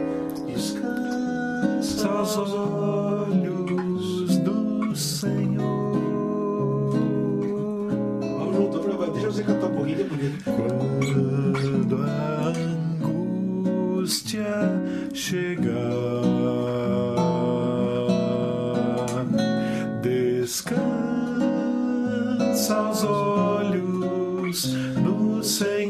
Descansa 0.53 2.11
os 2.11 2.53
olhos 2.53 4.37
do 4.39 4.95
Senhor. 4.95 5.71
Vamos 8.39 8.55
junto, 8.55 9.11
deixa 9.11 9.31
você 9.31 9.43
cantar 9.43 9.67
um 9.67 9.75
pouquinho 9.75 9.97
que 9.97 10.01
é 10.01 10.05
bonito. 10.05 10.43
Quando 10.43 11.95
a 12.03 12.80
angústia 14.01 14.43
chegar, 15.13 15.75
descansa 20.01 21.51
os 22.89 23.03
olhos 23.03 23.51
Senhor, 25.43 25.80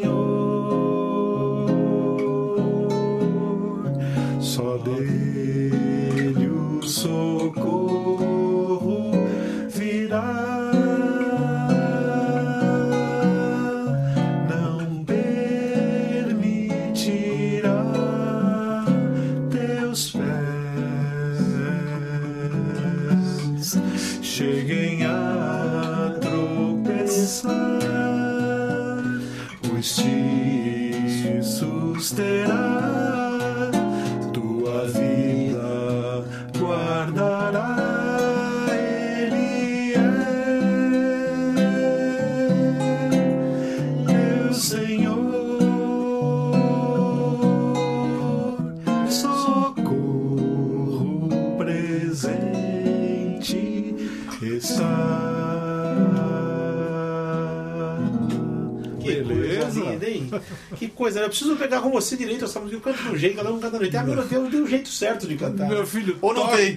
preciso 61.32 61.56
pegar 61.56 61.82
com 61.82 61.90
você 61.90 62.16
direito 62.16 62.46
essa 62.46 62.60
música. 62.60 62.78
Eu 62.78 62.82
canto 62.94 63.04
de 63.04 63.10
um 63.10 63.18
jeito, 63.18 63.36
cada 63.36 63.52
um 63.52 63.60
canta 63.60 63.72
de 63.72 63.76
um 63.78 63.80
jeito. 63.80 63.98
Ah, 63.98 64.04
meu 64.04 64.16
Deus, 64.16 64.50
tem 64.50 64.62
um 64.62 64.68
jeito 64.68 64.90
certo 64.90 65.28
de 65.28 65.36
cantar. 65.36 65.68
Meu 65.68 65.86
filho, 65.86 66.18
Ou 66.22 66.34
não 66.34 66.44
toca, 66.44 66.58
tem? 66.58 66.76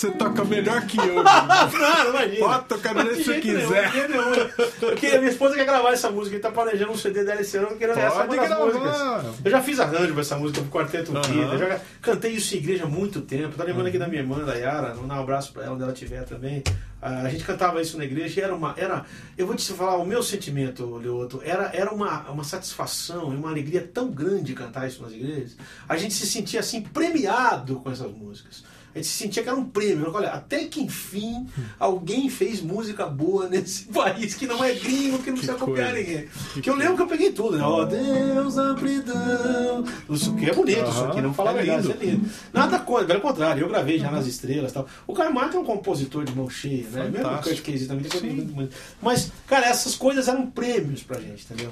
Você 0.00 0.10
toca 0.10 0.44
melhor 0.44 0.86
que 0.86 0.98
eu. 0.98 1.22
não, 1.24 2.10
imagina. 2.10 2.46
Pode 2.46 2.64
tocar 2.66 2.94
do 2.94 3.14
jeito 3.14 3.16
que 3.16 3.24
você 3.24 3.40
quiser. 3.40 4.08
Nenhum, 4.08 4.34
eu 4.82 4.94
queria, 4.94 5.18
minha 5.18 5.30
esposa 5.30 5.54
quer 5.54 5.64
gravar 5.64 5.92
essa 5.92 6.10
música, 6.10 6.36
ele 6.36 6.42
tá 6.42 6.50
planejando 6.50 6.92
um 6.92 6.96
CD 6.96 7.24
dela 7.24 7.40
esse 7.40 7.56
ano, 7.56 7.68
eu 7.68 7.76
quero 7.76 7.92
essa 7.92 8.24
músicas. 8.24 9.40
Eu 9.44 9.50
já 9.50 9.62
fiz 9.62 9.80
arranjo 9.80 10.12
pra 10.12 10.20
essa 10.20 10.36
música 10.36 10.60
pro 10.60 10.70
Quarteto 10.70 11.12
uhum. 11.12 11.52
Eu 11.52 11.58
já 11.58 11.80
cantei 12.02 12.32
isso 12.32 12.54
em 12.54 12.58
igreja 12.58 12.84
há 12.84 12.88
muito 12.88 13.22
tempo. 13.22 13.56
Tá 13.56 13.64
lembrando 13.64 13.86
aqui 13.86 13.98
da 13.98 14.06
minha 14.06 14.20
irmã, 14.20 14.44
da 14.44 14.54
Yara, 14.54 14.92
vou 14.94 15.06
dar 15.06 15.16
um 15.16 15.22
abraço 15.22 15.52
pra 15.52 15.64
ela, 15.64 15.74
onde 15.74 15.82
ela 15.82 15.92
estiver 15.92 16.24
também. 16.24 16.62
A 17.00 17.28
gente 17.28 17.44
cantava 17.44 17.80
isso 17.80 17.96
na 17.96 18.04
igreja 18.04 18.40
e 18.40 18.42
era 18.42 18.54
uma. 18.54 18.74
Era, 18.76 19.04
eu 19.38 19.46
vou 19.46 19.54
te 19.54 19.72
falar, 19.72 19.96
o 19.96 20.04
meu 20.04 20.22
sentimento, 20.22 20.96
Leoto, 20.96 21.40
era, 21.44 21.70
era 21.72 21.92
uma, 21.92 22.28
uma 22.30 22.42
satisfação 22.42 23.32
e 23.32 23.36
uma 23.36 23.50
alegria 23.50 23.88
tão 23.92 24.10
grande 24.10 24.54
cantar 24.54 24.88
isso 24.88 25.02
nas 25.02 25.12
igrejas. 25.12 25.56
A 25.88 25.96
gente 25.96 26.14
se 26.14 26.26
sentia 26.26 26.60
assim 26.60 26.82
premiado 26.82 27.76
com 27.76 27.90
essas 27.90 28.10
músicas. 28.10 28.64
A 28.96 29.02
gente 29.02 29.08
sentia 29.08 29.42
que 29.42 29.48
era 29.48 29.58
um 29.58 29.64
prêmio. 29.64 30.10
Olha, 30.10 30.30
até 30.30 30.64
que 30.64 30.80
enfim 30.80 31.46
alguém 31.78 32.30
fez 32.30 32.62
música 32.62 33.04
boa 33.06 33.46
nesse 33.46 33.84
país 33.92 34.34
que 34.34 34.46
não 34.46 34.64
é 34.64 34.72
gringo, 34.72 35.18
que 35.18 35.30
não 35.30 35.36
precisa 35.36 35.58
copiar 35.58 35.92
ninguém. 35.92 36.28
Que, 36.54 36.62
que 36.62 36.70
eu 36.70 36.74
lembro 36.74 36.96
que 36.96 37.02
eu 37.02 37.06
peguei 37.06 37.30
tudo, 37.30 37.58
né? 37.58 37.62
Ó, 37.62 37.82
oh, 37.82 37.84
Deus, 37.84 38.56
amplidão. 38.56 39.84
Isso 40.08 40.34
que 40.34 40.48
é 40.48 40.54
bonito, 40.54 40.82
uhum. 40.82 40.90
isso 40.90 41.04
aqui, 41.04 41.20
não 41.20 41.34
fala 41.34 41.50
é 41.50 41.54
verdade, 41.62 41.92
é 41.92 42.04
lindo. 42.06 42.30
Nada 42.54 42.78
contra, 42.78 43.04
pelo 43.04 43.20
contrário, 43.20 43.62
eu 43.62 43.68
gravei 43.68 43.98
já 43.98 44.10
nas 44.10 44.26
estrelas 44.26 44.72
tal. 44.72 44.86
O 45.06 45.12
Carmack 45.12 45.54
é 45.54 45.58
um 45.58 45.64
compositor 45.64 46.24
de 46.24 46.34
mão 46.34 46.48
cheia, 46.48 46.88
né? 46.88 47.02
Fantástico. 47.04 47.12
Mesmo 47.12 47.36
o 47.36 47.42
Kurt 47.42 47.60
Casey 47.60 47.86
também 47.86 48.04
tem 48.04 48.30
muito, 48.32 48.54
muito. 48.54 48.76
Mas, 49.02 49.30
cara, 49.46 49.66
essas 49.66 49.94
coisas 49.94 50.26
eram 50.26 50.46
prêmios 50.46 51.02
pra 51.02 51.20
gente, 51.20 51.44
entendeu? 51.44 51.70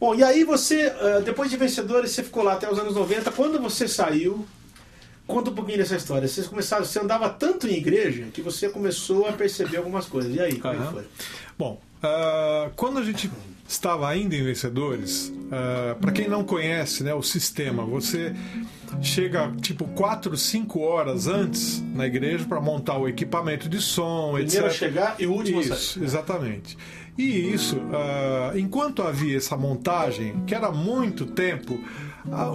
Bom, 0.00 0.16
e 0.16 0.24
aí 0.24 0.42
você, 0.42 0.92
ah, 1.00 1.20
depois 1.24 1.48
de 1.48 1.56
Vencedores, 1.56 2.10
você 2.10 2.24
ficou 2.24 2.42
lá 2.42 2.54
até 2.54 2.68
os 2.68 2.76
anos 2.76 2.96
90. 2.96 3.30
Quando 3.30 3.60
você 3.60 3.86
saiu, 3.86 4.44
Conta 5.26 5.50
um 5.50 5.54
pouquinho 5.54 5.78
dessa 5.78 5.96
história. 5.96 6.28
Vocês 6.28 6.46
começaram, 6.46 6.84
você 6.84 7.00
andava 7.00 7.28
tanto 7.28 7.66
em 7.66 7.74
igreja 7.74 8.26
que 8.32 8.40
você 8.40 8.68
começou 8.68 9.26
a 9.26 9.32
perceber 9.32 9.78
algumas 9.78 10.06
coisas. 10.06 10.34
E 10.34 10.40
aí, 10.40 10.58
como 10.58 10.74
uhum. 10.74 10.82
é 10.82 10.86
que 10.86 10.92
foi? 10.92 11.04
Bom, 11.58 11.80
uh, 12.02 12.70
quando 12.76 12.98
a 12.98 13.02
gente 13.02 13.30
estava 13.68 14.08
ainda 14.08 14.36
em 14.36 14.44
Vencedores, 14.44 15.28
uh, 15.28 15.32
ah, 15.50 15.96
para 16.00 16.12
quem 16.12 16.28
não 16.28 16.44
conhece 16.44 17.02
né, 17.02 17.12
o 17.12 17.22
sistema, 17.22 17.84
você 17.84 18.32
chega 19.02 19.50
tipo 19.60 19.84
4, 19.88 20.36
5 20.36 20.80
horas 20.80 21.26
antes 21.26 21.82
na 21.92 22.06
igreja 22.06 22.44
para 22.44 22.60
montar 22.60 22.96
o 22.96 23.08
equipamento 23.08 23.68
de 23.68 23.80
som, 23.80 24.34
Primeiro 24.34 24.46
etc. 24.46 24.64
a 24.64 24.70
chegar 24.70 25.16
e 25.18 25.26
o 25.26 25.32
último 25.32 25.60
isso, 25.60 25.94
sair. 25.94 26.04
Exatamente. 26.04 26.78
E 27.18 27.52
isso, 27.52 27.78
uh, 27.78 28.56
enquanto 28.56 29.02
havia 29.02 29.36
essa 29.36 29.56
montagem, 29.56 30.44
que 30.46 30.54
era 30.54 30.70
muito 30.70 31.24
tempo, 31.26 31.80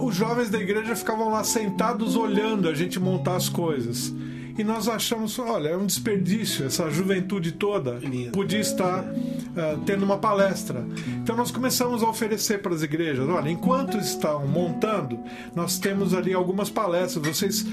os 0.02 0.14
jovens 0.14 0.50
da 0.50 0.58
igreja 0.58 0.94
ficavam 0.94 1.30
lá 1.30 1.42
sentados 1.44 2.16
olhando 2.16 2.68
a 2.68 2.74
gente 2.74 3.00
montar 3.00 3.36
as 3.36 3.48
coisas. 3.48 4.12
E 4.56 4.62
nós 4.62 4.86
achamos, 4.86 5.38
olha, 5.38 5.70
é 5.70 5.76
um 5.76 5.86
desperdício, 5.86 6.66
essa 6.66 6.90
juventude 6.90 7.52
toda 7.52 7.98
podia 8.32 8.60
estar 8.60 9.02
uh, 9.02 9.80
tendo 9.86 10.04
uma 10.04 10.18
palestra. 10.18 10.84
Então 11.22 11.34
nós 11.34 11.50
começamos 11.50 12.02
a 12.02 12.08
oferecer 12.08 12.60
para 12.60 12.74
as 12.74 12.82
igrejas, 12.82 13.26
olha, 13.28 13.50
enquanto 13.50 13.96
estão 13.96 14.46
montando, 14.46 15.18
nós 15.54 15.78
temos 15.78 16.12
ali 16.12 16.34
algumas 16.34 16.68
palestras, 16.68 17.26
vocês 17.26 17.66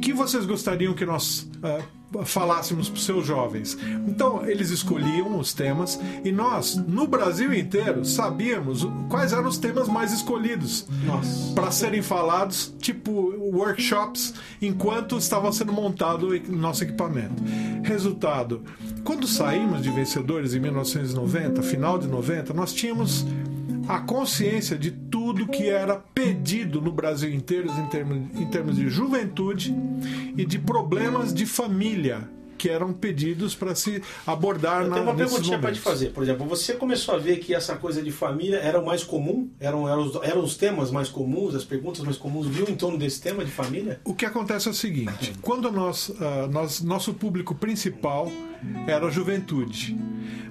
que 0.00 0.12
vocês 0.12 0.46
gostariam 0.46 0.94
que 0.94 1.04
nós 1.04 1.48
uh, 1.62 2.24
falássemos 2.24 2.88
para 2.88 2.96
os 2.96 3.04
seus 3.04 3.26
jovens? 3.26 3.76
Então, 4.06 4.46
eles 4.46 4.70
escolhiam 4.70 5.38
os 5.38 5.52
temas 5.52 6.00
e 6.24 6.32
nós, 6.32 6.76
no 6.76 7.06
Brasil 7.06 7.52
inteiro, 7.52 8.04
sabíamos 8.04 8.86
quais 9.08 9.32
eram 9.32 9.48
os 9.48 9.58
temas 9.58 9.88
mais 9.88 10.12
escolhidos 10.12 10.86
para 11.54 11.70
serem 11.70 12.02
falados, 12.02 12.74
tipo 12.78 13.12
workshops, 13.52 14.34
enquanto 14.60 15.16
estava 15.16 15.50
sendo 15.52 15.72
montado 15.72 16.28
o 16.28 16.52
nosso 16.52 16.84
equipamento. 16.84 17.42
Resultado: 17.82 18.62
quando 19.04 19.26
saímos 19.26 19.82
de 19.82 19.90
vencedores 19.90 20.54
em 20.54 20.60
1990, 20.60 21.62
final 21.62 21.98
de 21.98 22.08
90, 22.08 22.52
nós 22.52 22.72
tínhamos 22.72 23.24
a 23.88 24.00
consciência 24.00 24.76
de 24.76 24.90
tudo 24.90 25.46
que 25.46 25.68
era 25.68 25.96
pedido 25.96 26.80
no 26.80 26.92
Brasil 26.92 27.32
inteiro 27.32 27.70
em 27.70 27.86
termos, 27.86 28.16
em 28.40 28.46
termos 28.46 28.76
de 28.76 28.88
juventude 28.88 29.74
e 30.36 30.44
de 30.44 30.58
problemas 30.58 31.32
de 31.32 31.46
família 31.46 32.28
que 32.66 32.70
eram 32.70 32.92
pedidos 32.92 33.54
para 33.54 33.76
se 33.76 34.02
abordar 34.26 34.82
Eu 34.82 34.88
na, 34.88 34.94
tenho 34.94 35.06
uma 35.06 35.14
perguntinha 35.14 35.56
para 35.56 35.70
te 35.70 35.78
fazer. 35.78 36.10
Por 36.10 36.24
exemplo, 36.24 36.44
você 36.46 36.74
começou 36.74 37.14
a 37.14 37.18
ver 37.18 37.36
que 37.36 37.54
essa 37.54 37.76
coisa 37.76 38.02
de 38.02 38.10
família 38.10 38.56
era 38.56 38.80
o 38.80 38.84
mais 38.84 39.04
comum? 39.04 39.48
Eram, 39.60 39.88
eram, 39.88 40.02
os, 40.02 40.16
eram 40.16 40.42
os 40.42 40.56
temas 40.56 40.90
mais 40.90 41.08
comuns, 41.08 41.54
as 41.54 41.64
perguntas 41.64 42.00
mais 42.02 42.16
comuns 42.16 42.48
viu 42.48 42.68
em 42.68 42.74
torno 42.74 42.98
desse 42.98 43.20
tema 43.20 43.44
de 43.44 43.52
família? 43.52 44.00
O 44.04 44.14
que 44.14 44.26
acontece 44.26 44.66
é 44.66 44.72
o 44.72 44.74
seguinte: 44.74 45.32
quando 45.40 45.70
nós, 45.70 46.08
uh, 46.08 46.48
nós 46.50 46.82
nosso 46.82 47.14
público 47.14 47.54
principal 47.54 48.30
era 48.88 49.06
a 49.06 49.10
juventude, 49.10 49.96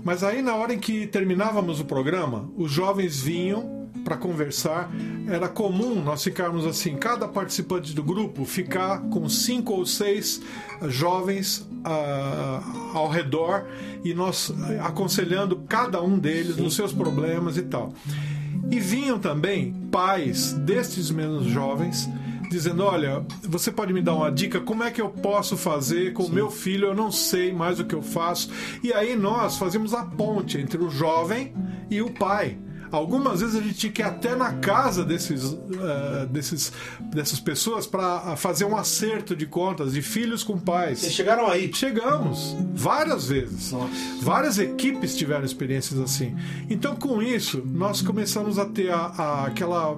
mas 0.02 0.24
aí 0.24 0.42
na 0.42 0.56
hora 0.56 0.74
em 0.74 0.80
que 0.80 1.06
terminávamos 1.08 1.82
o 1.82 1.86
programa, 1.86 2.50
os 2.56 2.72
jovens 2.72 3.20
vinham 3.20 3.85
para 4.04 4.18
conversar. 4.18 4.92
Era 5.28 5.48
comum 5.48 6.04
nós 6.04 6.24
ficarmos 6.24 6.66
assim, 6.66 6.96
cada 6.96 7.28
participante 7.28 7.94
do 7.94 8.04
grupo 8.04 8.46
ficar 8.46 9.00
com 9.10 9.28
cinco 9.30 9.74
ou 9.74 9.86
seis 9.86 10.42
jovens 10.88 11.60
uh, 11.60 12.98
ao 12.98 13.10
redor 13.10 13.66
e 14.04 14.14
nós 14.14 14.54
aconselhando 14.84 15.58
cada 15.68 16.02
um 16.02 16.18
deles 16.18 16.58
nos 16.58 16.76
seus 16.76 16.94
problemas 16.94 17.58
e 17.58 17.64
tal. 17.64 17.94
E 18.70 18.80
vinham 18.80 19.20
também 19.20 19.74
pais 19.92 20.54
destes 20.54 21.12
menos 21.12 21.46
jovens 21.46 22.10
dizendo: 22.50 22.84
Olha, 22.84 23.26
você 23.44 23.72
pode 23.72 23.94
me 23.94 24.02
dar 24.02 24.16
uma 24.16 24.32
dica? 24.32 24.60
Como 24.60 24.84
é 24.84 24.92
que 24.92 25.02
eu 25.02 25.10
posso 25.10 25.58
fazer 25.58 26.14
com 26.14 26.24
o 26.24 26.30
meu 26.30 26.50
filho? 26.50 26.88
Eu 26.88 26.96
não 26.96 27.12
sei 27.12 27.54
mais 27.54 27.80
o 27.80 27.86
que 27.86 27.96
eu 27.96 28.02
faço. 28.02 28.50
E 28.84 28.94
aí 28.94 29.16
nós 29.16 29.58
fazíamos 29.58 29.94
a 29.94 30.04
ponte 30.04 30.58
entre 30.58 30.82
o 30.82 30.90
jovem 30.90 31.54
e 31.90 32.02
o 32.02 32.12
pai. 32.12 32.58
Algumas 32.92 33.42
vezes 33.42 33.56
a 33.56 33.62
gente 33.62 33.76
tinha 33.76 33.92
que 33.92 34.02
ir 34.02 34.06
até 34.06 34.36
na 34.36 34.54
casa 34.54 35.04
desses, 35.04 35.44
uh, 35.44 36.26
desses, 36.30 36.72
dessas 37.02 37.40
pessoas 37.40 37.86
para 37.88 38.36
fazer 38.36 38.66
um 38.66 38.76
acerto 38.76 39.36
de 39.36 39.46
contas 39.46 39.94
de 39.94 40.02
filhos 40.02 40.44
com 40.44 40.58
pais. 40.58 41.00
Vocês 41.00 41.14
chegaram 41.14 41.48
aí? 41.48 41.72
Chegamos, 41.74 42.56
várias 42.74 43.28
vezes. 43.28 43.72
Nossa. 43.72 43.92
Várias 44.22 44.60
equipes 44.60 45.16
tiveram 45.16 45.46
experiências 45.46 46.00
assim. 46.00 46.36
Então, 46.70 46.96
com 46.96 47.22
isso, 47.22 47.64
nós 47.66 48.02
começamos 48.02 48.58
a 48.60 48.66
ter 48.66 48.92
a, 48.92 48.98
a, 48.98 49.46
aquela 49.48 49.98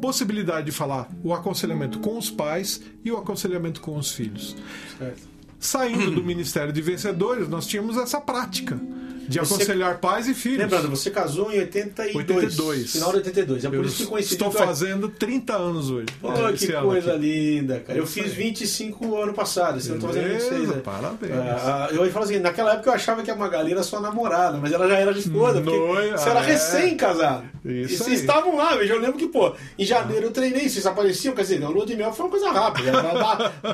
possibilidade 0.00 0.66
de 0.66 0.72
falar 0.72 1.08
o 1.22 1.32
aconselhamento 1.32 1.98
com 2.00 2.18
os 2.18 2.30
pais 2.30 2.82
e 3.04 3.10
o 3.10 3.16
aconselhamento 3.16 3.80
com 3.80 3.96
os 3.96 4.12
filhos. 4.12 4.56
Certo. 4.98 5.34
Saindo 5.58 6.10
do 6.10 6.22
Ministério 6.22 6.72
de 6.72 6.82
Vencedores, 6.82 7.48
nós 7.48 7.66
tínhamos 7.66 7.96
essa 7.96 8.20
prática 8.20 8.78
de 9.28 9.38
Você- 9.38 9.54
aconselhar 9.54 9.98
pais 9.98 10.28
e 10.28 10.34
filhos. 10.34 10.58
Lembrando, 10.58 10.88
você 10.90 11.10
casou 11.10 11.52
em 11.52 11.58
82. 11.60 12.14
82. 12.16 12.92
Final 12.92 13.10
de 13.10 13.16
82. 13.18 13.64
É 13.64 13.68
por 13.68 13.74
Eu 13.76 13.82
isso 13.84 13.96
que 14.04 14.06
coincidiu 14.06 14.46
estou 14.48 14.50
fazendo 14.66 15.08
30 15.08 15.54
anos 15.56 15.90
hoje. 15.90 16.06
Pô, 16.20 16.32
É, 16.32 16.52
que 16.52 16.72
coisa 16.72 17.12
aqui. 17.14 17.20
linda, 17.20 17.80
cara. 17.80 17.98
Eu 17.98 18.06
fiz 18.06 18.24
aí. 18.24 18.30
25 18.30 19.16
ano 19.16 19.32
passado, 19.34 19.78
eu 19.86 19.98
tô 19.98 20.06
fazendo 20.08 20.28
26. 20.28 20.50
Beleza, 20.52 20.74
né? 20.74 20.80
parabéns. 20.84 21.32
Ah, 21.32 21.88
eu 21.92 22.04
ia 22.04 22.12
falar 22.12 22.24
assim, 22.26 22.38
naquela 22.38 22.72
época 22.74 22.90
eu 22.90 22.94
achava 22.94 23.22
que 23.22 23.30
a 23.30 23.36
Magali 23.36 23.72
era 23.72 23.82
sua 23.82 24.00
namorada, 24.00 24.58
mas 24.58 24.72
ela 24.72 24.88
já 24.88 24.96
era 24.96 25.10
esposa, 25.12 25.60
porque 25.60 25.76
Noiva, 25.78 26.16
você 26.18 26.28
era 26.30 26.40
é. 26.40 26.46
recém-casado. 26.46 27.44
E 27.64 27.86
vocês 27.88 28.20
estavam 28.20 28.56
lá, 28.56 28.76
veja, 28.76 28.92
eu 28.94 29.00
lembro 29.00 29.16
que, 29.16 29.26
pô, 29.28 29.54
em 29.78 29.84
janeiro 29.84 30.26
eu 30.26 30.30
treinei, 30.30 30.68
vocês 30.68 30.84
apareciam, 30.86 31.34
quer 31.34 31.42
dizer, 31.42 31.62
a 31.64 31.68
lua 31.68 31.86
de 31.86 31.96
mel 31.96 32.12
foi 32.12 32.26
uma 32.26 32.30
coisa 32.30 32.50
rápida, 32.50 32.92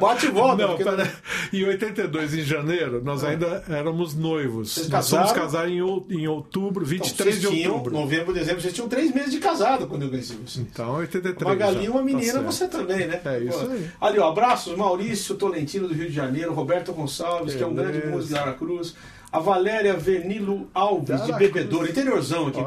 bate 0.01 0.26
e 0.26 0.30
volta. 0.30 0.66
Não, 0.66 0.76
porque- 0.76 1.57
em 1.57 1.64
82, 1.64 2.34
em 2.34 2.42
janeiro, 2.42 3.01
nós 3.05 3.24
ainda 3.24 3.62
éramos 3.68 4.14
noivos. 4.14 4.72
Vocês 4.74 5.09
fomos 5.09 5.32
casaram? 5.41 5.51
casar 5.64 5.68
em, 5.68 5.76
em 6.20 6.26
outubro, 6.28 6.84
Então, 6.84 6.91
23 6.99 7.34
vocês 7.36 7.41
de 7.41 7.57
tinham, 7.57 7.72
outubro. 7.74 7.93
novembro, 7.99 8.32
dezembro, 8.32 8.61
vocês 8.61 8.72
tinham 8.74 8.88
três 8.88 9.12
meses 9.12 9.30
de 9.32 9.38
casado 9.38 9.86
quando 9.86 10.03
eu 10.03 10.09
conheci 10.11 10.34
vocês. 10.34 10.57
Então, 10.59 10.95
83. 10.97 11.43
Uma 11.51 11.55
galinha, 11.57 11.91
uma 11.91 12.01
tá 12.01 12.05
menina, 12.05 12.32
certo. 12.32 12.45
você 12.47 12.68
também, 12.68 13.07
né? 13.07 13.20
É 13.24 13.38
isso 13.41 13.59
Pô. 13.59 13.70
aí. 13.72 13.91
Ali, 14.01 14.18
ó, 14.18 14.28
abraços, 14.28 14.76
Maurício 14.76 15.34
Tolentino 15.34 15.88
do 15.88 15.95
Rio 15.95 16.09
de 16.09 16.14
Janeiro, 16.14 16.53
Roberto 16.53 16.93
Gonçalves, 16.93 17.55
que 17.55 17.62
é 17.62 17.66
um 17.66 17.74
Beleza. 17.74 17.93
grande 17.99 18.07
músico 18.14 18.34
de 18.34 18.38
Aracruz, 18.41 18.95
a 19.33 19.39
Valéria 19.39 19.95
Venilo 19.97 20.68
Alves, 20.74 21.24
de. 21.24 21.33
Bebedouro, 21.33 21.89
interiorzão 21.89 22.49
aqui, 22.49 22.59
Olha. 22.59 22.66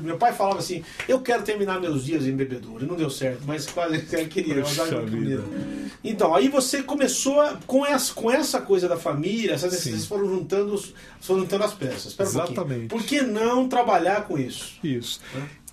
Meu 0.00 0.16
pai 0.16 0.32
falava 0.32 0.58
assim: 0.58 0.82
eu 1.08 1.20
quero 1.20 1.42
terminar 1.44 1.80
meus 1.80 2.04
dias 2.04 2.26
em 2.26 2.32
Bebedouro. 2.34 2.84
Não 2.86 2.96
deu 2.96 3.08
certo, 3.08 3.42
mas 3.46 3.66
quase 3.66 4.00
queria. 4.28 4.54
é. 4.62 5.94
Então, 6.02 6.34
aí 6.34 6.48
você 6.48 6.82
começou 6.82 7.40
a- 7.40 7.58
com 7.66 7.86
essa, 7.86 8.12
com 8.12 8.30
essa 8.30 8.60
coisa 8.60 8.88
da 8.88 8.96
família, 8.96 9.52
essas 9.52 9.72
vocês 9.72 10.04
foram 10.06 10.28
juntando, 10.28 10.82
foram 11.20 11.40
juntando 11.40 11.64
as 11.64 11.72
peças. 11.74 12.06
Espera 12.06 12.28
um. 12.28 12.32
Exatamente. 12.32 12.86
Por 12.88 13.02
que 13.02 13.22
não 13.22 13.68
trabalhar 13.68 14.22
com 14.26 14.36
isso? 14.38 14.74
Isso. 14.82 15.20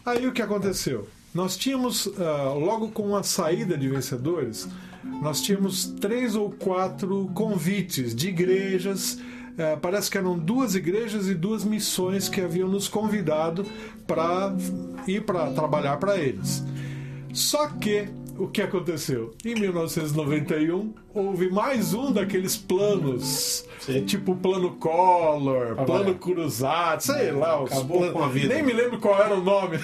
Aí 0.06 0.26
o 0.28 0.32
que 0.32 0.42
aconteceu? 0.42 1.08
Nós 1.34 1.56
tínhamos, 1.58 2.10
ah, 2.20 2.54
logo 2.54 2.90
com 2.90 3.16
a 3.16 3.24
saída 3.24 3.78
de 3.78 3.88
vencedores, 3.88 4.68
nós 5.22 5.42
tínhamos 5.42 5.86
três 6.00 6.36
ou 6.36 6.52
quatro 6.52 7.30
convites 7.34 8.14
de 8.14 8.30
igrejas. 8.30 9.18
Eh, 9.58 9.76
parece 9.82 10.10
que 10.10 10.18
eram 10.18 10.38
duas 10.38 10.76
igrejas 10.76 11.28
e 11.28 11.34
duas 11.34 11.64
missões 11.64 12.28
que 12.30 12.42
haviam 12.42 12.68
nos 12.68 12.88
convidado 12.88 13.66
para 14.08 14.54
ir 15.08 15.24
para 15.26 15.52
trabalhar 15.52 15.98
para 15.98 16.18
eles. 16.18 16.64
Só 17.34 17.68
que 17.68 18.08
o 18.38 18.48
que 18.48 18.62
aconteceu? 18.62 19.34
Em 19.46 19.54
1991 19.56 20.94
houve 21.14 21.50
mais 21.50 21.94
um 21.94 22.12
daqueles 22.12 22.58
planos, 22.58 23.66
Sim. 23.80 24.04
tipo 24.06 24.36
plano 24.36 24.72
Collor, 24.72 25.76
Ah, 25.78 25.84
plano 25.84 26.04
vai. 26.06 26.14
cruzado, 26.16 27.02
sei 27.04 27.32
lá. 27.32 27.62
os 27.62 27.72
Acabou 27.72 27.98
planos- 28.00 28.14
com 28.18 28.24
a 28.24 28.28
vida. 28.30 28.54
Nem 28.54 28.64
me 28.64 28.74
lembro 28.74 29.00
qual 29.00 29.22
era 29.22 29.36
o 29.36 29.44
nome. 29.44 29.78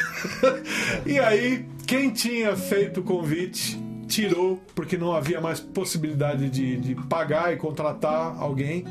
e 1.05 1.19
aí, 1.19 1.65
quem 1.85 2.09
tinha 2.09 2.55
feito 2.55 3.01
o 3.01 3.03
convite 3.03 3.77
tirou, 4.07 4.59
porque 4.73 4.97
não 4.97 5.13
havia 5.13 5.39
mais 5.41 5.59
possibilidade 5.59 6.49
de, 6.49 6.77
de 6.77 6.95
pagar 6.95 7.53
e 7.53 7.57
contratar 7.57 8.37
alguém. 8.39 8.85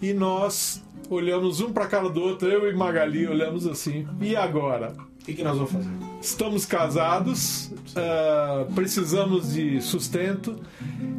E 0.00 0.12
nós 0.12 0.82
olhamos 1.08 1.60
um 1.60 1.72
para 1.72 1.86
cara 1.86 2.08
do 2.08 2.20
outro, 2.20 2.48
eu 2.48 2.70
e 2.70 2.74
Magali 2.74 3.26
olhamos 3.26 3.66
assim. 3.66 4.06
E 4.20 4.34
agora? 4.36 4.94
O 5.20 5.24
que, 5.24 5.34
que 5.34 5.42
nós 5.42 5.56
vamos 5.56 5.72
fazer? 5.72 5.90
Estamos 6.22 6.64
casados, 6.64 7.70
ah, 7.94 8.66
precisamos 8.74 9.52
de 9.52 9.80
sustento 9.82 10.56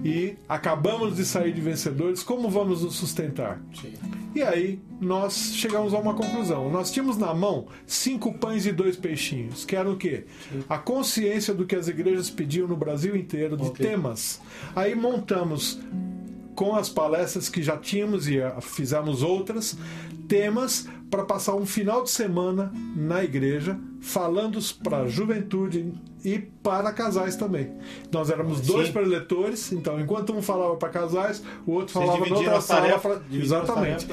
e 0.03 0.35
acabamos 0.49 1.15
de 1.15 1.23
sair 1.25 1.53
de 1.53 1.61
vencedores. 1.61 2.23
Como 2.23 2.49
vamos 2.49 2.81
nos 2.81 2.95
sustentar? 2.95 3.61
Sim. 3.79 3.93
E 4.33 4.41
aí 4.41 4.79
nós 4.99 5.53
chegamos 5.55 5.93
a 5.93 5.99
uma 5.99 6.13
conclusão. 6.13 6.69
Nós 6.71 6.89
tínhamos 6.91 7.17
na 7.17 7.33
mão 7.33 7.67
cinco 7.85 8.33
pães 8.33 8.65
e 8.65 8.71
dois 8.71 8.95
peixinhos, 8.95 9.65
que 9.65 9.75
eram 9.75 9.91
o 9.91 9.97
quê? 9.97 10.25
A 10.69 10.77
consciência 10.77 11.53
do 11.53 11.65
que 11.65 11.75
as 11.75 11.87
igrejas 11.87 12.29
pediam 12.29 12.67
no 12.67 12.77
Brasil 12.77 13.15
inteiro 13.15 13.55
de 13.57 13.67
Ok. 13.67 13.85
temas. 13.85 14.41
Aí 14.75 14.95
montamos 14.95 15.79
com 16.55 16.75
as 16.75 16.89
palestras 16.89 17.49
que 17.49 17.61
já 17.63 17.77
tínhamos 17.77 18.27
e 18.27 18.41
ah, 18.41 18.59
fizemos 18.61 19.23
outras 19.23 19.77
temas 20.27 20.87
para 21.09 21.23
passar 21.25 21.55
um 21.55 21.65
final 21.65 22.03
de 22.03 22.09
semana 22.09 22.71
na 22.95 23.23
igreja 23.23 23.77
falando 23.99 24.59
para 24.83 25.01
a 25.01 25.07
juventude 25.07 25.93
e 26.23 26.39
para 26.39 26.91
casais 26.93 27.35
também. 27.35 27.71
Nós 28.11 28.29
éramos 28.29 28.61
dois 28.61 28.87
Sim. 28.87 28.93
preletores, 28.93 29.71
então 29.71 29.99
enquanto 29.99 30.33
um 30.33 30.41
falava 30.41 30.75
para 30.77 30.89
casais, 30.89 31.43
o 31.65 31.71
outro 31.73 31.93
Vocês 31.93 32.05
falava 32.05 32.19
na 32.19 32.23
dividiram 32.25 32.53
outra 32.53 32.57
as 32.59 32.63
sala 32.63 32.81
tarefas, 32.81 33.17
pra- 33.17 33.37
Exatamente. 33.37 34.07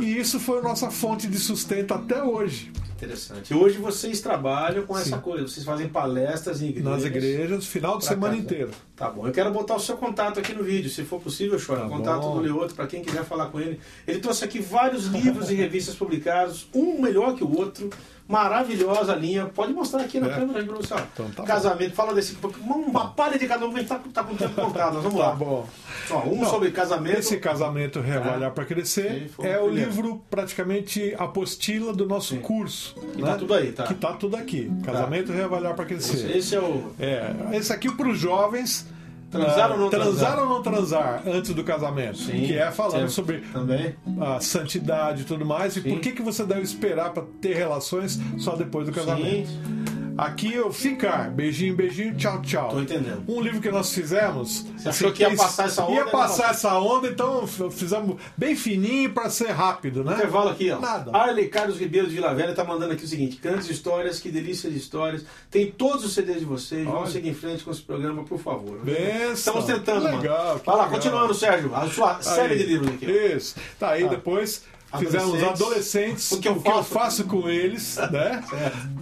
E 0.00 0.18
isso 0.18 0.38
foi 0.38 0.58
a 0.58 0.62
nossa 0.62 0.90
fonte 0.90 1.26
de 1.26 1.38
sustento 1.38 1.94
até 1.94 2.22
hoje. 2.22 2.70
Interessante. 2.96 3.52
E 3.52 3.56
hoje 3.56 3.78
vocês 3.78 4.20
trabalham 4.20 4.86
com 4.86 4.96
essa 4.96 5.16
Sim. 5.16 5.22
coisa, 5.22 5.48
vocês 5.48 5.64
fazem 5.66 5.88
palestras 5.88 6.62
em 6.62 6.68
igrejas. 6.68 6.92
Nas 6.92 7.04
igrejas, 7.04 7.66
final 7.66 7.98
de 7.98 8.04
semana 8.04 8.36
inteiro. 8.36 8.70
Tá 8.94 9.08
bom. 9.10 9.26
Eu 9.26 9.32
quero 9.32 9.50
botar 9.50 9.74
o 9.74 9.80
seu 9.80 9.96
contato 9.96 10.38
aqui 10.38 10.52
no 10.54 10.62
vídeo, 10.62 10.90
se 10.90 11.02
for 11.02 11.18
possível, 11.20 11.58
Chora. 11.64 11.80
Tá 11.82 11.88
contato 11.88 12.20
bom. 12.20 12.34
do 12.36 12.40
Leoto, 12.40 12.74
para 12.74 12.86
quem 12.86 13.02
quiser 13.02 13.24
falar 13.24 13.46
com 13.46 13.58
ele. 13.58 13.80
Ele 14.06 14.20
trouxe 14.20 14.44
aqui 14.44 14.60
vários 14.60 15.06
livros 15.06 15.50
e 15.50 15.54
revistas 15.54 15.94
publicados, 15.94 16.68
um 16.74 17.00
melhor 17.00 17.34
que 17.34 17.42
o 17.42 17.56
outro. 17.58 17.88
Maravilhosa 18.28 19.14
linha. 19.14 19.46
Pode 19.46 19.72
mostrar 19.74 20.02
aqui 20.02 20.18
na 20.20 20.28
É. 20.28 20.30
câmera 20.34 20.64
ó. 20.94 20.98
Então 21.12 21.30
tá 21.30 21.42
bom. 21.42 21.44
casamento, 21.44 21.94
fala 21.94 22.14
desse. 22.14 22.36
Uma 22.66 23.08
palha 23.10 23.38
de 23.38 23.46
cada 23.46 23.66
um, 23.66 23.74
a 23.74 23.78
gente 23.78 23.88
tá, 23.88 24.00
tá 24.12 24.24
com 24.24 24.34
o 24.34 24.36
tempo 24.36 24.54
contado. 24.54 25.02
Vamos 25.02 25.18
Tá 25.20 25.26
lá. 25.28 25.34
bom. 25.34 25.66
Ó, 26.10 26.18
um 26.28 26.40
Não, 26.40 26.48
sobre 26.48 26.70
casamento. 26.70 27.18
Esse 27.18 27.36
casamento 27.38 28.00
Reavaliar 28.00 28.50
Ah. 28.50 28.54
para 28.54 28.64
Crescer 28.64 29.28
Sim, 29.36 29.46
é 29.46 29.58
o 29.58 29.64
primeiro. 29.64 29.90
livro 29.90 30.22
praticamente 30.30 31.14
apostila 31.18 31.92
do 31.92 32.06
nosso 32.06 32.34
Sim. 32.34 32.40
curso. 32.40 32.94
Que 33.12 33.20
né? 33.20 33.32
tá 33.32 33.36
tudo 33.36 33.54
aí, 33.54 33.72
tá? 33.72 33.82
Que 33.84 33.94
tá 33.94 34.12
tudo 34.14 34.36
aqui. 34.36 34.70
Casamento 34.84 35.32
Reavaliar 35.32 35.74
para 35.74 35.92
Esse, 35.92 36.10
Crescer. 36.16 36.36
esse 36.36 36.54
é 36.54 36.60
o. 36.60 36.92
É, 36.98 37.34
esse 37.54 37.72
aqui 37.72 37.90
para 37.94 38.08
os 38.08 38.18
jovens. 38.18 38.86
Transar 39.32 39.72
ou 39.72 39.78
não 39.78 39.88
transar? 39.88 40.38
ou 40.38 40.46
não 40.46 40.62
transar 40.62 41.22
antes 41.26 41.54
do 41.54 41.64
casamento? 41.64 42.18
Sim, 42.18 42.46
que 42.46 42.56
é 42.56 42.70
falando 42.70 42.98
certo. 42.98 43.12
sobre 43.12 43.38
Também. 43.52 43.94
a 44.20 44.40
santidade 44.40 45.22
e 45.22 45.24
tudo 45.24 45.44
mais, 45.44 45.74
e 45.76 45.80
Sim. 45.82 45.88
por 45.90 46.00
que, 46.00 46.12
que 46.12 46.20
você 46.22 46.44
deve 46.44 46.60
esperar 46.60 47.12
para 47.12 47.24
ter 47.40 47.54
relações 47.54 48.20
só 48.38 48.54
depois 48.54 48.86
do 48.86 48.92
casamento. 48.92 49.48
Sim, 49.48 49.82
Aqui 50.16 50.52
eu 50.52 50.72
ficar, 50.72 51.30
beijinho, 51.30 51.74
beijinho, 51.74 52.14
tchau, 52.16 52.40
tchau. 52.42 52.68
tô 52.68 52.80
entendendo. 52.80 53.22
Um 53.28 53.40
livro 53.40 53.60
que 53.60 53.70
nós 53.70 53.92
fizemos. 53.94 54.64
Você 54.76 54.88
achou 54.88 55.12
que 55.12 55.22
ia 55.22 55.34
passar 55.34 55.66
essa 55.66 55.84
onda, 55.84 55.92
Ia 55.94 56.04
né? 56.04 56.10
passar 56.10 56.50
essa 56.50 56.78
onda, 56.78 57.08
então 57.08 57.46
fizemos 57.46 58.16
bem 58.36 58.54
fininho 58.54 59.10
para 59.12 59.30
ser 59.30 59.50
rápido, 59.50 60.04
né? 60.04 60.14
Intervalo 60.14 60.50
aqui, 60.50 60.70
ó. 60.70 60.78
Nada. 60.78 61.16
Arley 61.16 61.48
Carlos 61.48 61.78
Ribeiro 61.78 62.08
de 62.08 62.14
Vila 62.14 62.34
Velha 62.34 62.54
tá 62.54 62.64
mandando 62.64 62.92
aqui 62.92 63.04
o 63.04 63.08
seguinte: 63.08 63.38
grandes 63.42 63.68
histórias, 63.70 64.20
que 64.20 64.30
delícia 64.30 64.70
de 64.70 64.76
histórias. 64.76 65.24
Tem 65.50 65.70
todos 65.70 66.04
os 66.04 66.12
CDs 66.14 66.40
de 66.40 66.44
vocês. 66.44 66.84
Vamos 66.84 67.02
Olha. 67.02 67.10
seguir 67.10 67.28
em 67.30 67.34
frente 67.34 67.64
com 67.64 67.70
esse 67.70 67.82
programa, 67.82 68.22
por 68.24 68.38
favor. 68.38 68.78
Benção. 68.84 69.32
Estamos 69.32 69.64
tentando, 69.64 70.02
mano. 70.04 70.18
Legal, 70.20 70.58
que 70.60 70.66
Vai 70.66 70.76
lá, 70.76 70.82
legal. 70.84 70.90
continuando, 71.00 71.34
Sérgio. 71.34 71.74
A 71.74 71.88
sua 71.88 72.22
série 72.22 72.54
Aí, 72.54 72.58
de 72.58 72.66
livros 72.66 72.88
aqui. 72.94 73.06
ó. 73.06 73.36
Isso. 73.36 73.54
Tá 73.78 73.90
aí 73.90 74.04
Ah. 74.04 74.08
depois. 74.08 74.64
Fizemos 74.98 75.24
Adolescentes. 75.42 75.60
adolescentes, 75.62 76.32
O 76.32 76.40
que 76.40 76.48
eu 76.48 76.60
faço? 76.84 77.24
com 77.24 77.48
eles, 77.48 77.96
né? 78.10 78.42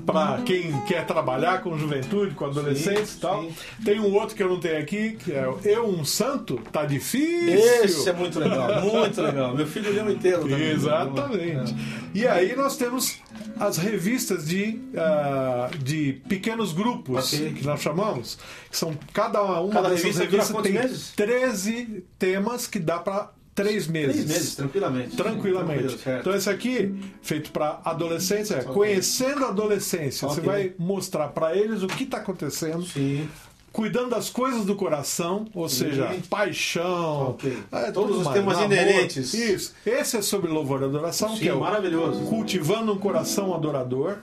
Para 0.06 0.40
quem 0.42 0.72
quer 0.82 1.04
trabalhar 1.06 1.62
com 1.62 1.76
juventude, 1.76 2.34
com 2.34 2.44
adolescentes 2.46 3.10
Sim, 3.10 3.16
e 3.18 3.20
tal. 3.20 3.42
sim. 3.42 3.54
Tem 3.84 4.00
um 4.00 4.12
outro 4.14 4.34
que 4.36 4.42
eu 4.42 4.48
não 4.48 4.60
tenho 4.60 4.78
aqui, 4.78 5.12
que 5.12 5.32
é 5.32 5.48
o 5.48 5.58
Eu 5.64 5.86
um 5.88 6.04
Santo, 6.04 6.60
tá 6.72 6.84
difícil. 6.84 7.54
Esse 7.84 8.08
é 8.08 8.12
muito 8.12 8.38
legal, 8.38 8.80
muito 8.82 9.20
legal. 9.20 9.54
Meu 9.54 9.66
filho 9.66 9.92
leu 9.92 10.10
inteiro 10.10 10.42
também. 10.42 10.70
Exatamente. 10.70 11.74
E 12.14 12.26
aí 12.26 12.54
nós 12.56 12.76
temos 12.76 13.18
as 13.58 13.76
revistas 13.78 14.46
de, 14.46 14.80
ah, 14.96 15.70
de 15.82 16.14
pequenos 16.28 16.72
grupos, 16.72 17.32
Ok. 17.32 17.52
que 17.54 17.64
nós 17.66 17.80
chamamos, 17.80 18.38
que 18.70 18.76
são 18.76 18.96
cada 19.12 19.42
uma 19.42 19.72
Cada 19.72 19.88
dessas 19.90 20.04
revista 20.04 20.24
revistas 20.24 20.62
tem 20.62 20.72
meses? 20.72 21.12
13 21.16 22.04
temas 22.18 22.66
que 22.66 22.78
dá 22.78 22.98
para 22.98 23.30
três 23.54 23.86
meses. 23.86 24.14
Três 24.14 24.26
meses, 24.28 24.54
tranquilamente. 24.56 25.16
Tranquilamente. 25.16 25.98
Então, 26.20 26.34
esse 26.34 26.48
aqui, 26.48 26.94
feito 27.22 27.50
para 27.50 27.80
adolescentes, 27.84 28.50
é 28.50 28.62
conhecendo 28.62 29.44
a 29.44 29.48
adolescência. 29.48 30.26
Você 30.28 30.40
Ok. 30.40 30.50
vai 30.52 30.72
mostrar 30.78 31.28
para 31.28 31.54
eles 31.56 31.82
o 31.82 31.86
que 31.86 32.04
está 32.04 32.18
acontecendo, 32.18 32.84
Sim. 32.86 33.28
cuidando 33.72 34.10
das 34.10 34.30
coisas 34.30 34.64
do 34.64 34.74
coração, 34.74 35.46
ou 35.54 35.68
seja, 35.68 36.08
paixão, 36.28 37.30
Ok. 37.30 37.56
é, 37.70 37.90
Todos 37.92 38.18
os 38.18 38.24
mais, 38.24 38.36
temas 38.38 38.56
namoro. 38.56 38.72
inerentes. 38.74 39.34
Isso. 39.34 39.74
Esse 39.84 40.16
é 40.16 40.22
sobre 40.22 40.50
louvor 40.50 40.80
e 40.82 40.84
adoração, 40.84 41.30
Sim, 41.34 41.40
que 41.42 41.48
é 41.48 41.54
maravilhoso. 41.54 42.20
cultivando 42.26 42.92
um 42.92 42.98
coração 42.98 43.54
adorador. 43.54 44.16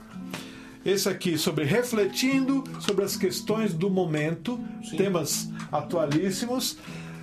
Esse 0.84 1.08
aqui 1.08 1.36
sobre 1.36 1.64
refletindo 1.64 2.64
sobre 2.80 3.04
as 3.04 3.14
questões 3.16 3.74
do 3.74 3.90
momento, 3.90 4.58
temas 4.96 5.48
atualíssimos. 5.70 6.78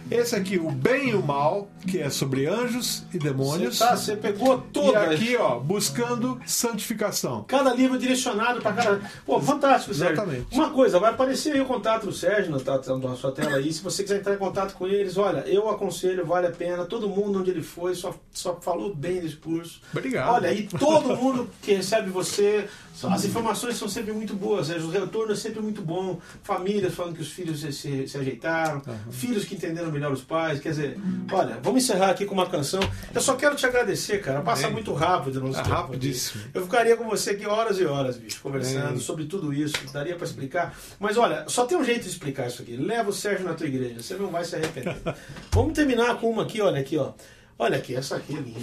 Esse 0.10 0.36
aqui, 0.36 0.58
o 0.58 0.70
bem 0.72 1.10
e 1.10 1.14
o 1.16 1.22
mal, 1.24 1.68
que 1.88 2.00
é 2.00 2.10
sobre 2.10 2.46
anjos 2.48 3.04
e 3.14 3.18
demônios. 3.18 3.78
Você, 3.78 3.84
tá, 3.84 3.96
você 3.98 4.16
pegou 4.16 4.58
E 4.58 4.72
todas. 4.72 5.12
aqui, 5.14 5.36
ó, 5.36 5.60
buscando 5.60 6.40
santificação. 6.46 7.44
Cada 7.48 7.74
livro 7.74 7.98
direcionado 7.98 8.62
para 8.62 8.74
cada. 8.74 9.02
Pô, 9.26 9.40
fantástico, 9.42 9.94
Sérgio. 9.94 10.14
Exatamente. 10.14 10.48
Uma 10.54 10.70
coisa, 10.70 11.00
vai 11.00 11.12
aparecer 11.12 11.54
aí 11.54 11.62
o 11.62 11.66
contato 11.66 12.06
do 12.06 12.14
Sérgio 12.14 12.52
na, 12.52 12.98
na 13.10 13.16
sua 13.16 13.32
tela 13.32 13.58
aí. 13.58 13.72
Se 13.74 13.82
você 13.82 14.04
quiser 14.04 14.20
entrar 14.20 14.36
em 14.36 14.38
contato 14.38 14.76
com 14.76 14.88
eles, 14.88 15.18
olha, 15.18 15.40
eu 15.48 15.70
aconselho, 15.70 16.26
vale 16.26 16.48
a 16.48 16.52
pena. 16.52 16.86
Todo 16.86 17.10
mundo 17.10 17.40
onde 17.40 17.50
ele 17.52 17.64
foi 17.64 17.96
só, 17.96 18.14
só 18.32 18.56
falou 18.62 18.94
bem 18.94 19.22
desse 19.22 19.36
curso. 19.38 19.82
Obrigado. 19.92 20.34
Olha, 20.34 20.54
e 20.54 20.68
todo 20.68 21.16
mundo 21.16 21.50
que 21.62 21.74
recebe 21.74 22.10
você, 22.10 22.68
as 23.04 23.26
informações 23.26 23.76
são 23.78 23.88
sempre 23.90 24.12
muito 24.14 24.34
boas, 24.34 24.68
Sérgio. 24.68 24.88
O 24.88 24.92
retorno 24.92 25.34
é 25.34 25.36
sempre 25.36 25.60
muito 25.62 25.82
bom. 25.82 26.20
Famílias 26.44 26.94
falando 26.94 27.16
que 27.16 27.22
os 27.22 27.30
filhos 27.32 27.60
se, 27.62 27.72
se- 27.72 28.08
se 28.08 28.18
ajeitaram, 28.18 28.82
filhos 29.12 29.44
que 29.46 29.56
entenderam 29.56 29.92
melhor 29.92 30.12
os 30.12 30.24
pais. 30.24 30.60
Quer 30.60 30.70
dizer, 30.70 30.98
olha, 31.32 31.60
vamos 31.62 31.84
encerrar 31.84 32.12
aqui 32.12 32.26
com 32.26 32.34
uma 32.34 32.48
canção. 32.50 32.80
Eu 33.14 33.22
só 33.22 33.36
quero 33.36 33.56
te 33.56 33.66
agradecer, 33.66 34.22
cara. 34.22 34.42
Passa 34.42 34.70
muito 34.70 34.94
rápido 34.94 35.42
nosso 35.42 35.60
é 35.60 35.64
tempo 35.64 35.76
aqui. 35.76 35.84
rapidíssimo. 35.84 36.44
Eu 36.54 36.62
ficaria 36.64 36.96
com 36.96 37.04
você 37.10 37.32
aqui 37.32 37.46
horas 37.46 37.80
e 37.80 37.86
horas, 37.86 38.18
bicho, 38.18 38.40
conversando 38.42 38.98
É. 38.98 39.00
sobre 39.00 39.26
tudo 39.26 39.54
isso. 39.54 39.76
Daria 39.92 40.16
pra 40.16 40.26
explicar. 40.26 40.78
Mas 41.00 41.18
olha, 41.18 41.46
só 41.48 41.66
tem 41.66 41.78
um 41.78 41.84
jeito 41.84 42.04
de 42.04 42.10
explicar 42.10 42.48
isso 42.48 42.62
aqui. 42.62 42.76
Leva 42.78 43.10
o 43.10 43.14
Sérgio 43.14 43.46
na 43.46 43.54
tua 43.54 43.68
igreja, 43.68 44.02
você 44.02 44.16
não 44.16 44.28
vai 44.28 44.44
se 44.46 44.56
arrepender. 44.56 44.96
Vamos 45.52 45.74
terminar 45.74 46.16
com 46.20 46.30
uma 46.30 46.44
aqui, 46.44 46.62
olha 46.62 46.80
aqui, 46.80 46.98
ó. 46.98 47.12
Olha 47.58 47.78
aqui, 47.78 47.96
essa 47.96 48.18
aqui 48.18 48.34
é 48.34 48.40
linda. 48.42 48.60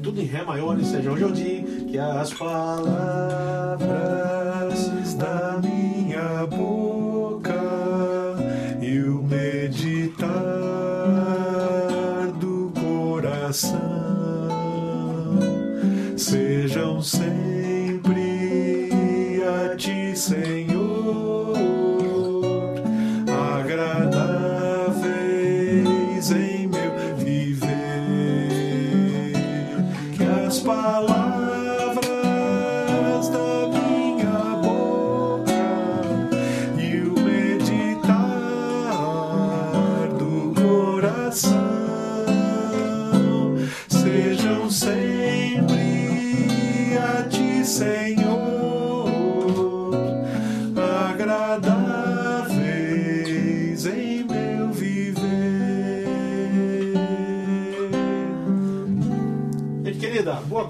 Tudo 0.00 0.20
em 0.20 0.26
Ré 0.26 0.44
maior, 0.44 0.76
né, 0.76 0.84
Sérgio? 0.84 1.12
Hoje 1.12 1.22
eu 1.22 1.32
digo 1.32 1.86
que 1.86 1.98
as 1.98 2.32
palavras 2.32 3.84
da 5.14 5.60
minha 5.60 6.46
boca 6.46 7.52
e 8.80 9.00
o 9.00 9.24
meditar 9.24 10.32
do 12.38 12.72
coração 12.80 13.80
sejam 16.16 17.02
sempre 17.02 17.45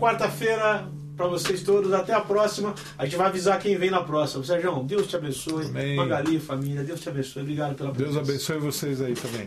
quarta-feira 0.07 0.89
pra 1.17 1.27
vocês 1.27 1.63
todos. 1.63 1.93
Até 1.93 2.13
a 2.13 2.21
próxima. 2.21 2.75
A 2.97 3.05
gente 3.05 3.17
vai 3.17 3.27
avisar 3.27 3.59
quem 3.59 3.77
vem 3.77 3.91
na 3.91 4.03
próxima. 4.03 4.45
Sérgio, 4.45 4.85
Deus 4.85 5.09
te 5.09 5.17
abençoe. 5.17 5.67
Amém. 5.67 5.97
Magali, 5.97 6.39
família, 6.39 6.85
Deus 6.85 7.01
te 7.01 7.09
abençoe. 7.09 7.43
Obrigado 7.43 7.75
pela 7.75 7.91
Deus 7.91 8.15
presença. 8.15 8.31
abençoe 8.31 8.59
vocês 8.59 9.01
aí 9.01 9.15
também. 9.15 9.45